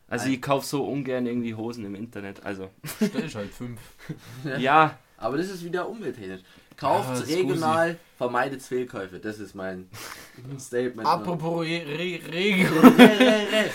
Also 0.09 0.27
Ein- 0.27 0.33
ich 0.33 0.41
kaufe 0.41 0.65
so 0.65 0.85
ungern 0.85 1.25
irgendwie 1.25 1.53
Hosen 1.53 1.83
im 1.85 1.95
Internet. 1.95 2.45
Also 2.45 2.69
Stell 3.05 3.29
halt 3.33 3.51
fünf. 3.51 3.79
ja, 4.59 4.97
Aber 5.17 5.37
das 5.37 5.49
ist 5.49 5.63
wieder 5.65 5.89
umwelttechnisch. 5.89 6.41
Kauft 6.77 7.09
Ah, 7.09 7.17
regional, 7.25 7.97
vermeidet 8.17 8.61
Fehlkäufe. 8.61 9.19
Das 9.19 9.39
ist 9.39 9.55
mein 9.55 9.87
Statement. 10.59 11.07
Apropos 11.07 11.65
Re 11.65 11.83
Re 11.87 12.19
Re, 12.31 12.69
re, 12.69 13.47
re, 13.51 13.69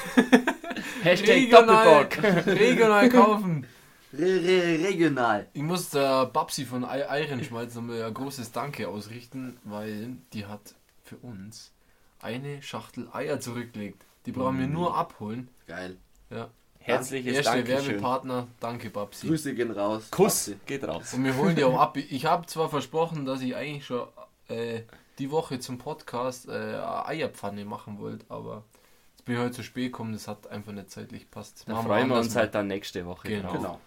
Hashtag 1.02 1.28
regional, 1.34 2.04
Doppelbock. 2.04 2.46
regional 2.46 3.08
kaufen. 3.08 3.66
Re, 4.12 4.18
re, 4.42 4.84
regional. 4.86 5.48
Ich 5.52 5.62
muss 5.62 5.90
der 5.90 6.26
Babsi 6.26 6.64
von 6.64 6.84
Ei- 6.84 7.08
Eirenschmalz 7.08 7.74
nochmal 7.74 8.02
ein 8.02 8.14
großes 8.14 8.52
Danke 8.52 8.88
ausrichten, 8.88 9.58
weil 9.64 10.16
die 10.32 10.46
hat 10.46 10.74
für 11.02 11.16
uns 11.16 11.72
eine 12.20 12.62
Schachtel 12.62 13.08
Eier 13.12 13.40
zurückgelegt. 13.40 14.04
Die 14.26 14.32
brauchen 14.32 14.58
wir 14.60 14.66
nur 14.68 14.96
abholen. 14.96 15.48
Geil. 15.66 15.96
Ja. 16.30 16.48
Herzliches 16.78 17.36
Erster 17.36 17.56
Dankeschön. 17.62 17.86
Werbepartner, 17.92 18.48
danke 18.58 18.90
Babsi. 18.90 19.28
Grüße 19.28 19.54
gehen 19.54 19.70
raus. 19.70 20.08
Kuss 20.10 20.46
Babsi. 20.46 20.60
geht 20.66 20.84
raus. 20.84 21.14
Und 21.14 21.24
wir 21.24 21.36
holen 21.36 21.54
die 21.54 21.64
auch 21.64 21.78
ab. 21.80 21.96
Ich 21.96 22.26
habe 22.26 22.46
zwar 22.46 22.68
versprochen, 22.68 23.24
dass 23.24 23.40
ich 23.40 23.54
eigentlich 23.54 23.86
schon 23.86 24.08
äh, 24.48 24.82
die 25.18 25.30
Woche 25.30 25.60
zum 25.60 25.78
Podcast 25.78 26.48
äh, 26.48 26.52
eine 26.52 27.06
Eierpfanne 27.06 27.64
machen 27.64 27.98
wollte, 28.00 28.24
aber 28.28 28.64
jetzt 29.12 29.24
bin 29.24 29.36
ich 29.36 29.40
heute 29.40 29.52
zu 29.52 29.62
spät 29.62 29.92
gekommen, 29.92 30.12
das 30.12 30.26
hat 30.26 30.48
einfach 30.48 30.72
nicht 30.72 30.90
zeitlich 30.90 31.30
passt. 31.30 31.64
Da 31.68 31.74
Machen 31.74 31.86
freuen 31.86 32.08
wir 32.08 32.16
uns 32.16 32.34
mal. 32.34 32.40
halt 32.42 32.54
dann 32.56 32.66
nächste 32.66 33.06
Woche 33.06 33.28
Genau. 33.28 33.48
drauf. 33.48 33.56
Genau. 33.56 33.80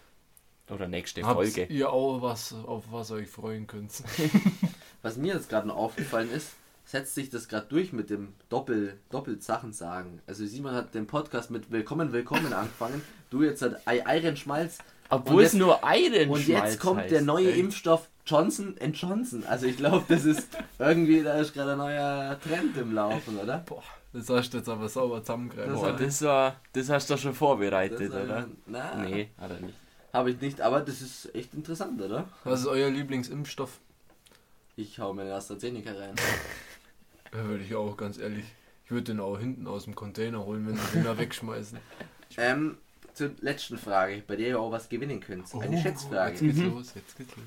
Oder 0.70 0.88
nächste 0.88 1.22
Habt 1.22 1.34
Folge. 1.36 1.64
ihr 1.66 1.90
auch 1.92 2.22
was, 2.22 2.52
auf 2.52 2.84
was 2.90 3.10
ihr 3.10 3.16
euch 3.16 3.28
freuen 3.28 3.66
könnt? 3.66 3.92
Was 5.02 5.16
mir 5.16 5.34
jetzt 5.34 5.48
gerade 5.48 5.68
noch 5.68 5.76
aufgefallen 5.76 6.28
ist, 6.32 6.52
setzt 6.84 7.14
sich 7.14 7.30
das 7.30 7.46
gerade 7.46 7.66
durch 7.68 7.92
mit 7.92 8.10
dem 8.10 8.32
Doppel, 8.48 8.98
doppelt 9.10 9.44
Sachen 9.44 9.72
sagen. 9.72 10.20
Also 10.26 10.44
Simon 10.46 10.74
hat 10.74 10.94
den 10.96 11.06
Podcast 11.06 11.52
mit 11.52 11.70
Willkommen, 11.70 12.10
Willkommen 12.12 12.52
angefangen. 12.52 13.00
Du 13.30 13.44
jetzt 13.44 13.62
hat 13.62 13.86
Ei- 13.86 14.04
Eirenschmalz. 14.04 14.78
Obwohl 15.08 15.44
es 15.44 15.52
jetzt- 15.52 15.60
nur 15.60 15.84
Eiren 15.84 16.30
Und 16.30 16.48
jetzt 16.48 16.80
kommt 16.80 17.08
der 17.12 17.22
neue 17.22 17.50
Echt? 17.50 17.58
Impfstoff 17.60 18.08
Johnson 18.26 18.74
Johnson. 18.92 19.44
Also 19.46 19.66
ich 19.66 19.76
glaube, 19.76 20.04
das 20.08 20.24
ist 20.24 20.48
irgendwie, 20.80 21.22
da 21.22 21.34
ist 21.34 21.54
gerade 21.54 21.72
ein 21.72 21.78
neuer 21.78 22.40
Trend 22.40 22.76
im 22.76 22.92
Laufen, 22.92 23.38
oder? 23.38 23.58
Boah, 23.58 23.84
das 24.12 24.28
hast 24.28 24.50
du 24.54 24.58
jetzt 24.58 24.68
aber 24.68 24.88
sauber 24.88 25.20
zusammengreifen. 25.22 25.72
Das 25.72 25.80
Boah, 25.80 25.92
das, 25.92 26.22
war, 26.22 26.56
das 26.72 26.88
hast 26.88 27.08
du 27.10 27.14
doch 27.14 27.20
schon 27.20 27.34
vorbereitet, 27.34 28.12
Das, 28.12 28.24
oder? 28.24 28.48
Na, 28.66 29.04
Nee, 29.04 29.28
hat 29.40 29.52
er 29.52 29.60
nicht. 29.60 29.74
Habe 30.16 30.30
ich 30.30 30.40
nicht, 30.40 30.60
aber 30.60 30.80
das 30.80 31.00
ist 31.02 31.34
echt 31.34 31.54
interessant, 31.54 32.00
oder? 32.00 32.28
Was 32.44 32.60
ist 32.60 32.66
euer 32.66 32.90
Lieblingsimpfstoff? 32.90 33.78
Ich 34.76 34.98
hau 34.98 35.12
mir 35.12 35.24
den 35.24 35.32
AstraZeneca 35.32 35.92
rein. 35.92 36.14
Ja, 37.34 37.44
würde 37.44 37.64
ich 37.64 37.74
auch, 37.74 37.96
ganz 37.96 38.16
ehrlich. 38.18 38.44
Ich 38.86 38.90
würde 38.92 39.12
den 39.12 39.20
auch 39.20 39.38
hinten 39.38 39.66
aus 39.66 39.84
dem 39.84 39.94
Container 39.94 40.44
holen, 40.46 40.66
wenn 40.66 40.76
sie 40.76 40.92
den 40.92 41.04
da 41.04 41.18
wegschmeißen. 41.18 41.78
Ähm, 42.38 42.76
zur 43.14 43.30
letzten 43.40 43.78
Frage, 43.78 44.22
bei 44.26 44.36
der 44.36 44.48
ihr 44.48 44.60
auch 44.60 44.70
was 44.70 44.88
gewinnen 44.88 45.20
könnt. 45.20 45.52
Eine 45.54 45.76
Oh, 45.78 45.82
Schätzfrage. 45.82 46.32
Jetzt 46.32 46.40
geht's 46.40 46.58
Mhm. 46.58 46.70
los, 46.74 46.92
jetzt 46.94 47.16
geht's 47.16 47.36
los. 47.36 47.46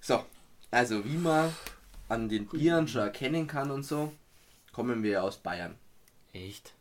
So, 0.00 0.24
also 0.70 1.04
wie 1.04 1.16
man 1.16 1.52
an 2.08 2.28
den 2.28 2.46
Bieren 2.46 2.86
schon 2.88 3.02
erkennen 3.02 3.46
kann 3.46 3.70
und 3.70 3.82
so, 3.84 4.12
kommen 4.72 5.02
wir 5.02 5.22
aus 5.24 5.36
Bayern. 5.38 5.74
Echt? 6.32 6.72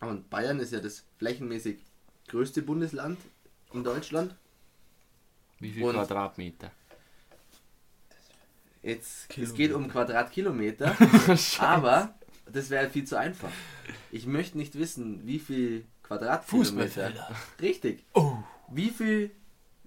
Und 0.00 0.28
Bayern 0.30 0.58
ist 0.60 0.72
ja 0.72 0.80
das 0.80 1.04
flächenmäßig 1.18 1.78
größte 2.28 2.62
Bundesland 2.62 3.18
in 3.72 3.84
Deutschland. 3.84 4.34
Wie 5.58 5.72
viel 5.72 5.84
Und- 5.84 5.94
Quadratmeter? 5.94 6.70
Jetzt, 8.82 9.36
es 9.36 9.52
geht 9.54 9.72
um 9.72 9.88
Quadratkilometer, 9.88 10.96
aber 11.58 12.14
das 12.52 12.70
wäre 12.70 12.88
viel 12.88 13.04
zu 13.04 13.18
einfach. 13.18 13.50
Ich 14.12 14.26
möchte 14.26 14.56
nicht 14.58 14.76
wissen, 14.78 15.26
wie 15.26 15.40
viel 15.40 15.84
Quadratkilometer. 16.04 16.68
Fußballfelder. 16.68 17.36
Richtig. 17.60 18.04
Oh. 18.14 18.36
Wie 18.68 18.90
viel, 18.90 19.32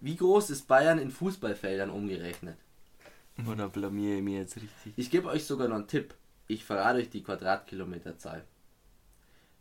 wie 0.01 0.17
groß 0.17 0.49
ist 0.49 0.67
Bayern 0.67 0.99
in 0.99 1.11
Fußballfeldern 1.11 1.89
umgerechnet? 1.89 2.57
Oder 3.47 3.69
blamier 3.69 4.17
ich 4.17 4.23
mir 4.23 4.39
jetzt 4.41 4.57
richtig? 4.57 4.93
Ich 4.97 5.09
gebe 5.09 5.29
euch 5.29 5.45
sogar 5.45 5.69
noch 5.69 5.77
einen 5.77 5.87
Tipp. 5.87 6.13
Ich 6.47 6.65
verrate 6.65 6.99
euch 6.99 7.09
die 7.09 7.23
Quadratkilometerzahl. 7.23 8.43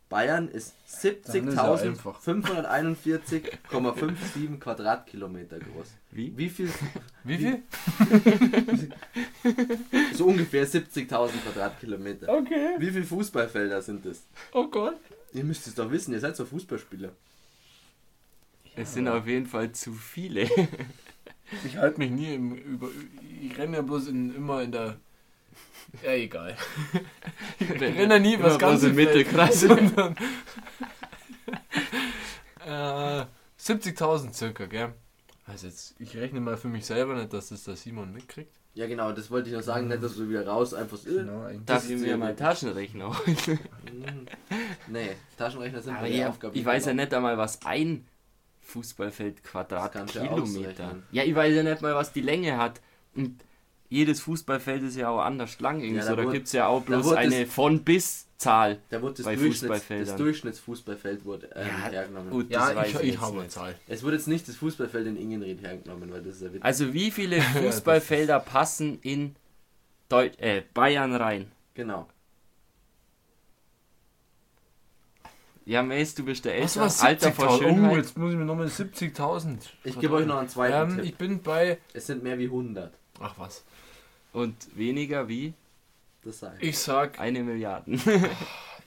Bayern 0.09 0.49
ist 0.49 0.75
Dann 1.03 1.47
ist 1.47 1.55
ja 1.55 1.73
einfach. 1.73 2.21
70.541,57 2.21 4.59
Quadratkilometer 4.59 5.59
groß. 5.59 5.87
Wie? 6.11 6.35
Wie 6.35 6.49
viel? 6.49 6.69
Wie 7.23 7.37
viel? 7.37 7.63
So 10.13 10.25
ungefähr 10.25 10.67
70.000 10.67 11.29
Quadratkilometer. 11.45 12.27
Okay. 12.29 12.75
Wie 12.77 12.91
viele 12.91 13.05
Fußballfelder 13.05 13.81
sind 13.81 14.05
das? 14.05 14.25
Oh 14.51 14.67
Gott. 14.67 14.97
Ihr 15.31 15.45
müsst 15.45 15.65
es 15.67 15.75
doch 15.75 15.89
wissen, 15.91 16.13
ihr 16.13 16.19
seid 16.19 16.35
so 16.35 16.43
Fußballspieler. 16.43 17.13
Es 18.75 18.93
sind 18.93 19.07
auf 19.07 19.25
jeden 19.27 19.45
Fall 19.45 19.71
zu 19.71 19.93
viele. 19.93 20.49
Ich 21.65 21.77
halte 21.77 21.99
mich 21.99 22.11
nie 22.11 22.35
im, 22.35 22.55
über. 22.55 22.89
Ich 23.41 23.57
renne 23.57 23.77
ja 23.77 23.81
bloß 23.81 24.07
in, 24.07 24.35
immer 24.35 24.61
in 24.61 24.71
der. 24.71 24.97
Ja, 26.03 26.11
egal. 26.13 26.55
Ich 27.59 27.69
renne 27.69 28.13
ja 28.13 28.19
nie 28.19 28.37
was 28.41 28.57
ganz 28.57 28.83
im 28.83 28.95
Mittelkreis. 28.95 29.61
sondern. 29.61 30.15
äh, 32.65 33.25
70.000 33.59 34.33
circa, 34.33 34.65
gell? 34.65 34.93
Also 35.45 35.67
jetzt, 35.67 35.95
ich 35.99 36.15
rechne 36.15 36.39
mal 36.39 36.57
für 36.57 36.67
mich 36.67 36.85
selber 36.85 37.15
nicht, 37.15 37.33
dass 37.33 37.49
das 37.49 37.63
der 37.63 37.75
Simon 37.75 38.13
mitkriegt. 38.13 38.53
Ja 38.75 38.87
genau, 38.87 39.11
das 39.11 39.31
wollte 39.31 39.49
ich 39.49 39.55
noch 39.55 39.63
sagen, 39.63 39.87
nicht, 39.87 40.03
dass 40.03 40.15
du 40.15 40.29
wieder 40.29 40.45
raus 40.47 40.73
einfach 40.73 40.95
so. 40.97 41.09
eigentlich. 41.09 41.65
Darf 41.65 41.77
Das 41.79 41.85
ich 41.85 41.95
ist 41.95 42.01
mir 42.01 42.09
ja 42.11 42.17
meinen 42.17 42.37
Taschenrechner 42.37 43.07
holen? 43.07 43.59
Nee, 44.87 45.11
Taschenrechner 45.37 45.81
sind 45.81 45.97
ja, 46.07 46.29
Aufgabe 46.29 46.57
ich 46.57 46.65
weiß 46.65 46.85
ja 46.85 46.91
genau. 46.91 47.03
nicht 47.03 47.13
einmal, 47.13 47.37
was 47.37 47.59
ein 47.65 48.07
Fußballfeld 48.61 49.43
Quadratkilometer. 49.43 50.97
Ja, 51.11 51.23
ich 51.23 51.35
weiß 51.35 51.53
ja 51.55 51.63
nicht 51.63 51.81
mal, 51.81 51.95
was 51.95 52.13
die 52.13 52.21
Länge 52.21 52.57
hat. 52.57 52.79
Und 53.15 53.43
jedes 53.89 54.21
Fußballfeld 54.21 54.83
ist 54.83 54.95
ja 54.95 55.09
auch 55.09 55.19
anders 55.19 55.59
lang. 55.59 55.79
irgendwie 55.81 55.97
Ja, 55.97 56.03
so. 56.03 56.09
da 56.11 56.15
da 56.17 56.23
wurde- 56.23 56.33
gibt 56.35 56.47
es 56.47 56.53
ja 56.53 56.67
auch 56.67 56.79
da 56.81 56.85
bloß 56.85 57.13
eine 57.13 57.45
das- 57.45 57.53
von 57.53 57.83
bis 57.83 58.27
Zahl. 58.37 58.79
Da 58.89 59.01
wurde 59.01 59.15
das, 59.15 59.25
bei 59.25 59.35
Durchschnitts, 59.35 59.83
das. 59.89 60.15
Durchschnittsfußballfeld 60.15 61.25
wurde 61.25 61.49
ähm, 61.55 61.67
Ja, 61.67 61.89
hergenommen. 61.89 62.29
gut. 62.29 62.53
Das 62.53 62.69
Ja, 62.69 62.75
weiß 62.75 62.87
ich, 63.01 63.09
ich 63.09 63.19
habe 63.19 63.33
eine 63.33 63.41
nicht. 63.41 63.51
Zahl. 63.51 63.75
Es 63.87 64.01
wurde 64.03 64.15
jetzt 64.15 64.27
nicht 64.29 64.47
das 64.47 64.55
Fußballfeld 64.55 65.07
in 65.07 65.17
Ingenried 65.17 65.61
hergenommen, 65.61 66.09
weil 66.11 66.21
das 66.21 66.35
ist 66.35 66.41
ja 66.43 66.47
witzig. 66.47 66.63
Also 66.63 66.93
wie 66.93 67.11
viele 67.11 67.41
Fußballfelder 67.41 68.39
passen 68.39 68.99
in 69.01 69.35
Deu 70.07 70.29
äh, 70.37 70.61
Bayern 70.73 71.13
rein? 71.15 71.51
Genau. 71.73 72.07
Ja, 75.65 75.83
Mace, 75.83 76.15
du 76.15 76.23
bist 76.25 76.45
der 76.45 76.53
war 76.53 76.91
Alter 77.05 77.31
vor 77.31 77.49
70.000? 77.49 77.55
Oh, 77.55 77.57
Schönheit. 77.59 77.97
jetzt 77.97 78.17
muss 78.17 78.31
ich 78.31 78.37
mir 78.37 78.45
nochmal 78.45 78.67
70.000. 78.67 79.57
Ich 79.83 79.99
gebe 79.99 80.15
euch 80.15 80.25
noch 80.25 80.37
einen 80.39 80.49
zweiten 80.49 80.91
Ähm, 80.91 80.95
Tipp. 80.97 81.05
ich 81.05 81.15
bin 81.15 81.41
bei. 81.43 81.77
Es 81.93 82.07
sind 82.07 82.23
mehr 82.23 82.39
wie 82.39 82.45
100. 82.45 82.93
Ach 83.19 83.35
was. 83.37 83.63
Und 84.33 84.77
weniger 84.77 85.27
wie 85.27 85.53
Das 86.23 86.39
sage 86.39 86.57
ich. 86.61 86.69
Ich 86.69 86.79
sag. 86.79 87.19
eine 87.19 87.43
Milliarde. 87.43 87.97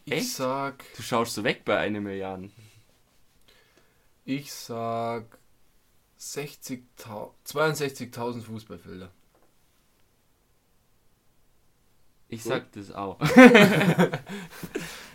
Ich 0.04 0.12
Echt? 0.14 0.32
sag. 0.32 0.82
Du 0.96 1.02
schaust 1.02 1.34
so 1.34 1.44
weg 1.44 1.64
bei 1.64 1.78
einer 1.78 2.00
Milliarde. 2.00 2.50
Ich 4.24 4.52
sag. 4.52 5.38
60.000 6.18 6.80
62.000 7.46 8.42
Fußballfelder. 8.42 9.12
Ich 12.28 12.42
Gut. 12.42 12.52
sag 12.52 12.72
das 12.72 12.90
auch. 12.90 13.20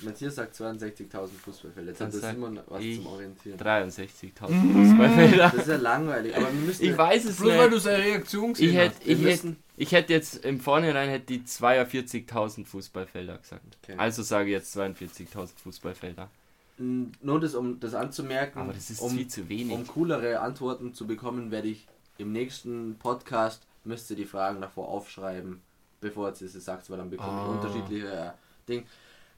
Matthias 0.00 0.34
sagt 0.34 0.54
62.000 0.56 1.28
Fußballfelder. 1.44 1.90
Jetzt 1.92 2.00
hat 2.00 2.12
der 2.12 2.20
Simon 2.32 2.60
was 2.66 2.82
ich 2.82 2.96
zum 2.96 3.06
Orientieren. 3.06 3.58
63.000 3.58 4.72
Fußballfelder. 4.72 5.36
Das 5.50 5.54
ist 5.54 5.68
ja 5.68 5.76
langweilig, 5.76 6.36
aber 6.36 6.46
wir 6.52 6.60
müssen. 6.60 6.84
Ich 6.84 6.98
weiß 6.98 7.24
es 7.26 7.36
Bloß 7.36 7.56
weil 7.56 7.68
du 7.70 7.74
nicht. 7.76 7.84
seine 7.84 8.04
Reaktion 8.04 8.52
gesehen 8.52 8.70
Ich 8.70 8.76
hätte 8.76 8.96
ich 9.04 9.18
hätt, 9.18 9.22
müssen. 9.44 9.56
ich 9.76 9.92
hätt 9.92 10.10
jetzt 10.10 10.44
im 10.44 10.60
Vornherein 10.60 11.08
hätte 11.08 11.26
die 11.26 11.40
42.000 11.40 12.66
Fußballfelder 12.66 13.38
gesagt. 13.38 13.62
Okay. 13.82 13.94
Also 13.96 14.22
sage 14.22 14.46
ich 14.50 14.52
jetzt 14.52 14.76
42.000 14.76 15.48
Fußballfelder. 15.62 16.28
Nur 16.76 17.40
das, 17.40 17.54
um 17.54 17.78
das 17.78 17.94
anzumerken, 17.94 18.58
Aber 18.62 18.72
das 18.72 18.90
ist 18.90 19.00
um, 19.00 19.12
viel 19.12 19.28
zu 19.28 19.48
wenig. 19.48 19.72
um 19.72 19.86
coolere 19.86 20.40
Antworten 20.40 20.92
zu 20.92 21.06
bekommen, 21.06 21.52
werde 21.52 21.68
ich 21.68 21.86
im 22.18 22.32
nächsten 22.32 22.96
Podcast 22.98 23.62
müsst 23.84 24.10
ihr 24.10 24.16
die 24.16 24.24
Fragen 24.24 24.60
davor 24.60 24.88
aufschreiben, 24.88 25.60
bevor 26.00 26.28
jetzt 26.28 26.42
es 26.42 26.52
sagt, 26.64 26.90
weil 26.90 26.98
dann 26.98 27.10
bekommen 27.10 27.38
Ah. 27.38 27.46
wir 27.46 27.60
unterschiedliche 27.60 28.08
äh, 28.12 28.30
Dinge. 28.68 28.82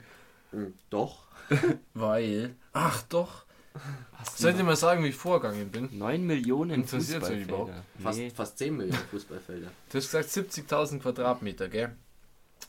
Hm, 0.52 0.74
Doch. 0.90 1.26
Weil. 1.94 2.56
Ach 2.74 3.04
doch. 3.04 3.46
Was 4.18 4.40
Sollt 4.40 4.58
ihr 4.58 4.64
mal 4.64 4.76
sagen, 4.76 5.04
wie 5.04 5.10
ich 5.10 5.16
vorgegangen 5.16 5.70
bin? 5.70 5.96
9 5.96 6.26
Millionen 6.26 6.88
Fußballfelder. 6.88 7.44
überhaupt? 7.44 7.74
Fast, 8.02 8.18
Nee. 8.18 8.32
fast 8.32 8.58
10 8.58 8.78
Millionen 8.78 8.98
Fußballfelder. 9.12 9.68
Du 9.92 9.98
hast 10.00 10.12
gesagt 10.12 10.30
70.000 10.30 11.02
Quadratmeter, 11.02 11.70
gell? 11.70 11.96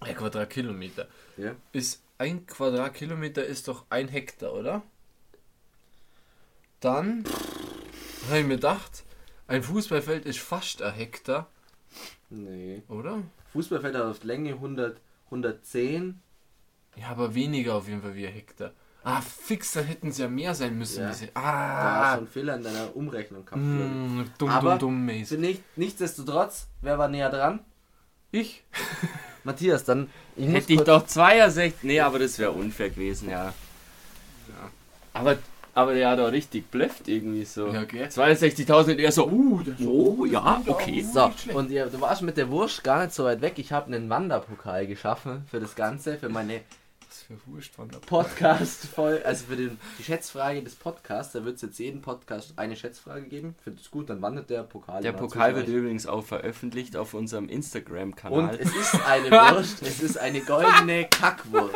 Äh, 0.05 0.13
Quadratkilometer. 0.13 1.09
Ja? 1.39 1.53
Ist 1.73 2.03
ein 2.19 2.47
Quadratkilometer 2.47 3.45
ist 3.45 3.69
doch 3.69 3.85
ein 3.91 4.09
Hektar, 4.09 4.53
oder? 4.55 4.83
Dann 6.81 7.25
habe 8.29 8.41
ich 8.41 8.47
mir 8.47 8.57
gedacht, 8.57 9.05
ein 9.49 9.63
Fußballfeld 9.63 10.27
ist 10.27 10.39
fast 10.39 10.83
ein 10.83 10.95
Hektar, 10.95 11.49
Nee. 12.31 12.83
oder? 12.89 13.23
Fußballfelder 13.53 14.09
auf 14.09 14.23
Länge 14.25 14.53
100, 14.55 15.01
110. 15.27 16.21
Ja, 16.97 17.09
aber 17.09 17.35
weniger 17.35 17.75
auf 17.75 17.89
jeden 17.89 18.03
Fall 18.03 18.15
wie 18.15 18.27
ein 18.27 18.33
Hektar. 18.33 18.73
Ah, 19.05 19.21
fix, 19.21 19.73
dann 19.73 19.85
hätten 19.85 20.09
es 20.09 20.19
ja 20.19 20.27
mehr 20.29 20.53
sein 20.55 20.77
müssen. 20.77 21.03
Ja. 21.03 21.11
Diese, 21.11 21.27
Da 21.29 21.41
hast 21.43 21.45
ah, 21.45 22.13
du 22.15 22.19
einen 22.19 22.27
Fehler 22.29 22.57
in 22.57 22.63
deiner 22.65 22.97
Umrechnung 22.97 23.45
gehabt. 23.45 23.63
mm, 23.63 24.23
dumm, 24.37 24.49
Aber- 24.51 24.79
dumm, 24.79 25.07
dumm. 25.07 25.17
Also 25.17 25.37
nicht, 25.37 25.63
nichtsdestotrotz, 25.77 26.67
wer 26.83 26.99
war 26.99 27.09
näher 27.09 27.31
dran? 27.31 27.61
Ich? 28.33 28.65
Matthias, 29.47 29.85
dann. 29.85 30.11
Ich 30.37 30.49
Hätte 30.49 30.73
ich 30.75 30.81
doch 30.83 31.07
62. 31.07 31.83
Nee, 31.83 32.01
aber 32.01 32.19
das 32.19 32.39
wäre 32.39 32.51
unfair 32.51 32.91
gewesen, 32.91 33.31
ja. 33.31 33.55
Aber, 35.15 35.39
aber 35.73 35.95
der 35.95 36.11
hat 36.11 36.21
auch 36.21 36.31
richtig 36.31 36.71
blöfft 36.71 37.09
irgendwie 37.09 37.45
so. 37.47 37.69
Ja, 37.69 37.81
okay. 37.81 38.05
62.000 38.05 38.93
und 38.93 38.99
er 38.99 39.13
so, 39.13 39.27
uh, 39.27 39.63
das 39.63 39.87
oh, 39.87 40.27
ja, 40.27 40.63
okay. 40.67 41.03
So, 41.03 41.33
und 41.55 41.71
ihr, 41.71 41.87
du 41.87 42.01
warst 42.03 42.21
mit 42.21 42.37
der 42.37 42.51
Wurst 42.51 42.85
gar 42.85 43.03
nicht 43.03 43.15
so 43.15 43.25
weit 43.25 43.41
weg. 43.41 43.55
Ich 43.57 43.73
habe 43.73 43.87
einen 43.87 44.11
Wanderpokal 44.11 44.87
geschaffen 44.87 45.47
für 45.51 45.61
das 45.61 45.75
Ganze, 45.75 46.19
für 46.19 46.29
meine 46.29 46.61
Was 47.09 47.23
für 47.23 47.35
Wurst 47.47 47.79
waren 47.79 47.89
da? 47.91 47.99
podcast 47.99 48.87
voll 48.87 49.21
also 49.25 49.47
für 49.47 49.57
den, 49.57 49.79
die 49.99 50.03
Schätzfrage 50.03 50.63
des 50.63 50.75
Podcasts. 50.75 51.33
Da 51.33 51.45
wird 51.45 51.57
es 51.57 51.63
jetzt 51.63 51.79
jeden 51.79 52.01
Podcast 52.03 52.55
eine 52.57 52.75
Schätzfrage 52.77 53.23
geben. 53.27 53.55
Finde 53.63 53.81
es 53.81 53.91
gut, 53.91 54.11
dann 54.11 54.21
wandert 54.23 54.51
der 54.51 54.63
Pokal. 54.65 55.03
Der 55.03 55.13
Pokal 55.13 55.55
wird 55.55 55.69
euch. 55.69 55.75
übrigens 55.75 56.07
auch 56.07 56.25
veröffentlicht 56.25 56.97
auf 56.97 57.15
unserem 57.15 57.45
Und 57.45 57.51
Instagram-Kanal. 57.51 58.59
es 58.61 58.75
ist 58.75 58.95
eine 59.07 59.31
Wurst, 59.57 59.83
es 59.83 60.01
ist 60.03 60.19
eine 60.19 60.41
goldene 60.41 61.07
Kackwurst. 61.09 61.75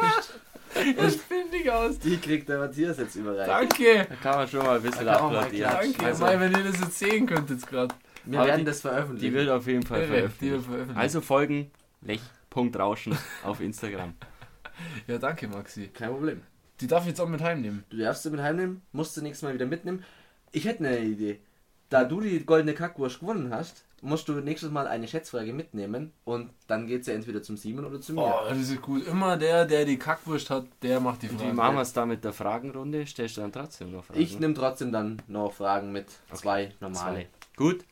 Das 0.97 1.16
finde 1.28 1.57
ich 1.57 1.70
aus. 1.70 1.99
Die 1.99 2.16
kriegt 2.16 2.49
der 2.49 2.59
Matthias 2.59 2.99
jetzt 2.99 3.14
überreicht. 3.16 3.49
Danke. 3.49 4.07
Da 4.09 4.14
kann 4.16 4.37
man 4.39 4.49
schon 4.49 4.64
mal 4.64 4.76
ein 4.76 4.83
bisschen 4.83 5.05
Da 5.07 5.14
applaudieren. 5.16 5.70
Danke. 5.72 6.07
Also, 6.07 6.24
Mal, 6.24 6.41
wenn 6.41 6.53
ihr 6.53 6.64
das 6.64 6.81
jetzt 6.81 6.99
sehen 6.99 7.26
könnt 7.26 7.51
jetzt 7.51 7.66
gerade. 7.66 7.95
Wir 8.24 8.39
Aber 8.39 8.49
werden 8.49 8.59
die- 8.61 8.64
das 8.66 8.81
veröffentlichen. 8.83 9.33
die 9.33 9.33
wird 9.33 9.49
auf 9.49 9.66
jeden 9.66 9.83
Fall 9.85 10.01
Irre, 10.03 10.09
die 10.11 10.16
wird 10.20 10.31
veröffentlicht. 10.31 10.64
veröffentlicht. 10.66 10.99
Also 11.01 11.20
folgen 11.20 11.70
Lech.rauschen 12.03 13.16
auf 13.45 13.61
Instagram. 13.61 14.14
Ja, 15.07 15.18
danke, 15.18 15.49
Maxi. 15.49 15.89
Kein 15.89 16.11
Problem. 16.11 16.43
Die 16.81 16.87
darf 16.87 17.03
ich 17.03 17.09
jetzt 17.09 17.20
auch 17.20 17.28
mit 17.28 17.43
heimnehmen. 17.43 17.85
Du 17.91 17.97
darfst 17.99 18.22
sie 18.22 18.31
mit 18.31 18.41
heimnehmen, 18.41 18.83
musst 18.93 19.16
du 19.16 19.22
nächstes 19.22 19.43
Mal 19.43 19.55
wieder 19.55 19.66
mitnehmen. 19.66 20.05
Ich 20.53 20.64
hätte 20.64 20.87
eine 20.87 21.01
Idee. 21.01 21.41
Da 21.89 22.05
du 22.05 22.20
die 22.20 22.45
goldene 22.45 22.72
Kackwurst 22.74 23.20
gewonnen 23.20 23.53
hast, 23.53 23.85
musst 24.03 24.28
du 24.28 24.35
nächstes 24.35 24.70
Mal 24.70 24.87
eine 24.87 25.09
Schätzfrage 25.09 25.53
mitnehmen 25.53 26.12
und 26.24 26.51
dann 26.68 26.87
geht 26.87 27.03
es 27.03 27.07
ja 27.09 27.14
entweder 27.14 27.43
zum 27.43 27.57
Simon 27.57 27.85
oder 27.85 28.01
zu 28.01 28.12
mir. 28.14 28.22
Oh, 28.22 28.49
das 28.49 28.59
ist 28.59 28.81
gut. 28.81 29.07
Immer 29.07 29.37
der, 29.37 29.66
der 29.66 29.85
die 29.85 29.99
Kackwurst 29.99 30.51
hat, 30.51 30.66
der 30.83 31.01
macht 31.01 31.22
die 31.22 31.28
Frage. 31.28 31.51
wie 31.51 31.53
machen 31.53 31.76
wir 31.76 31.83
es 31.83 31.93
da 31.93 32.07
mit 32.07 32.24
der 32.24 32.33
Fragenrunde? 32.33 33.07
Stellst 33.07 33.37
du 33.37 33.43
dann 33.43 33.53
trotzdem 33.53 33.93
noch 33.93 34.05
Fragen? 34.05 34.20
ich 34.20 34.39
nehme 34.39 34.55
trotzdem 34.55 34.93
dann 34.93 35.20
noch 35.28 35.53
Fragen 35.53 35.93
mit. 35.93 36.07
Zwei 36.33 36.72
normale. 36.81 37.14
Zwei. 37.16 37.28
Gut, 37.57 37.76
okay. 37.76 37.85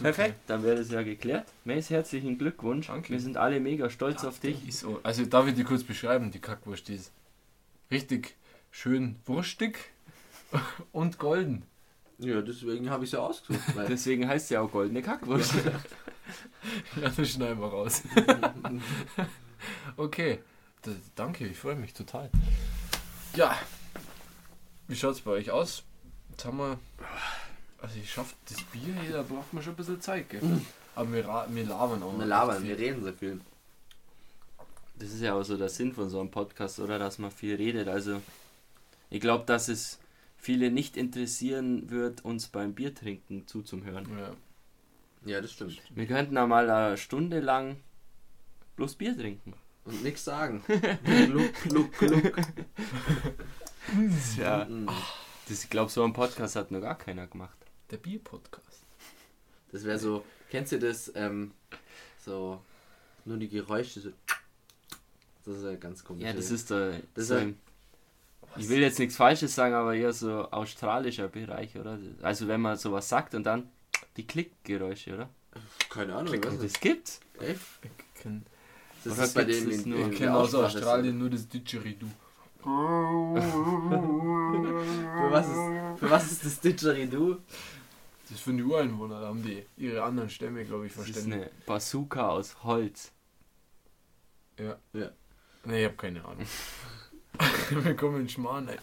Perfekt, 0.00 0.36
dann 0.46 0.62
wäre 0.62 0.76
das 0.76 0.90
ja 0.90 1.02
geklärt. 1.02 1.46
Mace, 1.64 1.90
herzlichen 1.90 2.38
Glückwunsch. 2.38 2.86
Danke. 2.86 3.10
Wir 3.10 3.20
sind 3.20 3.36
alle 3.36 3.60
mega 3.60 3.90
stolz 3.90 4.24
auf 4.24 4.40
dich. 4.40 4.76
So. 4.76 5.00
Also 5.02 5.24
darf 5.26 5.46
ich 5.46 5.54
die 5.54 5.64
kurz 5.64 5.82
beschreiben, 5.84 6.30
die 6.30 6.40
Kackwurst 6.40 6.88
die 6.88 6.94
ist 6.94 7.12
richtig 7.90 8.36
schön 8.70 9.16
wurstig 9.26 9.78
und 10.92 11.18
golden. 11.18 11.64
Ja, 12.18 12.40
deswegen 12.40 12.88
habe 12.90 13.04
ich 13.04 13.08
es 13.08 13.12
ja 13.12 13.20
ausgesucht. 13.20 13.76
Weil 13.76 13.86
Deswegen 13.88 14.28
heißt 14.28 14.48
sie 14.48 14.56
auch 14.56 14.70
goldene 14.70 15.02
Kackwurst. 15.02 15.54
Ja, 17.00 17.08
das 17.08 17.30
schneiden 17.30 17.60
wir 17.60 17.68
raus. 17.68 18.02
okay. 19.96 20.40
D 20.86 20.90
danke, 21.14 21.46
ich 21.46 21.58
freue 21.58 21.76
mich 21.76 21.94
total. 21.94 22.30
Ja. 23.34 23.56
Wie 24.88 24.96
schaut 24.96 25.14
es 25.14 25.20
bei 25.20 25.32
euch 25.32 25.50
aus? 25.50 25.84
Jetzt 26.30 26.44
haben 26.44 26.58
wir. 26.58 26.78
Also 27.82 27.98
ich 27.98 28.10
schaffe 28.10 28.34
das 28.48 28.62
Bier 28.62 28.94
hier, 29.02 29.12
da 29.12 29.22
braucht 29.22 29.52
man 29.52 29.62
schon 29.62 29.72
ein 29.72 29.76
bisschen 29.76 30.00
Zeit, 30.00 30.30
gell? 30.30 30.40
Aber 30.94 31.12
wir, 31.12 31.24
wir 31.48 31.64
labern 31.64 32.02
auch. 32.02 32.16
wir 32.16 32.26
labern, 32.26 32.62
wir 32.62 32.78
reden 32.78 33.02
so 33.02 33.12
viel. 33.12 33.40
Das 34.94 35.10
ist 35.10 35.20
ja 35.20 35.34
auch 35.34 35.42
so 35.42 35.56
der 35.56 35.68
Sinn 35.68 35.92
von 35.92 36.08
so 36.08 36.20
einem 36.20 36.30
Podcast, 36.30 36.78
oder? 36.78 36.98
Dass 37.00 37.18
man 37.18 37.32
viel 37.32 37.56
redet. 37.56 37.88
Also, 37.88 38.22
ich 39.10 39.20
glaube, 39.20 39.44
dass 39.46 39.66
es 39.66 39.98
viele 40.36 40.70
nicht 40.70 40.96
interessieren 40.96 41.90
wird, 41.90 42.24
uns 42.24 42.48
beim 42.48 42.72
Biertrinken 42.74 43.48
zuzuhören. 43.48 44.06
Ja. 44.16 44.32
Ja, 45.24 45.40
das 45.40 45.52
stimmt. 45.52 45.80
Wir 45.90 46.06
könnten 46.06 46.36
da 46.36 46.46
mal 46.46 46.70
eine 46.70 46.96
Stunde 46.96 47.40
lang 47.40 47.76
bloß 48.76 48.94
Bier 48.96 49.16
trinken. 49.16 49.54
Und 49.84 50.02
nichts 50.04 50.24
sagen. 50.24 50.62
Gluck, 51.04 51.52
gluck, 51.64 51.98
gluck. 51.98 52.36
Ja. 54.38 54.64
Mm. 54.64 54.86
Das, 55.48 55.64
ich 55.64 55.70
glaube, 55.70 55.90
so 55.90 56.04
einen 56.04 56.12
Podcast 56.12 56.54
hat 56.54 56.70
noch 56.70 56.80
gar 56.80 56.96
keiner 56.96 57.26
gemacht. 57.26 57.58
Der 57.92 57.98
Bier-Podcast. 57.98 58.82
Das 59.70 59.84
wäre 59.84 59.98
so, 59.98 60.24
kennst 60.50 60.72
du 60.72 60.78
das, 60.78 61.12
ähm, 61.14 61.50
so, 62.24 62.58
nur 63.26 63.36
die 63.36 63.50
Geräusche, 63.50 64.00
so, 64.00 64.08
das 65.44 65.58
ist 65.58 65.64
ja 65.64 65.74
ganz 65.74 66.02
komisch. 66.02 66.24
Ja, 66.24 66.32
das 66.32 66.50
ist 66.50 66.70
der. 66.70 67.00
Das 67.14 67.26
so 67.28 67.34
ein, 67.34 67.58
ich 68.56 68.66
will 68.70 68.80
jetzt 68.80 68.98
nichts 68.98 69.16
Falsches 69.16 69.54
sagen, 69.54 69.74
aber 69.74 69.94
eher 69.94 70.14
so 70.14 70.50
australischer 70.50 71.28
Bereich, 71.28 71.76
oder? 71.76 71.98
Also, 72.22 72.48
wenn 72.48 72.62
man 72.62 72.78
sowas 72.78 73.10
sagt 73.10 73.34
und 73.34 73.44
dann 73.44 73.68
die 74.16 74.26
Klickgeräusche, 74.26 75.12
oder? 75.14 75.28
Keine 75.90 76.16
Ahnung, 76.16 76.32
Und 76.34 76.46
was 76.46 76.58
das 76.58 76.80
gibt's. 76.80 77.20
Echt? 77.40 77.60
Ich 77.82 77.90
kenne 78.22 78.40
Das 79.04 79.12
Oder 79.14 79.24
ist 79.24 79.34
bei 79.34 79.44
dem 79.44 79.70
in, 79.70 79.90
nur? 79.90 79.98
Ich 79.98 80.04
ich 80.12 80.18
der 80.18 80.18
kenn 80.18 80.28
aus. 80.30 80.54
Australien 80.54 81.18
nur 81.18 81.28
das 81.28 81.46
Didgeridoo. 81.46 82.08
Für 82.62 82.70
was 85.30 85.46
ist, 85.46 85.98
für 85.98 86.10
was 86.10 86.30
ist 86.30 86.44
das 86.44 86.60
Didgeridoo? 86.60 87.38
Das 88.32 88.38
ist 88.38 88.44
für 88.44 88.54
die 88.54 88.62
Ureinwohner, 88.62 89.20
da 89.20 89.26
haben 89.26 89.42
die 89.42 89.62
ihre 89.76 90.02
anderen 90.02 90.30
Stämme, 90.30 90.64
glaube 90.64 90.86
ich, 90.86 90.94
Das 90.94 91.06
ist 91.06 91.12
verständigt. 91.12 91.50
eine 91.52 91.64
Bazooka 91.66 92.28
aus 92.30 92.56
Holz. 92.64 93.12
Ja. 94.58 94.78
Ja. 94.94 95.10
Ne, 95.66 95.80
ich 95.80 95.84
habe 95.84 95.96
keine 95.96 96.24
Ahnung. 96.24 96.46
Wir 97.84 97.94
kommen 97.94 98.22
in 98.22 98.28
Schmarrn, 98.30 98.68
ey. 98.68 98.78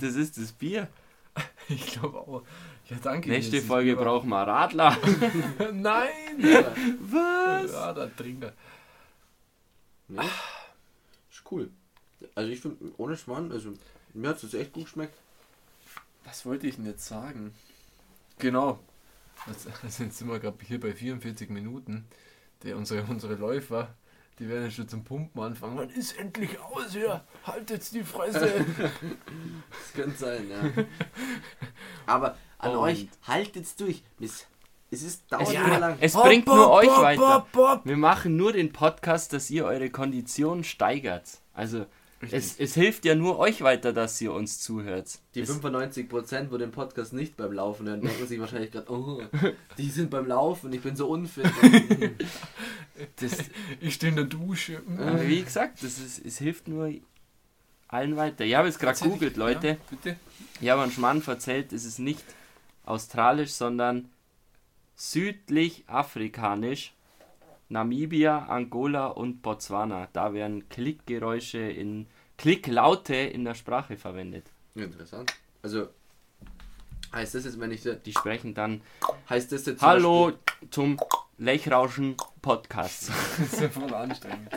Das 0.00 0.16
ist 0.16 0.36
das 0.36 0.50
Bier. 0.52 0.88
Ich 1.68 1.86
glaube 1.92 2.18
auch. 2.18 2.42
Ja, 2.88 2.96
danke. 3.00 3.28
Nächste 3.28 3.60
Folge 3.62 3.92
über- 3.92 4.02
brauchen 4.02 4.30
wir 4.30 4.42
Radler. 4.42 4.96
Nein! 5.74 6.10
Was? 7.00 7.70
Ja, 7.70 7.92
da 7.92 8.06
Trinker. 8.06 8.54
Ja. 10.08 10.22
Ist 11.30 11.42
cool. 11.52 11.70
Also 12.34 12.50
ich 12.50 12.60
finde, 12.60 12.78
ohne 12.96 13.16
Schmarrn, 13.16 13.52
also 13.52 13.74
mir 14.14 14.30
hat 14.30 14.42
es 14.42 14.54
echt 14.54 14.72
gut 14.72 14.84
geschmeckt. 14.86 15.14
Was 16.24 16.44
wollte 16.46 16.66
ich 16.66 16.76
denn 16.76 16.86
jetzt 16.86 17.06
sagen? 17.06 17.54
Genau. 18.38 18.78
Also, 19.48 19.70
jetzt 20.04 20.18
sind 20.18 20.28
wir 20.28 20.38
gerade 20.38 20.56
hier 20.64 20.80
bei 20.80 20.92
44 20.92 21.50
Minuten. 21.50 22.06
Der, 22.62 22.76
unsere, 22.76 23.04
unsere 23.04 23.34
Läufer, 23.34 23.94
die 24.38 24.48
werden 24.48 24.64
jetzt 24.64 24.74
schon 24.76 24.88
zum 24.88 25.04
Pumpen 25.04 25.40
anfangen. 25.42 25.76
Wann 25.78 25.90
ist 25.90 26.18
endlich 26.18 26.58
aus 26.60 26.92
hier? 26.92 27.24
Haltet 27.44 27.92
die 27.92 28.02
Fresse! 28.02 28.64
Das 29.70 29.92
könnte 29.94 30.18
sein, 30.18 30.48
ja. 30.50 30.84
Aber 32.06 32.36
an 32.58 32.72
Und- 32.72 32.78
euch, 32.78 33.08
haltet's 33.26 33.76
durch. 33.76 34.02
Es, 34.20 34.46
es 34.90 35.02
ist 35.02 35.22
dauert 35.30 35.48
Es, 35.48 35.54
immer 35.54 35.78
lang. 35.78 35.96
es 36.00 36.14
Hopp, 36.16 36.24
bringt 36.24 36.46
nur 36.46 36.58
hopp, 36.66 36.74
euch 36.82 36.88
hopp, 36.88 37.02
weiter. 37.02 37.34
hopp, 37.34 37.56
hopp. 37.56 37.80
Wir 37.86 37.96
machen 37.96 38.36
nur 38.36 38.52
den 38.52 38.72
Podcast, 38.72 39.32
dass 39.32 39.50
ihr 39.50 39.64
eure 39.64 39.90
Kondition 39.90 40.64
steigert. 40.64 41.40
Also 41.52 41.86
es, 42.20 42.58
es 42.58 42.74
hilft 42.74 43.04
ja 43.04 43.14
nur 43.14 43.38
euch 43.38 43.62
weiter, 43.62 43.92
dass 43.92 44.20
ihr 44.20 44.32
uns 44.32 44.60
zuhört. 44.60 45.20
Die 45.34 45.40
es, 45.40 45.50
95%, 45.50 46.50
wo 46.50 46.58
den 46.58 46.72
Podcast 46.72 47.12
nicht 47.12 47.36
beim 47.36 47.52
Laufen 47.52 47.86
hören, 47.86 48.00
denken 48.00 48.26
sich 48.26 48.40
wahrscheinlich 48.40 48.72
gerade, 48.72 48.90
oh, 48.90 49.22
die 49.78 49.88
sind 49.88 50.10
beim 50.10 50.26
Laufen, 50.26 50.72
ich 50.72 50.80
bin 50.80 50.96
so 50.96 51.08
unfit. 51.08 51.46
das, 53.16 53.38
Ich 53.80 53.94
stehe 53.94 54.10
in 54.10 54.16
der 54.16 54.24
Dusche. 54.24 54.82
aber 54.98 55.26
wie 55.28 55.42
gesagt, 55.42 55.82
das 55.82 55.98
ist, 55.98 56.24
es 56.24 56.38
hilft 56.38 56.66
nur 56.66 56.92
allen 57.86 58.16
weiter. 58.16 58.44
Ich 58.44 58.54
habe 58.54 58.66
jetzt 58.66 58.80
gerade 58.80 58.98
googelt, 58.98 59.36
Leute. 59.36 59.68
Ja, 59.68 59.76
bitte. 59.88 60.16
Ich 60.60 60.68
habe 60.68 60.82
einen 60.82 60.92
Schmann 60.92 61.22
erzählt, 61.24 61.72
es 61.72 61.84
ist 61.84 61.98
nicht 62.00 62.24
australisch, 62.84 63.52
sondern 63.52 64.10
südlich 64.96 65.84
afrikanisch. 65.86 66.92
Namibia, 67.68 68.46
Angola 68.46 69.06
und 69.08 69.42
Botswana. 69.42 70.08
Da 70.12 70.32
werden 70.32 70.68
Klickgeräusche 70.68 71.58
in 71.58 72.06
Klicklaute 72.38 73.14
in 73.16 73.44
der 73.44 73.54
Sprache 73.54 73.96
verwendet. 73.96 74.46
Interessant. 74.74 75.32
Also, 75.62 75.88
heißt 77.12 77.34
das 77.34 77.44
jetzt, 77.44 77.60
wenn 77.60 77.70
ich. 77.72 77.82
Die 78.04 78.12
sprechen 78.12 78.54
dann 78.54 78.80
Heißt 79.28 79.52
das 79.52 79.66
jetzt. 79.66 79.80
zum 79.80 79.88
Hallo 79.88 80.26
Beispiel- 80.26 80.70
zum 80.70 80.96
Lechrauschen 81.38 82.16
Podcast. 82.42 83.10
Das 83.38 83.52
ist 83.52 83.60
ja 83.60 83.68
voll 83.68 83.92
anstrengend. 83.94 84.48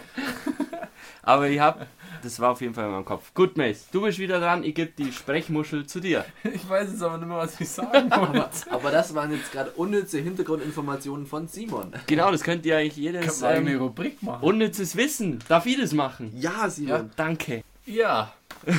Aber 1.23 1.47
ich 1.49 1.59
hab, 1.59 1.87
das 2.23 2.39
war 2.39 2.51
auf 2.51 2.61
jeden 2.61 2.73
Fall 2.73 2.85
in 2.85 2.91
meinem 2.91 3.05
Kopf. 3.05 3.33
Gut, 3.33 3.57
Mace, 3.57 3.87
du 3.91 4.01
bist 4.01 4.19
wieder 4.19 4.39
dran. 4.39 4.63
Ich 4.63 4.75
gebe 4.75 4.91
die 4.97 5.11
Sprechmuschel 5.11 5.85
zu 5.85 5.99
dir. 5.99 6.25
Ich 6.53 6.67
weiß 6.67 6.89
jetzt 6.91 7.01
aber 7.03 7.17
nicht 7.17 7.27
mehr, 7.27 7.37
was 7.37 7.59
ich 7.59 7.69
sagen 7.69 8.11
Aber, 8.11 8.29
wollte. 8.33 8.71
aber 8.71 8.91
das 8.91 9.13
waren 9.15 9.31
jetzt 9.31 9.51
gerade 9.51 9.71
unnütze 9.71 10.19
Hintergrundinformationen 10.19 11.25
von 11.25 11.47
Simon. 11.47 11.93
Genau, 12.07 12.31
das 12.31 12.43
könnt 12.43 12.65
ihr 12.65 12.77
eigentlich 12.77 12.95
jedes 12.97 13.21
Kannst 13.25 13.41
du 13.41 13.45
eine 13.47 13.71
ähm, 13.71 13.81
Rubrik 13.81 14.21
machen? 14.23 14.43
unnützes 14.43 14.95
Wissen. 14.95 15.39
Darf 15.47 15.65
ich 15.65 15.77
das 15.79 15.93
machen? 15.93 16.31
Ja, 16.35 16.69
Simon. 16.69 17.11
Danke. 17.15 17.63
ja. 17.85 18.33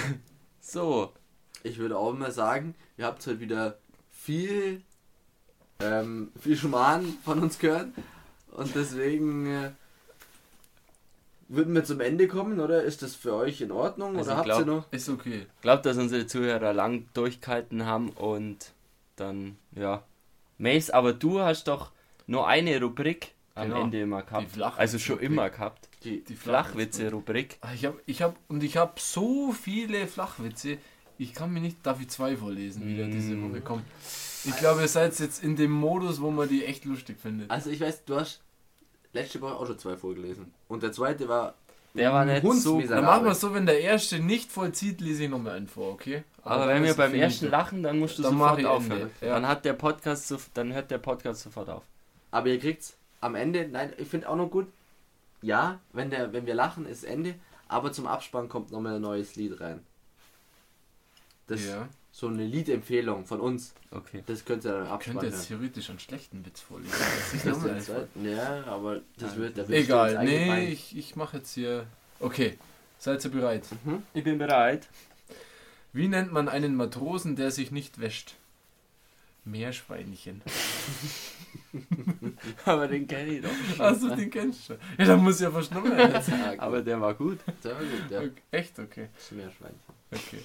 So, 0.61 1.12
Ich 1.64 1.78
würde 1.78 1.99
auch 1.99 2.12
mal 2.14 2.30
sagen, 2.32 2.74
ihr 2.97 3.05
habt 3.07 3.26
heute 3.26 3.40
wieder 3.40 3.78
viel, 4.11 4.82
ähm, 5.80 6.30
viel 6.40 6.57
Schmarrn 6.57 7.14
von 7.24 7.40
uns 7.40 7.59
gehört. 7.59 7.88
Und 8.53 8.74
deswegen 8.74 9.47
äh, 9.47 9.70
würden 11.55 11.74
wir 11.74 11.84
zum 11.84 12.00
Ende 12.00 12.28
kommen, 12.28 12.61
oder? 12.61 12.82
Ist 12.82 13.03
das 13.03 13.14
für 13.14 13.34
euch 13.34 13.61
in 13.61 13.70
Ordnung? 13.72 14.16
Also 14.16 14.30
oder 14.30 14.32
ich 14.32 14.36
habt 14.38 14.44
glaub- 14.46 14.61
ihr 14.61 14.66
noch? 14.66 14.92
Ist 14.92 15.09
okay. 15.09 15.46
glaubt, 15.61 15.86
dass 15.86 15.96
unsere 15.96 16.26
Zuhörer 16.26 16.72
lang 16.72 17.07
durchgehalten 17.14 17.86
haben 17.86 18.11
und 18.11 18.72
dann, 19.16 19.57
ja. 19.76 20.03
Mace, 20.59 20.90
aber 20.90 21.12
du 21.12 21.40
hast 21.40 21.68
doch 21.68 21.92
nur 22.26 22.46
eine 22.46 22.80
Rubrik 22.80 23.32
am 23.55 23.68
Genau, 23.68 23.82
Ende 23.82 24.00
immer 24.00 24.22
die 24.22 24.28
gehabt. 24.28 24.48
Flachwitz- 24.57 24.78
Also 24.78 24.98
schon 24.98 25.14
Rubrik. 25.16 25.30
immer 25.30 25.50
gehabt. 25.50 25.88
Die, 26.05 26.24
Die 26.24 26.34
Flachwitze-Rubrik. 26.34 27.59
Ah, 27.61 27.72
Ich 27.74 27.84
hab, 27.84 27.94
ich 28.07 28.22
hab, 28.22 28.36
und 28.48 28.62
ich 28.62 28.76
habe 28.76 28.92
so 28.98 29.53
viele 29.53 30.07
Flachwitze. 30.07 30.78
Ich 31.18 31.34
kann 31.34 31.53
mir 31.53 31.61
nicht, 31.61 31.76
darf 31.84 32.00
ich 32.00 32.09
zwei 32.09 32.36
vorlesen, 32.36 32.86
wie 32.86 32.96
der 32.96 33.07
diese 33.07 33.34
Mm. 33.34 33.50
Woche 33.53 33.61
kommt. 33.61 33.84
Ich 34.44 34.57
glaube, 34.57 34.80
ihr 34.80 34.88
seid 34.88 35.16
jetzt 35.20 35.44
in 35.44 35.55
dem 35.55 35.70
Modus, 35.70 36.20
wo 36.20 36.30
man 36.30 36.48
die 36.48 36.64
echt 36.64 36.84
lustig 36.84 37.20
findet. 37.20 37.50
also 37.50 37.70
ich 37.70 37.80
weiß, 37.80 38.05
du 38.07 38.16
hast 38.16 38.40
letzte 39.12 39.40
Woche 39.40 39.54
auch 39.54 39.66
schon 39.66 39.78
zwei 39.78 39.96
vorgelesen. 39.96 40.52
Und 40.68 40.82
der 40.82 40.92
zweite 40.92 41.28
war 41.28 41.54
Der 41.94 42.12
war 42.12 42.24
nicht 42.24 42.42
so. 42.42 42.48
Hundsmiserabel. 42.48 42.88
Dann 42.88 43.04
machen 43.04 43.24
wir 43.24 43.32
es 43.32 43.40
so, 43.40 43.54
wenn 43.54 43.66
der 43.66 43.80
erste 43.80 44.18
nicht 44.18 44.50
vollzieht, 44.50 45.00
lese 45.00 45.24
ich 45.24 45.30
nochmal 45.30 45.56
einen 45.56 45.68
vor, 45.68 45.92
okay? 45.92 46.24
Aber 46.42 46.66
dann 46.66 46.76
wenn 46.76 46.84
wir 46.84 46.94
beim 46.94 47.14
ersten 47.14 47.50
lachen, 47.50 47.82
dann 47.82 47.98
musst 47.98 48.18
du 48.18 48.22
Dann 48.22 48.32
sofort 48.32 48.64
aufhören. 48.64 49.10
Ja. 49.20 49.34
Dann 49.34 49.46
hat 49.46 49.64
der 49.64 49.74
Podcast, 49.74 50.28
so, 50.28 50.38
dann 50.54 50.72
hört 50.72 50.90
der 50.90 50.98
Podcast 50.98 51.42
sofort 51.42 51.68
auf. 51.68 51.82
Aber 52.30 52.48
ihr 52.48 52.58
kriegt's 52.58 52.96
am 53.20 53.34
Ende, 53.34 53.68
nein, 53.68 53.92
ich 53.98 54.08
finde 54.08 54.28
auch 54.28 54.36
noch 54.36 54.48
gut, 54.48 54.66
ja, 55.42 55.78
wenn, 55.92 56.10
der, 56.10 56.32
wenn 56.32 56.46
wir 56.46 56.54
lachen, 56.54 56.86
ist 56.86 57.04
Ende, 57.04 57.34
aber 57.68 57.92
zum 57.92 58.06
Abspann 58.06 58.48
kommt 58.48 58.72
nochmal 58.72 58.96
ein 58.96 59.02
neues 59.02 59.36
Lied 59.36 59.60
rein. 59.60 59.80
Das 61.46 61.60
ist 61.60 61.70
Ja. 61.70 61.88
So 62.14 62.28
eine 62.28 62.44
Liedempfehlung 62.44 63.24
von 63.24 63.40
uns. 63.40 63.72
Okay. 63.90 64.22
Das 64.26 64.44
könnt 64.44 64.64
ihr 64.66 64.72
dann 64.72 64.84
Ich 64.86 64.90
abspannen. 64.92 65.20
könnte 65.20 65.34
jetzt 65.36 65.48
theoretisch 65.48 65.88
einen 65.90 65.98
schlechten 65.98 66.44
Witz 66.44 66.60
vorlesen. 66.60 66.92
Das 67.32 67.42
Das 67.42 67.64
einfach. 67.64 67.96
ist- 68.02 68.08
ja, 68.22 68.64
aber 68.66 69.00
das 69.18 69.36
wird 69.36 69.56
der 69.56 69.68
Egal, 69.70 70.22
nee, 70.24 70.68
ich, 70.68 70.96
ich 70.96 71.16
mache 71.16 71.38
jetzt 71.38 71.54
hier. 71.54 71.86
Okay, 72.20 72.58
seid 72.98 73.24
ihr 73.24 73.30
bereit? 73.30 73.64
Ich 74.14 74.24
bin 74.24 74.38
bereit. 74.38 74.88
Wie 75.94 76.08
nennt 76.08 76.32
man 76.32 76.48
einen 76.48 76.74
Matrosen, 76.76 77.34
der 77.36 77.50
sich 77.50 77.70
nicht 77.70 77.98
wäscht? 77.98 78.34
Meerschweinchen. 79.44 80.40
Aber 82.64 82.86
den 82.86 83.08
kenne 83.08 83.30
ich 83.32 83.42
doch. 83.42 83.80
Also 83.80 84.14
den 84.14 84.30
kennst 84.30 84.68
du 84.68 84.74
schon. 84.74 84.82
Ja, 84.98 85.04
da 85.06 85.16
muss 85.16 85.40
ich 85.40 85.48
ja 85.48 85.58
jetzt. 85.58 86.30
Aber 86.58 86.80
der 86.82 87.00
war 87.00 87.14
gut. 87.14 87.38
Der 87.64 87.72
war 87.74 87.80
gut, 87.80 88.10
der 88.10 88.20
Okay, 88.20 88.30
Echt? 88.52 88.78
Okay. 88.78 89.08
Meerschweinchen. 89.30 89.80
Okay. 90.12 90.42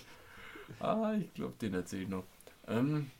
Ah, 0.79 1.13
ich 1.19 1.33
glaube, 1.33 1.55
den 1.61 1.73
erzähle 1.73 2.03
ich 2.03 2.09
noch. 2.09 2.23
Ähm, 2.67 3.11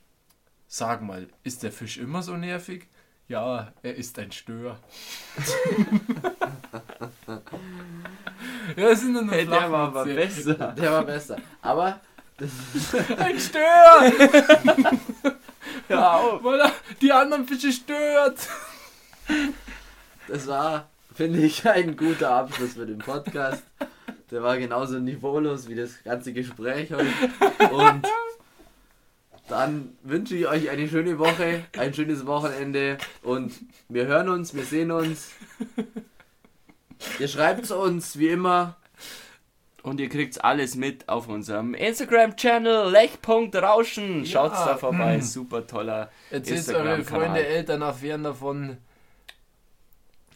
sag 0.68 1.02
mal, 1.02 1.28
ist 1.44 1.64
der 1.64 1.72
Fisch 1.72 1.98
immer 1.98 2.22
so 2.22 2.36
nervig? 2.38 2.88
Ja, 3.28 3.74
er 3.82 3.96
ist 3.96 4.18
ein 4.20 4.32
Stör. 4.32 4.80
ja, 8.76 8.96
sind 8.96 9.14
noch 9.14 9.32
Hey, 9.32 9.46
der 9.46 9.72
war 9.72 9.88
aber 9.88 10.06
besser. 10.06 10.54
Der 10.54 10.92
war 10.92 11.04
besser. 11.04 11.38
Aber 11.62 12.00
das, 12.38 12.52
Ein 13.18 13.40
Stör! 13.40 14.12
Ja, 15.90 16.18
auf. 16.18 16.44
Weil 16.44 16.62
er 16.62 16.72
die 17.02 17.12
anderen 17.12 17.48
Fische 17.48 17.72
stört. 17.72 18.48
das 20.28 20.48
war, 20.48 20.90
finde 21.14 21.40
ich, 21.40 21.68
ein 21.68 21.98
guter 21.98 22.30
Abschluss 22.30 22.74
für 22.74 22.86
den 22.86 23.00
Podcast. 23.00 23.64
Der 24.32 24.44
war 24.44 24.58
genauso 24.58 25.00
niveaulos 25.00 25.70
wie 25.70 25.76
das 25.76 26.04
ganze 26.04 26.34
Gespräch 26.34 26.92
heute. 26.92 27.08
Und 27.74 28.04
dann 29.48 29.98
wünsche 30.04 30.36
ich 30.36 30.48
euch 30.48 30.70
eine 30.70 30.88
schöne 30.90 31.18
Woche, 31.18 31.64
ein 31.78 31.94
schönes 31.94 32.26
Wochenende 32.26 32.98
und 33.24 33.54
wir 33.88 34.06
hören 34.06 34.28
uns, 34.28 34.54
wir 34.54 34.66
sehen 34.66 34.92
uns. 34.92 35.32
Ihr 37.20 37.28
schreibt 37.30 37.64
es 37.64 37.72
uns 37.72 38.18
wie 38.20 38.28
immer. 38.30 38.76
Und 39.84 40.02
ihr 40.02 40.10
kriegt 40.10 40.44
alles 40.44 40.76
mit 40.76 41.08
auf 41.08 41.30
unserem 41.30 41.74
Instagram-Channel 41.74 42.92
lech.rauschen. 42.92 44.26
Schaut's 44.26 44.60
Ja, 44.60 44.66
da 44.66 44.78
vorbei. 44.78 45.18
mm. 45.20 45.22
Super 45.22 45.66
toller 45.66 46.12
Erzählt 46.30 46.68
eure. 46.68 47.02
Freunde, 47.06 47.46
Eltern, 47.48 47.84
Affären 47.84 48.24
davon. 48.24 48.78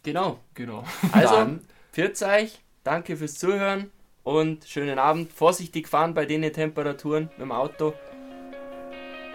Genau. 0.04 0.40
Genau. 0.54 0.86
Also, 1.12 1.36
Dann- 1.36 1.60
pfiat 1.92 2.22
euch. 2.22 2.62
Danke 2.84 3.18
fürs 3.18 3.36
Zuhören. 3.36 3.92
Und 4.24 4.66
schönen 4.66 5.00
Abend. 5.00 5.34
Vorsichtig 5.34 5.88
fahren 5.88 6.14
bei 6.14 6.26
den 6.26 6.42
Temperaturen 6.54 7.30
mit 7.32 7.40
dem 7.40 7.52
Auto. 7.52 7.94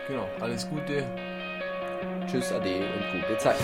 Genau. 0.06 0.28
Alles 0.40 0.68
Gute. 0.68 1.04
Tschüss, 2.26 2.52
Ade 2.52 2.76
und 2.76 3.22
gute 3.22 3.38
Zeit. 3.38 3.56